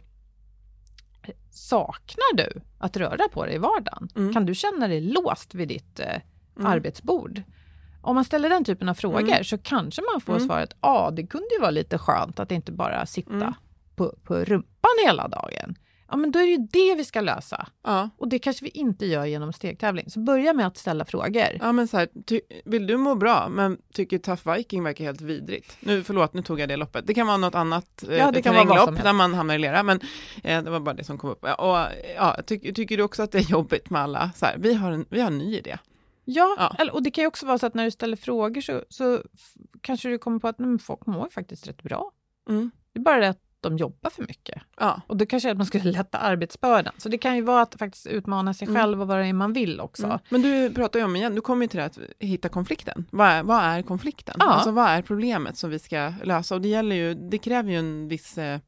saknar 1.49 2.37
du 2.37 2.61
att 2.77 2.97
röra 2.97 3.27
på 3.31 3.45
dig 3.45 3.55
i 3.55 3.57
vardagen? 3.57 4.09
Mm. 4.15 4.33
Kan 4.33 4.45
du 4.45 4.55
känna 4.55 4.87
dig 4.87 5.01
låst 5.01 5.55
vid 5.55 5.67
ditt 5.67 5.99
eh, 5.99 6.21
mm. 6.57 6.71
arbetsbord? 6.71 7.41
Om 8.01 8.15
man 8.15 8.25
ställer 8.25 8.49
den 8.49 8.65
typen 8.65 8.89
av 8.89 8.93
frågor 8.93 9.21
mm. 9.21 9.43
så 9.43 9.57
kanske 9.57 10.01
man 10.13 10.21
får 10.21 10.35
mm. 10.35 10.47
svaret, 10.47 10.75
ja 10.81 10.89
ah, 10.89 11.11
det 11.11 11.27
kunde 11.27 11.47
ju 11.55 11.61
vara 11.61 11.71
lite 11.71 11.97
skönt 11.97 12.39
att 12.39 12.51
inte 12.51 12.71
bara 12.71 13.05
sitta 13.05 13.33
mm. 13.33 13.53
på, 13.95 14.15
på 14.23 14.35
rumpan 14.35 14.95
hela 15.05 15.27
dagen 15.27 15.75
ja 16.09 16.17
men 16.17 16.31
då 16.31 16.39
är 16.39 16.43
det 16.43 16.51
ju 16.51 16.67
det 16.71 16.95
vi 16.95 17.03
ska 17.03 17.21
lösa. 17.21 17.67
Ja. 17.83 18.09
Och 18.17 18.27
det 18.27 18.39
kanske 18.39 18.65
vi 18.65 18.69
inte 18.69 19.05
gör 19.05 19.25
genom 19.25 19.53
stegtävling. 19.53 20.09
Så 20.09 20.19
börja 20.19 20.53
med 20.53 20.67
att 20.67 20.77
ställa 20.77 21.05
frågor. 21.05 21.57
Ja 21.59 21.71
men 21.71 21.87
så 21.87 21.97
här, 21.97 22.07
vill 22.69 22.87
du 22.87 22.97
må 22.97 23.15
bra 23.15 23.49
men 23.49 23.77
tycker 23.93 24.17
Tough 24.17 24.53
Viking 24.53 24.83
verkar 24.83 25.05
helt 25.05 25.21
vidrigt. 25.21 25.77
Nu 25.79 26.03
förlåt, 26.03 26.33
nu 26.33 26.41
tog 26.41 26.59
jag 26.59 26.69
det 26.69 26.77
loppet. 26.77 27.07
Det 27.07 27.13
kan 27.13 27.27
vara 27.27 27.37
något 27.37 27.55
annat 27.55 28.03
eh, 28.09 28.17
ja, 28.17 28.31
det 28.31 28.41
kan 28.41 28.55
vara 28.55 28.85
lopp 28.85 29.03
där 29.03 29.13
man 29.13 29.33
hamnar 29.33 29.55
i 29.55 29.57
lera, 29.57 29.83
men 29.83 29.99
eh, 30.43 30.63
det 30.63 30.69
var 30.69 30.79
bara 30.79 30.95
det 30.95 31.03
som 31.03 31.17
kom 31.17 31.29
upp. 31.29 31.43
Och 31.43 31.77
ja, 32.15 32.37
ty 32.45 32.73
tycker 32.73 32.97
du 32.97 33.03
också 33.03 33.23
att 33.23 33.31
det 33.31 33.37
är 33.37 33.51
jobbigt 33.51 33.89
med 33.89 34.01
alla, 34.01 34.31
så 34.35 34.45
här, 34.45 34.57
vi 34.57 34.73
har 34.73 34.91
en, 34.91 35.05
vi 35.09 35.21
har 35.21 35.27
en 35.27 35.37
ny 35.37 35.57
idé. 35.57 35.77
Ja, 36.25 36.75
ja, 36.77 36.91
och 36.91 37.03
det 37.03 37.11
kan 37.11 37.21
ju 37.21 37.27
också 37.27 37.45
vara 37.45 37.57
så 37.57 37.65
att 37.65 37.73
när 37.73 37.85
du 37.85 37.91
ställer 37.91 38.17
frågor 38.17 38.61
så, 38.61 38.83
så 38.89 39.23
kanske 39.81 40.09
du 40.09 40.17
kommer 40.17 40.39
på 40.39 40.47
att 40.47 40.59
nej, 40.59 40.79
folk 40.79 41.05
mår 41.05 41.29
faktiskt 41.29 41.67
rätt 41.67 41.83
bra. 41.83 42.11
Mm. 42.49 42.71
Det 42.93 42.99
är 42.99 43.03
bara 43.03 43.19
det 43.19 43.29
att 43.29 43.48
de 43.61 43.77
jobbar 43.77 44.09
för 44.09 44.21
mycket. 44.21 44.61
Ja. 44.79 45.01
Och 45.07 45.17
då 45.17 45.25
kanske 45.25 45.51
att 45.51 45.57
man 45.57 45.65
skulle 45.65 45.91
lätta 45.91 46.17
arbetsbördan. 46.17 46.93
Så 46.97 47.09
det 47.09 47.17
kan 47.17 47.35
ju 47.35 47.41
vara 47.41 47.61
att 47.61 47.75
faktiskt 47.79 48.07
utmana 48.07 48.53
sig 48.53 48.67
mm. 48.67 48.81
själv 48.81 49.01
och 49.01 49.07
vad 49.07 49.17
det 49.17 49.25
är 49.25 49.33
man 49.33 49.53
vill 49.53 49.79
också. 49.79 50.05
Mm. 50.05 50.19
Men 50.29 50.41
du 50.41 50.73
pratar 50.73 50.99
ju 50.99 51.05
om 51.05 51.15
igen, 51.15 51.35
du 51.35 51.41
kommer 51.41 51.63
ju 51.63 51.67
till 51.67 51.79
det 51.79 51.85
att 51.85 51.99
hitta 52.19 52.49
konflikten. 52.49 53.05
Vad 53.11 53.27
är, 53.27 53.43
vad 53.43 53.63
är 53.63 53.81
konflikten? 53.81 54.35
Ja. 54.39 54.45
Alltså 54.45 54.71
vad 54.71 54.89
är 54.89 55.01
problemet 55.01 55.57
som 55.57 55.69
vi 55.69 55.79
ska 55.79 56.13
lösa? 56.23 56.55
Och 56.55 56.61
det 56.61 56.67
gäller 56.67 56.95
ju, 56.95 57.13
det 57.13 57.37
kräver 57.37 57.71
ju 57.71 57.77
en 57.77 58.07
viss 58.07 58.37
eh, 58.37 58.59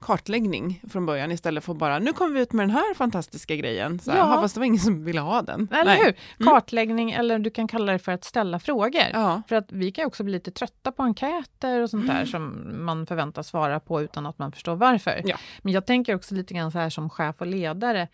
kartläggning 0.00 0.82
från 0.90 1.06
början 1.06 1.32
istället 1.32 1.64
för 1.64 1.74
bara 1.74 1.98
nu 1.98 2.12
kommer 2.12 2.34
vi 2.34 2.40
ut 2.40 2.52
med 2.52 2.62
den 2.62 2.70
här 2.70 2.94
fantastiska 2.94 3.56
grejen. 3.56 3.98
Så 3.98 4.10
här, 4.10 4.18
ja. 4.18 4.40
fast 4.40 4.54
det 4.54 4.60
var 4.60 4.64
ingen 4.64 4.80
som 4.80 5.04
ville 5.04 5.20
ha 5.20 5.42
den. 5.42 5.68
Eller 5.72 5.84
Nej. 5.84 5.98
hur? 5.98 6.14
Mm. 6.40 6.54
Kartläggning 6.54 7.10
eller 7.10 7.38
du 7.38 7.50
kan 7.50 7.68
kalla 7.68 7.92
det 7.92 7.98
för 7.98 8.12
att 8.12 8.24
ställa 8.24 8.58
frågor. 8.58 9.02
Ja. 9.12 9.42
För 9.48 9.56
att 9.56 9.72
vi 9.72 9.92
kan 9.92 10.06
också 10.06 10.24
bli 10.24 10.32
lite 10.32 10.50
trötta 10.50 10.92
på 10.92 11.02
enkäter 11.02 11.80
och 11.80 11.90
sånt 11.90 12.06
där 12.06 12.14
mm. 12.14 12.26
som 12.26 12.72
man 12.84 13.06
förväntas 13.06 13.48
svara 13.48 13.80
på 13.80 14.02
utan 14.02 14.26
att 14.26 14.38
man 14.38 14.52
förstår 14.52 14.76
varför. 14.76 15.22
Ja. 15.24 15.36
Men 15.62 15.72
jag 15.72 15.86
tänker 15.86 16.14
också 16.14 16.34
lite 16.34 16.54
grann 16.54 16.72
så 16.72 16.78
här 16.78 16.90
som 16.90 17.10
chef 17.10 17.36
och 17.38 17.46
ledare 17.46 18.08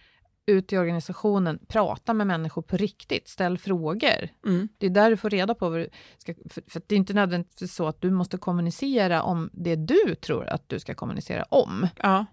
ut 0.46 0.72
i 0.72 0.78
organisationen, 0.78 1.58
prata 1.68 2.14
med 2.14 2.26
människor 2.26 2.62
på 2.62 2.76
riktigt, 2.76 3.28
ställ 3.28 3.58
frågor. 3.58 4.28
Mm. 4.46 4.68
Det 4.78 4.86
är 4.86 4.90
där 4.90 5.10
du 5.10 5.16
får 5.16 5.30
reda 5.30 5.54
på 5.54 5.68
vad 5.68 5.78
du 5.78 5.88
ska... 6.18 6.34
För, 6.50 6.62
för 6.66 6.82
det 6.86 6.94
är 6.94 6.96
inte 6.96 7.14
nödvändigtvis 7.14 7.74
så 7.74 7.86
att 7.86 8.00
du 8.00 8.10
måste 8.10 8.38
kommunicera 8.38 9.22
om 9.22 9.50
det 9.52 9.76
du 9.76 10.14
tror 10.14 10.46
att 10.46 10.68
du 10.68 10.80
ska 10.80 10.94
kommunicera 10.94 11.42
om. 11.42 11.88
Ja, 12.02 12.26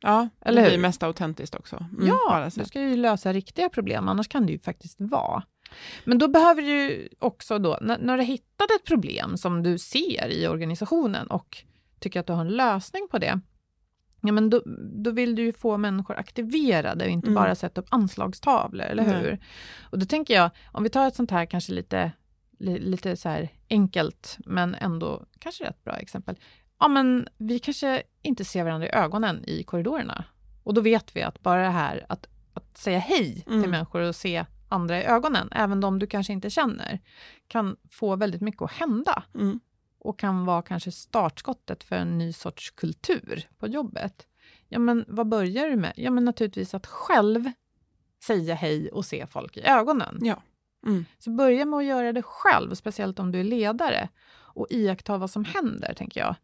ja 0.00 0.28
Eller 0.40 0.62
det 0.62 0.68
blir 0.68 0.78
mest 0.78 1.02
autentiskt 1.02 1.54
också. 1.54 1.76
Mm, 1.76 2.06
ja, 2.06 2.50
du 2.54 2.64
ska 2.64 2.80
ju 2.80 2.96
lösa 2.96 3.32
riktiga 3.32 3.68
problem, 3.68 4.08
annars 4.08 4.28
kan 4.28 4.46
det 4.46 4.52
ju 4.52 4.58
faktiskt 4.58 5.00
vara. 5.00 5.42
Men 6.04 6.18
då 6.18 6.28
behöver 6.28 6.62
du 6.62 7.08
också 7.18 7.58
då, 7.58 7.78
när, 7.80 7.98
när 7.98 8.16
du 8.16 8.22
har 8.22 8.26
hittat 8.26 8.70
ett 8.70 8.84
problem 8.84 9.36
som 9.36 9.62
du 9.62 9.78
ser 9.78 10.28
i 10.28 10.48
organisationen 10.48 11.26
och 11.26 11.64
tycker 11.98 12.20
att 12.20 12.26
du 12.26 12.32
har 12.32 12.40
en 12.40 12.48
lösning 12.48 13.08
på 13.10 13.18
det, 13.18 13.40
ja, 14.20 14.32
men 14.32 14.50
då, 14.50 14.62
då 15.04 15.10
vill 15.10 15.34
du 15.34 15.42
ju 15.42 15.52
få 15.52 15.76
människor 15.76 16.16
aktiverade 16.16 17.04
och 17.04 17.10
inte 17.10 17.26
mm. 17.26 17.34
bara 17.34 17.54
sätta 17.54 17.80
upp 17.80 17.86
anslagstavlor, 17.90 18.86
eller 18.86 19.04
hur? 19.04 19.28
Mm. 19.28 19.40
Och 19.90 19.98
då 19.98 20.06
tänker 20.06 20.34
jag, 20.34 20.50
om 20.72 20.82
vi 20.82 20.90
tar 20.90 21.08
ett 21.08 21.14
sånt 21.14 21.30
här 21.30 21.46
kanske 21.46 21.72
lite, 21.72 22.12
li, 22.58 22.78
lite 22.78 23.16
så 23.16 23.28
här 23.28 23.48
enkelt, 23.70 24.38
men 24.38 24.74
ändå 24.74 25.26
kanske 25.38 25.64
rätt 25.64 25.84
bra 25.84 25.96
exempel. 25.96 26.36
Ja, 26.80 26.88
men 26.88 27.28
vi 27.38 27.58
kanske 27.58 28.02
inte 28.22 28.44
ser 28.44 28.64
varandra 28.64 28.86
i 28.86 28.90
ögonen 28.90 29.44
i 29.46 29.62
korridorerna. 29.62 30.24
Och 30.62 30.74
då 30.74 30.80
vet 30.80 31.16
vi 31.16 31.22
att 31.22 31.42
bara 31.42 31.62
det 31.62 31.70
här 31.70 32.06
att, 32.08 32.26
att 32.54 32.78
säga 32.78 32.98
hej 32.98 33.44
mm. 33.46 33.62
till 33.62 33.70
människor 33.70 34.00
och 34.00 34.16
se 34.16 34.44
andra 34.68 35.02
i 35.02 35.04
ögonen, 35.04 35.48
även 35.52 35.80
de 35.80 35.98
du 35.98 36.06
kanske 36.06 36.32
inte 36.32 36.50
känner, 36.50 37.00
kan 37.48 37.76
få 37.90 38.16
väldigt 38.16 38.40
mycket 38.40 38.62
att 38.62 38.72
hända. 38.72 39.22
Mm 39.34 39.60
och 40.08 40.18
kan 40.18 40.44
vara 40.44 40.62
kanske 40.62 40.92
startskottet 40.92 41.84
för 41.84 41.96
en 41.96 42.18
ny 42.18 42.32
sorts 42.32 42.70
kultur 42.70 43.48
på 43.58 43.68
jobbet. 43.68 44.26
Ja, 44.68 44.78
men 44.78 45.04
vad 45.08 45.28
börjar 45.28 45.68
du 45.68 45.76
med? 45.76 45.92
Ja, 45.96 46.10
men 46.10 46.24
naturligtvis 46.24 46.74
att 46.74 46.86
själv 46.86 47.52
säga 48.24 48.54
hej 48.54 48.88
och 48.88 49.04
se 49.04 49.26
folk 49.26 49.56
i 49.56 49.62
ögonen. 49.62 50.18
Ja. 50.22 50.42
Mm. 50.86 51.04
Så 51.18 51.30
börja 51.30 51.64
med 51.64 51.78
att 51.78 51.84
göra 51.84 52.12
det 52.12 52.22
själv, 52.22 52.74
speciellt 52.74 53.18
om 53.18 53.32
du 53.32 53.40
är 53.40 53.44
ledare, 53.44 54.08
och 54.30 54.66
iaktta 54.70 55.18
vad 55.18 55.30
som 55.30 55.44
händer, 55.44 55.94
tänker 55.94 56.20
jag. 56.20 56.34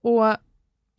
Och 0.00 0.36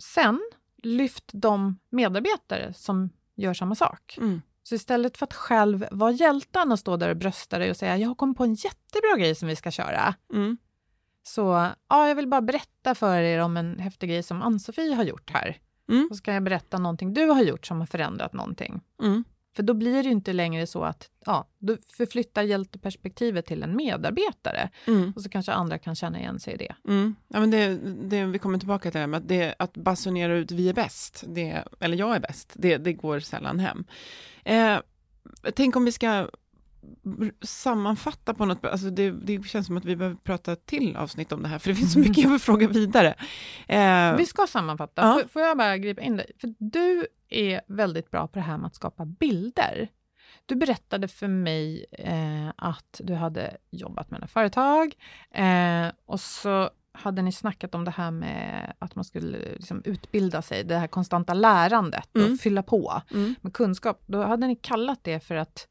sen, 0.04 0.40
lyft 0.84 1.30
de 1.34 1.80
medarbetare 1.90 2.74
som 2.74 3.10
gör 3.36 3.54
samma 3.54 3.76
sak. 3.76 4.18
Mm. 4.18 4.42
Så 4.64 4.76
istället 4.76 5.18
för 5.18 5.26
att 5.26 5.34
själv 5.34 5.88
vara 5.92 6.12
hjälten 6.12 6.72
och 6.72 6.80
stå 6.80 6.98
där 6.98 7.10
och 7.10 7.18
brösta 7.18 7.60
dig 7.60 7.70
och 7.70 7.78
säga 7.78 7.98
jag 7.98 8.08
har 8.08 8.16
kommit 8.16 8.38
på 8.38 8.44
en 8.44 8.54
jättebra 8.54 9.18
grej 9.18 9.36
som 9.36 9.48
vi 9.48 9.56
ska 9.56 9.72
köra. 9.72 10.16
Mm. 10.34 10.58
Så 11.24 11.72
ja, 11.90 12.08
jag 12.08 12.16
vill 12.16 12.28
bara 12.28 12.42
berätta 12.42 12.96
för 12.96 13.22
er 13.22 13.40
om 13.40 13.58
en 13.58 13.80
häftig 13.80 14.10
grej 14.10 14.24
som 14.24 14.42
Ann-Sofie 14.42 14.96
har 14.96 15.04
gjort 15.04 15.30
här. 15.30 15.58
Mm. 15.90 16.08
Och 16.12 16.18
så 16.18 16.24
kan 16.24 16.34
jag 16.34 16.44
berätta 16.44 16.78
någonting 16.78 17.14
du 17.14 17.26
har 17.26 17.42
gjort 17.42 17.66
som 17.66 17.80
har 17.80 17.86
förändrat 17.86 18.34
någonting. 18.34 18.82
Mm. 19.02 19.24
För 19.56 19.64
då 19.64 19.74
blir 19.74 20.04
det 20.04 20.10
inte 20.10 20.34
längre 20.34 20.68
så 20.68 20.84
att, 20.84 21.10
ja, 21.26 21.48
du 21.58 21.78
förflyttar 21.98 22.42
hjälteperspektivet 22.42 23.46
till 23.46 23.64
en 23.64 23.76
medarbetare. 23.76 24.70
Mm. 24.88 25.14
Och 25.16 25.22
så 25.22 25.30
kanske 25.30 25.52
andra 25.52 25.78
kan 25.78 25.96
känna 25.96 26.20
igen 26.20 26.40
sig 26.40 26.54
i 26.54 26.58
det. 26.58 26.76
Mm. 26.88 27.16
Ja, 27.28 27.40
men 27.40 27.52
det, 27.52 27.78
det, 28.10 28.26
vi 28.26 28.40
kommer 28.40 28.60
tillbaka 28.60 28.82
till 28.82 28.94
det 28.94 29.00
här 29.00 29.08
med 29.08 29.18
att, 29.18 29.28
det, 29.28 29.56
att 29.60 29.74
basunera 29.74 30.34
ut 30.34 30.52
vi 30.52 30.70
är 30.70 30.74
bäst, 30.74 31.24
det, 31.28 31.64
eller 31.80 31.98
jag 31.98 32.16
är 32.16 32.20
bäst, 32.20 32.54
det, 32.56 32.78
det 32.78 32.94
går 32.94 33.20
sällan 33.20 33.60
hem. 33.60 33.86
Eh, 34.44 34.80
tänk 35.54 35.76
om 35.76 35.86
vi 35.86 35.92
ska 35.92 36.30
sammanfatta 37.42 38.34
på 38.34 38.46
något 38.46 38.66
alltså 38.66 38.90
det, 38.90 39.12
det, 39.12 39.46
känns 39.46 39.68
som 39.68 39.78
att 39.78 39.86
vi 39.86 39.96
behöver 39.96 40.18
prata 40.18 40.56
till 40.56 40.96
avsnitt 40.96 41.32
om 41.32 41.42
det 41.42 41.48
här, 41.48 41.60
för 41.60 41.70
det 41.70 41.76
finns 41.76 41.94
så 41.94 42.00
mycket 42.00 42.18
jag 42.18 42.30
vill 42.30 42.40
fråga 42.40 42.68
vidare. 42.68 43.16
Eh, 43.68 44.16
vi 44.16 44.26
ska 44.26 44.48
sammanfatta. 44.48 45.02
Ja. 45.02 45.14
Får, 45.14 45.28
får, 45.28 45.42
jag 45.42 45.58
bara 45.58 45.78
gripa 45.78 46.02
in 46.02 46.18
dig? 46.18 46.32
För 46.42 46.54
du 46.58 47.08
är 47.30 47.62
väldigt 47.68 48.12
bra 48.12 48.28
på 48.28 48.40
det 48.40 48.46
här 48.46 48.58
med 48.58 48.68
att 48.68 48.76
skapa 48.76 49.06
bilder. 49.06 49.90
Du 50.46 50.56
berättade 50.56 51.08
för 51.08 51.28
mig 51.28 51.86
eh, 51.92 52.50
att 52.56 53.02
du 53.04 53.14
hade 53.14 53.58
jobbat 53.70 54.12
med 54.12 54.20
några 54.20 54.28
företag 54.28 54.96
eh, 55.32 55.88
och 56.06 56.20
så 56.20 56.70
hade 56.92 57.22
ni 57.22 57.32
snackat 57.32 57.76
om 57.76 57.86
det 57.86 57.92
här 57.92 58.12
med 58.12 58.74
att 58.80 58.96
man 58.96 59.06
skulle 59.06 59.38
liksom 59.38 59.82
utbilda 59.86 60.42
sig, 60.42 60.64
det 60.64 60.78
här 60.78 60.88
konstanta 60.88 61.34
lärandet 61.34 62.10
och 62.14 62.22
mm. 62.22 62.38
fylla 62.38 62.64
på 62.64 63.02
mm. 63.12 63.36
med 63.42 63.54
kunskap. 63.54 64.04
Då 64.06 64.24
hade 64.24 64.48
ni 64.48 64.56
kallat 64.56 65.04
det 65.04 65.20
för 65.20 65.36
att 65.36 65.68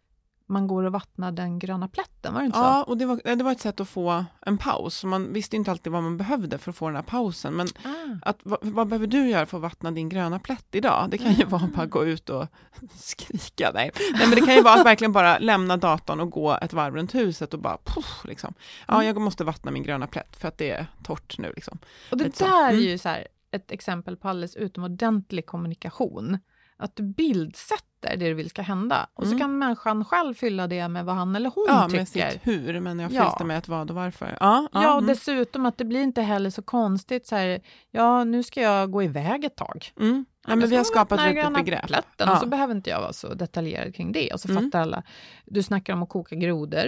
man 0.48 0.66
går 0.66 0.82
och 0.84 0.92
vattnar 0.92 1.32
den 1.32 1.58
gröna 1.58 1.88
plätten, 1.88 2.34
var 2.34 2.40
det 2.40 2.46
inte 2.46 2.58
Ja, 2.58 2.82
och 2.82 2.96
det 2.98 3.06
var, 3.06 3.36
det 3.36 3.44
var 3.44 3.52
ett 3.52 3.60
sätt 3.60 3.80
att 3.80 3.88
få 3.88 4.24
en 4.40 4.58
paus. 4.58 5.04
Man 5.04 5.32
visste 5.32 5.56
inte 5.56 5.70
alltid 5.70 5.92
vad 5.92 6.02
man 6.02 6.16
behövde 6.16 6.58
för 6.58 6.70
att 6.70 6.76
få 6.76 6.86
den 6.86 6.96
här 6.96 7.02
pausen. 7.02 7.54
Men 7.54 7.68
så? 7.68 7.74
Ah. 7.84 8.18
att, 8.22 8.38
vad, 8.42 8.58
vad 8.62 8.88
behöver 8.88 9.06
du 9.06 9.28
göra 9.30 9.46
för 9.46 9.56
att 9.58 9.62
vattna 9.62 9.90
din 9.90 10.08
gröna 10.08 10.38
plätt 10.38 10.66
idag? 10.74 11.06
Det 11.10 11.18
kan 11.18 11.32
ju 11.34 11.44
vara 11.44 11.68
bara 11.76 11.86
gå 11.86 12.04
ut 12.04 12.30
och 12.30 12.46
skrika. 12.94 13.70
Nej. 13.74 13.90
Nej, 14.12 14.26
men 14.28 14.30
det 14.30 14.40
kan 14.46 14.54
ju 14.54 14.62
vara 14.62 14.74
att 14.80 14.86
verkligen 14.86 15.12
bara 15.12 15.38
lämna 15.38 15.76
datorn 15.76 16.20
och 16.20 16.30
gå 16.30 16.58
ett 16.62 16.72
varv 16.72 16.94
runt 16.96 17.14
huset 17.14 17.54
och 17.54 17.60
bara 17.60 17.78
puff, 17.84 18.20
liksom. 18.24 18.54
Ja, 18.88 18.94
Mm. 18.94 19.06
jag 19.06 19.20
måste 19.20 19.44
vattna 19.44 19.70
min 19.70 19.82
gröna 19.82 20.06
plätt 20.06 20.36
för 20.36 20.48
att 20.48 20.58
det 20.58 20.70
är 20.70 20.86
torrt 21.04 21.38
nu 21.38 21.52
liksom. 21.56 21.78
Och 22.10 22.16
det 22.18 22.24
Lite 22.24 22.38
så. 22.38 22.44
där 22.44 22.64
är 22.68 22.70
Mm. 22.72 22.82
ju 22.84 22.98
så 22.98 23.08
här, 23.08 23.26
ett 23.50 23.70
exempel 23.70 24.16
på 24.16 24.28
alldeles 24.28 24.56
utomordentlig 24.56 25.46
kommunikation. 25.46 26.38
Att 26.76 26.96
du 26.96 27.02
bildsätter 27.02 27.87
det 28.00 28.16
du 28.16 28.34
vill 28.34 28.50
ska 28.50 28.62
hända. 28.62 29.06
Och 29.14 29.24
så 29.24 29.28
Mm. 29.30 29.38
kan 29.40 29.58
människan 29.58 30.04
själv 30.04 30.34
fylla 30.34 30.66
det 30.66 30.88
med 30.88 31.04
vad 31.04 31.14
han 31.14 31.36
eller 31.36 31.50
hon 31.54 31.64
Ja, 31.68 31.84
tycker. 31.84 31.98
med 31.98 32.08
sitt 32.08 32.40
hur, 32.46 32.80
men 32.80 32.98
jag 32.98 33.12
Ja. 33.12 33.22
fyllt 33.24 33.38
det 33.38 33.44
med 33.44 33.58
ett 33.58 33.68
vad 33.68 33.90
och 33.90 33.96
varför. 33.96 34.36
Ja, 34.40 34.68
Ja, 34.72 34.92
och 34.92 34.98
mm. 34.98 35.06
dessutom 35.06 35.66
att 35.66 35.78
det 35.78 35.84
blir 35.84 36.00
inte 36.02 36.22
heller 36.22 36.50
så 36.50 36.62
konstigt 36.62 37.26
så 37.26 37.36
här, 37.36 37.60
ja 37.90 38.24
nu 38.24 38.42
ska 38.42 38.60
jag 38.60 38.90
gå 38.90 39.02
iväg 39.02 39.44
ett 39.44 39.56
tag. 39.56 39.92
Mm. 40.00 40.24
Ja, 40.46 40.50
Ja, 40.52 40.56
men 40.56 40.68
vi 40.68 40.76
har 40.76 40.84
ska 40.84 40.92
skapat 40.92 41.20
ett 41.20 41.34
litet 41.34 41.54
begrepp. 41.54 41.86
Plätten, 41.86 42.28
Ja. 42.28 42.32
Och 42.32 42.38
så 42.38 42.46
behöver 42.46 42.74
inte 42.74 42.90
jag 42.90 43.00
vara 43.00 43.12
så 43.12 43.34
detaljerad 43.34 43.94
kring 43.94 44.12
det. 44.12 44.30
Och 44.32 44.40
så 44.40 44.48
Mm. 44.50 44.64
fattar 44.64 44.80
alla. 44.82 45.02
Du 45.44 45.62
snackar 45.62 45.92
om 45.92 46.02
att 46.02 46.08
koka 46.08 46.34
grodor. 46.36 46.86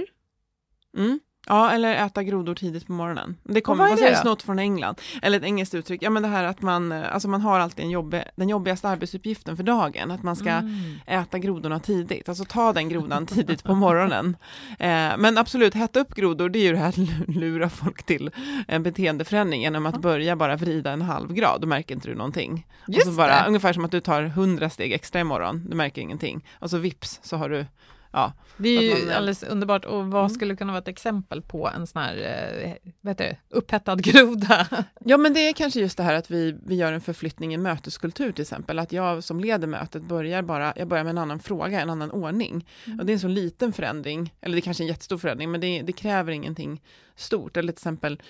Mm. 0.97 1.21
Ja, 1.51 1.71
eller 1.71 2.07
äta 2.07 2.23
grodor 2.23 2.55
tidigt 2.55 2.87
på 2.87 2.93
morgonen. 2.93 3.37
Det 3.43 3.61
kommer, 3.61 3.89
vad 3.89 3.99
är 4.03 4.11
det 4.11 4.17
snott 4.17 4.43
från 4.43 4.59
England. 4.59 5.01
Eller 5.23 5.39
ett 5.39 5.45
engelskt 5.45 5.75
uttryck. 5.75 6.03
Ja, 6.03 6.11
men 6.11 6.23
det 6.23 6.29
här 6.29 6.45
att 6.45 6.63
man, 6.63 6.93
eh, 6.93 7.15
alltså 7.15 7.29
man 7.29 7.41
har 7.41 7.61
alltid 7.61 7.85
en 7.85 7.91
jobbig, 7.91 8.23
den 8.37 8.49
jobbigaste 8.49 8.89
arbetsuppgiften 8.89 9.57
för 9.57 9.63
dagen. 9.65 10.11
Att 10.11 10.23
man 10.23 10.37
ska 10.37 10.51
Mm. 10.51 10.99
äta 11.07 11.39
grodorna 11.39 11.81
tidigt. 11.81 12.29
Alltså 12.29 12.45
ta 12.45 12.73
den 12.73 12.89
grodan 12.89 13.27
tidigt 13.27 13.65
på 13.65 13.75
morgonen. 13.75 14.37
Eh, 14.79 15.13
men 15.19 15.39
absolut, 15.39 15.75
hetta 15.75 16.01
upp 16.01 16.15
grodor, 16.15 16.49
det 16.49 16.59
är 16.59 16.63
ju 16.63 16.73
det 16.73 16.79
här 16.79 16.89
att 16.89 16.99
lura 17.29 17.69
folk 17.69 18.03
till 18.03 18.31
en 18.69 18.83
beteendeförändring 18.83 19.63
genom 19.63 19.87
att 19.87 20.01
börja 20.01 20.37
bara 20.37 20.57
vrida 20.57 20.93
en 20.93 21.03
halv 21.03 21.33
grad. 21.33 21.61
Då 21.61 21.67
märker 21.67 21.95
inte 21.95 22.09
du 22.09 22.15
någonting. 22.15 22.67
Just 22.87 23.17
bara, 23.17 23.27
det. 23.43 23.45
Ungefär 23.49 23.73
som 23.73 23.85
att 23.85 23.91
du 23.91 24.01
tar 24.01 24.23
hundra 24.23 24.71
steg 24.71 24.93
extra 24.93 25.21
imorgon. 25.21 25.67
Du 25.71 25.77
märker 25.77 26.03
ingenting. 26.03 26.45
Och 26.59 26.71
så 26.71 26.79
vips 26.79 27.21
så 27.23 27.37
har 27.37 27.49
du, 27.49 27.67
ja. 28.13 28.33
Det 28.57 28.69
är 28.69 28.83
ju 28.99 29.07
man- 29.07 29.15
alldeles 29.17 29.43
underbart. 29.43 29.85
Och 29.85 30.07
vad 30.07 30.21
Mm. 30.25 30.31
skulle 30.31 30.57
kunna 30.57 30.73
vara 30.73 30.83
ett 30.83 30.89
exempel 30.89 31.43
på 31.43 31.69
en 31.69 31.87
sån 31.87 32.03
här 32.03 32.17
eh, 32.17 32.91
heter 33.09 33.25
det, 33.25 33.37
upphettad 33.57 33.97
groda? 34.03 34.67
Ja, 35.01 35.17
men 35.17 35.35
det 35.35 35.49
är 35.49 35.53
kanske 35.53 35.81
just 35.81 35.97
det 35.97 36.03
här 36.03 36.15
att 36.15 36.31
vi, 36.31 36.57
vi 36.67 36.75
gör 36.75 36.93
en 36.93 37.01
förflyttning 37.01 37.55
i 37.55 37.57
möteskultur 37.57 38.33
till 38.33 38.43
exempel. 38.43 38.79
Att 38.79 38.93
jag 38.93 39.25
som 39.25 39.41
leder 39.41 39.67
mötet 39.67 40.03
börjar 40.03 40.43
bara, 40.43 40.73
jag 40.77 40.89
börjar 40.89 41.05
med 41.05 41.11
en 41.11 41.19
annan 41.19 41.41
fråga, 41.41 41.81
en 41.81 41.91
annan 41.91 42.11
ordning. 42.11 42.67
Och 43.01 43.07
det 43.07 43.13
är 43.13 43.15
en 43.15 43.21
så 43.21 43.29
liten 43.29 43.73
förändring, 43.73 44.35
eller 44.41 44.55
det 44.55 44.59
är 44.59 44.63
kanske 44.63 44.83
är 44.83 44.85
en 44.85 44.89
jättestor 44.89 45.19
förändring, 45.19 45.51
men 45.51 45.61
det, 45.61 45.83
det 45.83 45.93
kräver 45.93 46.33
ingenting 46.33 46.83
stort. 47.17 47.57
Eller 47.57 47.73
till 47.73 47.79
exempel, 47.79 48.23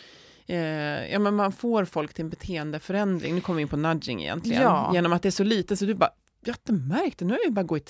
eh, 0.47 0.57
ja 1.13 1.19
men 1.19 1.35
man 1.35 1.53
får 1.53 1.85
folk 1.85 2.15
till 2.15 2.25
en 2.25 2.31
beteendeförändring, 2.31 3.35
nu 3.35 3.41
kommer 3.41 3.57
vi 3.57 3.63
in 3.63 3.69
på 3.69 3.77
nudging 3.77 4.23
egentligen, 4.23 4.63
Ja. 4.63 4.91
genom 4.95 5.13
att 5.13 5.23
det 5.23 5.29
är 5.29 5.31
så 5.31 5.45
lite 5.45 5.77
så 5.77 5.85
du 5.85 5.95
bara, 5.95 6.11
jag 6.45 6.53
har 6.53 6.59
inte 6.71 6.73
märkt 6.95 7.19
det, 7.19 7.25
nu 7.25 7.33
har 7.33 7.41
jag 7.45 7.53
bara 7.53 7.63
gå 7.63 7.77
i 7.77 7.81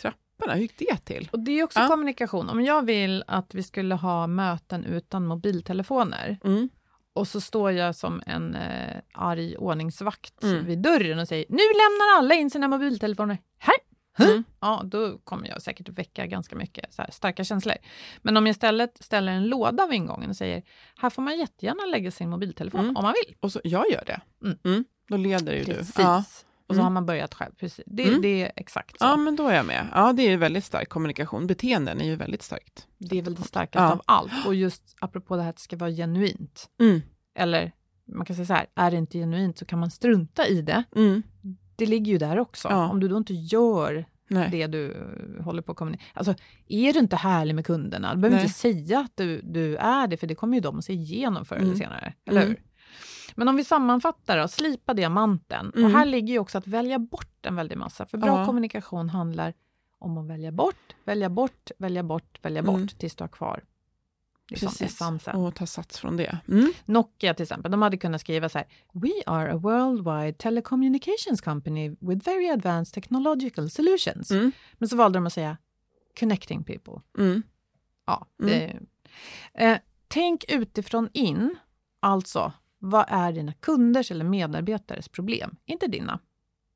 trapporna, 0.40 0.54
hur 0.54 0.62
gick 0.62 0.78
det 0.78 0.96
till? 0.96 1.28
Och 1.32 1.38
det 1.38 1.52
är 1.60 1.64
också 1.64 1.78
Ja. 1.80 1.88
kommunikation. 1.88 2.48
Om 2.48 2.64
jag 2.64 2.86
vill 2.86 3.24
att 3.26 3.54
vi 3.54 3.62
skulle 3.62 3.94
ha 3.94 4.26
möten 4.26 4.84
utan 4.84 5.26
mobiltelefoner 5.26 6.38
Mm. 6.44 6.68
och 7.12 7.28
så 7.28 7.40
står 7.40 7.70
jag 7.72 7.94
som 7.94 8.22
en 8.26 8.54
eh, 8.54 8.96
arg 9.14 9.56
ordningsvakt 9.56 10.42
Mm. 10.42 10.64
vid 10.64 10.78
dörren 10.78 11.18
och 11.18 11.28
säger 11.28 11.44
nu 11.48 11.56
lämnar 11.56 12.18
alla 12.18 12.34
in 12.34 12.50
sina 12.50 12.68
mobiltelefoner 12.68 13.38
här. 13.58 13.74
Huh? 14.18 14.28
Mm. 14.30 14.44
Ja, 14.60 14.82
då 14.84 15.18
kommer 15.18 15.48
jag 15.48 15.62
säkert 15.62 15.88
väcka 15.88 16.26
ganska 16.26 16.56
mycket 16.56 16.98
här, 16.98 17.10
starka 17.12 17.44
känslor. 17.44 17.74
Men 18.22 18.36
om 18.36 18.46
jag 18.46 18.50
istället 18.50 19.02
ställer 19.04 19.32
en 19.32 19.46
låda 19.46 19.86
vid 19.86 19.96
ingången 19.96 20.30
och 20.30 20.36
säger 20.36 20.62
här 20.96 21.10
får 21.10 21.22
man 21.22 21.38
jättegärna 21.38 21.84
lägga 21.86 22.10
sin 22.10 22.30
mobiltelefon 22.30 22.80
Mm. 22.80 22.96
om 22.96 23.02
man 23.02 23.14
vill. 23.26 23.34
Och 23.40 23.52
så, 23.52 23.60
jag 23.64 23.90
gör 23.90 24.04
det. 24.06 24.20
Mm. 24.44 24.58
Mm. 24.64 24.84
Då 25.08 25.16
leder 25.16 25.52
ju 25.54 25.64
Precis. 25.64 25.94
du. 25.94 26.02
Ja. 26.02 26.24
Och 26.70 26.74
så 26.74 26.80
Mm. 26.80 26.84
har 26.84 26.90
man 26.90 27.06
börjat 27.06 27.34
själv. 27.34 27.52
Precis. 27.56 27.84
Det, 27.86 28.08
Mm. 28.08 28.22
det 28.22 28.42
är 28.42 28.52
exakt 28.56 28.90
så. 28.98 29.04
ja, 29.04 29.16
men 29.16 29.36
då 29.36 29.48
är 29.48 29.56
jag 29.56 29.66
med. 29.66 29.86
Ja, 29.94 30.12
det 30.12 30.22
är 30.22 30.36
väldigt 30.36 30.64
stark 30.64 30.88
kommunikation. 30.88 31.46
Beteenden 31.46 32.00
är 32.00 32.04
ju 32.04 32.16
väldigt 32.16 32.42
starkt. 32.42 32.86
Det 32.98 33.18
är 33.18 33.22
väl 33.22 33.34
det 33.34 33.42
starkaste 33.42 33.78
Ja. 33.84 33.92
av 33.92 34.02
allt. 34.06 34.46
Och 34.46 34.54
just 34.54 34.96
apropå 35.00 35.36
det 35.36 35.42
här 35.42 35.50
att 35.50 35.56
det 35.56 35.62
ska 35.62 35.76
vara 35.76 35.90
genuint. 35.90 36.70
Mm. 36.80 37.00
Eller 37.34 37.72
man 38.14 38.26
kan 38.26 38.36
säga 38.36 38.46
så 38.46 38.52
här, 38.54 38.66
är 38.74 38.90
det 38.90 38.96
inte 38.96 39.18
genuint 39.18 39.58
så 39.58 39.64
kan 39.64 39.78
man 39.78 39.90
strunta 39.90 40.46
i 40.46 40.62
det. 40.62 40.84
Mm. 40.96 41.22
Det 41.76 41.86
ligger 41.86 42.12
ju 42.12 42.18
där 42.18 42.38
också. 42.38 42.68
Ja. 42.68 42.88
Om 42.90 43.00
du 43.00 43.08
då 43.08 43.16
inte 43.16 43.34
gör 43.34 44.04
Nej. 44.28 44.48
det 44.50 44.66
du 44.66 44.96
håller 45.44 45.62
på 45.62 45.72
att 45.72 45.78
kommunicera. 45.78 46.04
Alltså, 46.14 46.34
är 46.68 46.92
du 46.92 46.98
inte 46.98 47.16
härlig 47.16 47.54
med 47.54 47.66
kunderna, 47.66 48.14
du 48.14 48.20
behöver 48.20 48.36
Nej. 48.36 48.44
inte 48.46 48.58
säga 48.58 48.98
att 49.00 49.12
du, 49.14 49.40
du 49.42 49.76
är 49.76 50.06
det, 50.06 50.16
för 50.16 50.26
det 50.26 50.34
kommer 50.34 50.54
ju 50.54 50.60
de 50.60 50.78
att 50.78 50.84
se 50.84 50.92
igenom 50.92 51.44
förr 51.44 51.56
eller 51.56 51.66
Mm. 51.66 51.78
senare. 51.78 52.14
Eller 52.26 52.40
Mm. 52.42 52.48
hur? 52.48 52.62
Men 53.36 53.48
om 53.48 53.56
vi 53.56 53.64
sammanfattar 53.64 54.38
och 54.38 54.50
slipa 54.50 54.94
diamanten. 54.94 55.72
Mm. 55.76 55.84
Och 55.84 55.90
här 55.98 56.04
ligger 56.04 56.32
ju 56.32 56.38
också 56.38 56.58
att 56.58 56.66
välja 56.66 56.98
bort 56.98 57.46
en 57.46 57.56
väldig 57.56 57.78
massa. 57.78 58.06
För 58.06 58.18
bra 58.18 58.38
Ja. 58.40 58.46
kommunikation 58.46 59.08
handlar 59.08 59.54
om 59.98 60.18
att 60.18 60.26
välja 60.26 60.52
bort, 60.52 60.94
välja 61.04 61.28
bort, 61.30 61.70
välja 61.78 62.02
bort, 62.02 62.38
välja 62.42 62.62
bort 62.62 62.74
Mm. 62.76 62.88
tills 62.88 63.16
du 63.16 63.24
har 63.24 63.28
kvar 63.28 63.64
liksom, 64.50 64.68
Precis. 64.68 64.82
essensen. 64.94 65.36
Och 65.36 65.54
ta 65.54 65.66
sats 65.66 65.98
från 65.98 66.16
det. 66.16 66.38
Mm. 66.48 66.72
Nokia 66.84 67.34
till 67.34 67.42
exempel, 67.42 67.70
de 67.70 67.82
hade 67.82 67.96
kunnat 67.96 68.20
skriva 68.20 68.48
så 68.48 68.58
här. 68.58 68.66
We 68.92 69.10
are 69.26 69.52
a 69.52 69.56
worldwide 69.56 70.32
telecommunications 70.32 71.40
company 71.40 71.96
with 72.00 72.24
very 72.28 72.48
advanced 72.48 72.94
technological 72.94 73.70
solutions. 73.70 74.30
Mm. 74.30 74.52
Men 74.78 74.88
så 74.88 74.96
valde 74.96 75.16
de 75.18 75.26
att 75.26 75.32
säga 75.32 75.56
connecting 76.20 76.64
people. 76.64 77.00
Mm. 77.18 77.42
Ja, 78.06 78.26
det, 78.38 78.76
eh, 79.54 79.78
tänk 80.08 80.44
utifrån 80.48 81.08
in, 81.12 81.56
alltså 82.00 82.52
vad 82.82 83.04
är 83.08 83.32
dina 83.32 83.52
kunders 83.52 84.10
eller 84.10 84.24
medarbetares 84.24 85.08
problem? 85.08 85.56
Inte 85.64 85.86
dina. 85.86 86.20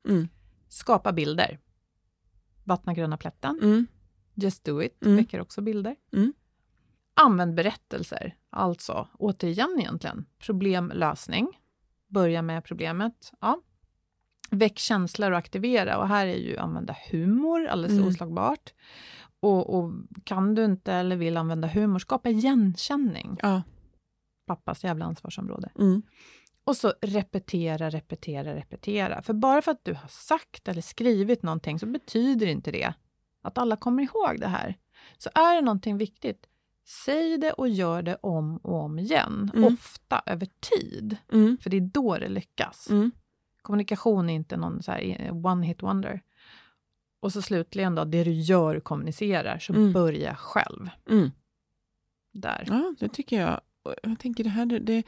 Mm. 0.07 0.27
Skapa 0.69 1.11
bilder. 1.11 1.59
Vattna 2.63 2.93
gröna 2.93 3.17
plätten. 3.17 3.59
Mm. 3.63 3.87
Just 4.33 4.63
do 4.63 4.83
it. 4.83 5.03
Mm. 5.05 5.17
Väcker 5.17 5.41
också 5.41 5.61
bilder. 5.61 5.95
Mm. 6.13 6.33
Använd 7.13 7.55
berättelser. 7.55 8.35
Alltså, 8.49 9.07
återigen 9.13 9.75
egentligen, 9.79 10.25
problemlösning. 10.39 11.47
Börja 12.07 12.41
med 12.41 12.63
problemet. 12.63 13.31
Ja. 13.41 13.61
Väck 14.49 14.79
känslor 14.79 15.31
och 15.31 15.37
aktivera. 15.37 15.97
Och 15.97 16.07
här 16.07 16.27
är 16.27 16.37
ju 16.37 16.57
använda 16.57 16.95
humor 17.11 17.65
alldeles 17.67 17.97
Mm. 17.97 18.07
oslagbart. 18.07 18.73
Och, 19.39 19.75
och 19.79 19.91
kan 20.23 20.55
du 20.55 20.65
inte 20.65 20.93
eller 20.93 21.15
vill 21.15 21.37
använda 21.37 21.67
humor, 21.67 21.99
skapa 21.99 22.29
igenkänning. 22.29 23.37
Ja. 23.41 23.61
Pappas 24.45 24.83
jävla 24.83 25.05
ansvarsområde. 25.05 25.69
Mm. 25.79 26.01
Och 26.63 26.77
så 26.77 26.93
repetera, 27.01 27.89
repetera, 27.89 28.55
repetera. 28.55 29.21
För 29.21 29.33
bara 29.33 29.61
för 29.61 29.71
att 29.71 29.85
du 29.85 29.93
har 29.93 30.07
sagt 30.07 30.67
eller 30.67 30.81
skrivit 30.81 31.43
någonting 31.43 31.79
så 31.79 31.85
betyder 31.85 32.47
inte 32.47 32.71
det 32.71 32.93
att 33.41 33.57
alla 33.57 33.75
kommer 33.75 34.03
ihåg 34.03 34.39
det 34.39 34.47
här. 34.47 34.77
Så 35.17 35.29
är 35.35 35.55
det 35.55 35.61
någonting 35.61 35.97
viktigt, 35.97 36.47
säg 37.05 37.37
det 37.37 37.51
och 37.51 37.69
gör 37.69 38.01
det 38.01 38.15
om 38.21 38.57
och 38.57 38.75
om 38.75 38.99
igen. 38.99 39.51
Mm. 39.55 39.73
Ofta 39.73 40.21
över 40.25 40.47
tid. 40.59 41.17
Mm. 41.31 41.57
För 41.61 41.69
det 41.69 41.77
är 41.77 41.81
då 41.81 42.17
det 42.17 42.29
lyckas. 42.29 42.89
Mm. 42.89 43.11
Kommunikation 43.61 44.29
är 44.29 44.33
inte 44.33 44.57
någon 44.57 44.83
så 44.83 44.91
här 44.91 45.31
one 45.45 45.65
hit 45.65 45.83
wonder. 45.83 46.21
Och 47.19 47.33
så 47.33 47.41
slutligen 47.41 47.95
då, 47.95 48.03
det 48.05 48.23
du 48.23 48.31
gör 48.31 48.79
kommunicerar, 48.79 49.59
så 49.59 49.73
Mm. 49.73 49.93
börja 49.93 50.35
själv. 50.35 50.89
Mm. 51.09 51.31
Där. 52.31 52.63
Ja, 52.67 52.93
det 52.99 53.09
tycker 53.09 53.41
jag. 53.41 53.61
Jag 54.03 54.19
tänker 54.19 54.43
det 54.43 54.49
här, 54.49 54.65
det, 54.65 55.03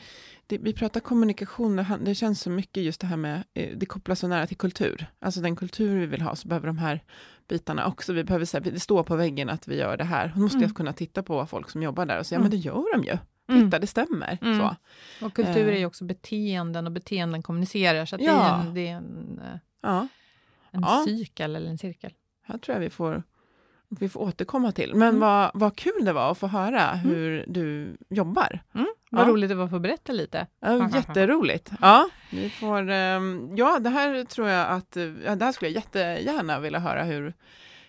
det, 0.47 0.57
vi 0.57 0.73
pratar 0.73 0.99
kommunikation, 0.99 1.85
det, 2.01 2.15
känns 2.15 2.41
så 2.41 2.49
mycket 2.49 2.83
just 2.83 3.01
det 3.01 3.07
här 3.07 3.17
med, 3.17 3.43
eh, 3.53 3.77
det 3.77 3.85
kopplas 3.85 4.19
så 4.19 4.27
nära 4.27 4.47
till 4.47 4.57
kultur. 4.57 5.05
Alltså 5.19 5.41
den 5.41 5.55
kultur 5.55 5.99
vi 5.99 6.05
vill 6.05 6.21
ha, 6.21 6.35
så 6.35 6.47
behöver 6.47 6.67
de 6.67 6.77
här 6.77 7.03
bitarna 7.47 7.87
också, 7.87 8.13
vi 8.13 8.23
behöver 8.23 8.45
säga, 8.45 8.61
det 8.61 8.79
står 8.79 9.03
på 9.03 9.15
väggen 9.15 9.49
att 9.49 9.67
vi 9.67 9.77
gör 9.77 9.97
det 9.97 10.03
här. 10.03 10.31
Då 10.35 10.39
måste 10.41 10.57
Mm. 10.57 10.67
jag 10.69 10.75
kunna 10.77 10.93
titta 10.93 11.23
på 11.23 11.45
folk 11.45 11.69
som 11.69 11.83
jobbar 11.83 12.05
där 12.05 12.19
och 12.19 12.25
säga, 12.25 12.37
ja 12.37 12.41
Mm. 12.41 12.49
men 12.51 12.59
det 12.59 12.65
gör 12.65 12.97
de 12.97 13.03
ju. 13.07 13.17
Mm. 13.49 13.65
Titta, 13.67 13.79
det 13.79 13.87
stämmer. 13.87 14.37
Mm. 14.41 14.59
Så. 14.59 14.75
Och 15.25 15.33
kultur 15.33 15.67
Eh. 15.67 15.73
är 15.75 15.77
ju 15.79 15.85
också 15.85 16.03
beteenden 16.05 16.85
och 16.85 16.91
beteenden 16.91 17.43
kommunicerar. 17.43 18.05
Så 18.05 18.15
att 18.15 18.19
det 18.19 18.25
Ja. 18.25 18.55
är 18.61 18.67
en, 18.67 18.73
det 18.73 18.87
är 18.87 18.95
en, 18.95 19.39
eh, 19.43 19.59
Ja, 19.81 20.07
en 20.71 20.81
Ja. 20.81 21.03
cykel 21.05 21.55
eller 21.55 21.69
en 21.69 21.77
cirkel. 21.77 22.13
här 22.43 22.57
tror 22.57 22.75
jag 22.75 22.81
vi 22.81 22.89
får, 22.89 23.23
vi 23.89 24.09
får 24.09 24.19
återkomma 24.21 24.71
till. 24.71 24.95
Men 24.95 25.07
Mm. 25.09 25.19
vad, 25.19 25.51
vad 25.53 25.75
kul 25.75 26.05
det 26.05 26.13
var 26.13 26.31
att 26.31 26.37
få 26.37 26.47
höra 26.47 26.91
hur 26.95 27.45
du 27.47 27.97
jobbar. 28.09 28.59
Mm. 28.75 28.87
Vad 29.11 29.27
Ja. 29.27 29.31
roligt 29.31 29.49
det 29.49 29.55
var 29.55 29.63
att 29.65 29.69
få 29.69 29.79
berätta 29.79 30.11
lite. 30.13 30.47
Ja, 30.59 30.89
jätteroligt. 30.95 31.71
Ja, 31.81 32.09
vi 32.31 32.49
får, 32.49 32.89
ehm, 32.89 33.55
ja, 33.55 33.79
det 33.79 33.89
här 33.89 34.23
tror 34.23 34.47
jag 34.47 34.67
att, 34.71 34.91
det 34.91 35.41
här 35.45 35.51
skulle 35.51 35.69
jag 35.71 35.75
jättegärna 35.75 36.59
vilja 36.59 36.79
höra 36.79 37.03
hur, 37.03 37.33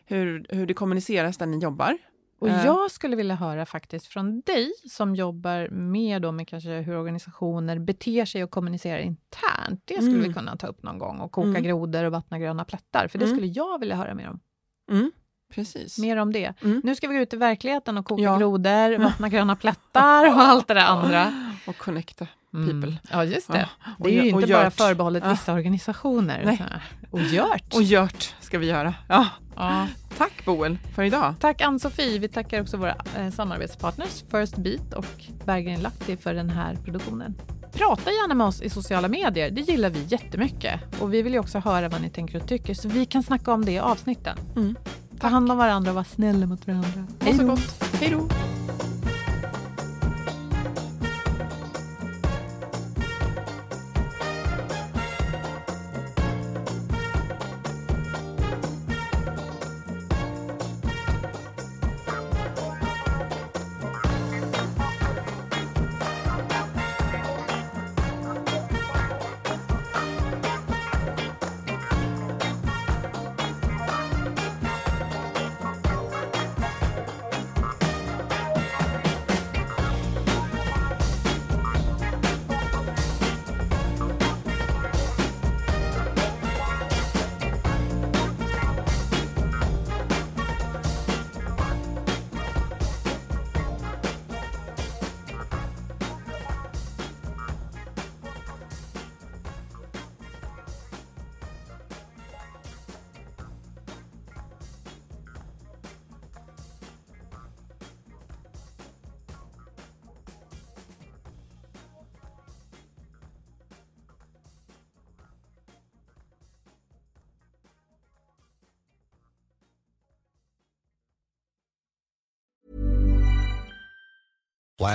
hur, 0.07 0.47
hur 0.49 0.67
det 0.67 0.75
kommuniceras 0.75 1.39
där 1.39 1.47
ni 1.47 1.59
jobbar. 1.59 1.99
Och 2.41 2.49
Eh. 2.49 2.65
jag 2.65 2.91
skulle 2.91 3.17
vilja 3.17 3.35
höra 3.35 3.67
faktiskt 3.67 4.07
från 4.07 4.41
dig 4.41 4.73
som 4.91 5.15
jobbar 5.17 5.69
mer 5.71 6.21
då 6.21 6.33
med 6.33 6.49
kanske 6.49 6.71
hur 6.71 6.97
organisationer 6.97 7.79
beter 7.79 8.25
sig 8.25 8.45
och 8.45 8.51
kommunicerar 8.51 8.99
internt. 8.99 9.83
Det 9.85 9.95
skulle 9.95 10.11
Mm. 10.17 10.29
vi 10.29 10.35
kunna 10.35 10.57
ta 10.57 10.67
upp 10.67 10.83
någon 10.83 10.99
gång 10.99 11.19
och 11.21 11.33
koka 11.33 11.49
Mm. 11.49 11.63
grodor 11.63 12.05
och 12.05 12.13
vattna 12.13 12.39
gröna 12.39 12.65
plättar. 12.65 13.09
För 13.09 13.19
det 13.19 13.25
Mm. 13.25 13.37
skulle 13.37 13.53
jag 13.53 13.79
vilja 13.81 13.97
höra 13.97 14.15
mer 14.15 14.29
om. 14.29 14.41
Mm. 14.91 15.13
Precis. 15.55 15.99
Mer 15.99 16.17
om 16.17 16.33
det. 16.33 16.53
Mm. 16.63 16.81
Nu 16.85 16.95
ska 16.95 17.09
vi 17.09 17.15
gå 17.15 17.21
ut 17.21 17.33
i 17.35 17.37
verkligheten 17.37 17.99
och 17.99 18.05
koka 18.05 18.23
Ja. 18.23 18.37
grodor, 18.39 18.99
vattna 18.99 19.29
gröna 19.29 19.57
plättar 19.57 20.27
och 20.27 20.41
allt 20.41 20.69
det 20.69 20.75
där 20.75 20.85
andra. 20.87 21.33
Och 21.67 21.79
connecta 21.79 22.27
Mm. 22.55 22.81
people. 22.83 22.99
Ja, 23.11 23.25
just 23.25 23.53
det. 23.53 23.59
Ja, 23.85 23.91
och 23.99 24.05
Det 24.07 24.11
är 24.19 24.23
ju 24.25 24.33
och 24.35 24.41
inte 24.43 24.53
bara 24.53 24.65
gjort. 24.65 24.75
förbehållet 24.75 25.23
Ja. 25.27 25.31
vissa 25.31 25.53
organisationer. 25.53 26.43
Nej. 26.45 26.65
Och 27.11 27.21
gjort. 27.21 27.75
Och 27.75 27.83
gjort 27.83 28.35
ska 28.41 28.59
vi 28.59 28.67
göra. 28.67 28.95
Ja. 29.09 29.27
Ja. 29.57 29.87
Tack 30.19 30.45
Boel 30.45 30.79
för 30.95 31.03
idag. 31.03 31.35
Tack 31.41 31.61
Ann-Sofie. 31.61 32.19
Vi 32.19 32.29
tackar 32.29 32.61
också 32.63 32.77
våra 32.77 32.97
eh, 33.19 33.31
samarbetspartners 33.31 34.25
First 34.31 34.57
Beat 34.57 34.95
och 34.95 35.07
Berggren 35.45 35.81
Lahti 35.81 36.17
för 36.17 36.35
den 36.35 36.51
här 36.51 36.75
produktionen. 36.85 37.35
Prata 37.73 38.11
gärna 38.11 38.35
med 38.35 38.47
oss 38.47 38.63
i 38.63 38.71
sociala 38.71 39.09
medier. 39.09 39.51
Det 39.51 39.61
gillar 39.61 39.91
vi 39.91 40.05
jättemycket. 40.09 40.81
Och 41.01 41.15
vi 41.15 41.23
vill 41.23 41.33
ju 41.33 41.39
också 41.39 41.59
höra 41.59 41.89
vad 41.89 42.01
ni 42.03 42.11
tänker 42.11 42.41
och 42.43 42.49
tycker 42.49 42.75
så 42.75 42.89
vi 42.89 43.07
kan 43.07 43.23
snacka 43.23 43.53
om 43.53 43.65
det 43.65 43.73
i 43.73 43.79
avsnitten. 43.79 44.39
Mm. 44.57 44.77
Ta 45.21 45.29
hand 45.29 45.51
om 45.53 45.59
varandra 45.59 45.91
och 45.91 45.97
var 45.97 46.05
snälla 46.05 46.47
mot 46.47 46.67
varandra. 46.67 47.07
Ha 47.25 47.35
så 47.35 47.45
gott. 47.45 47.85
Hej 48.01 48.11
då. 48.11 48.29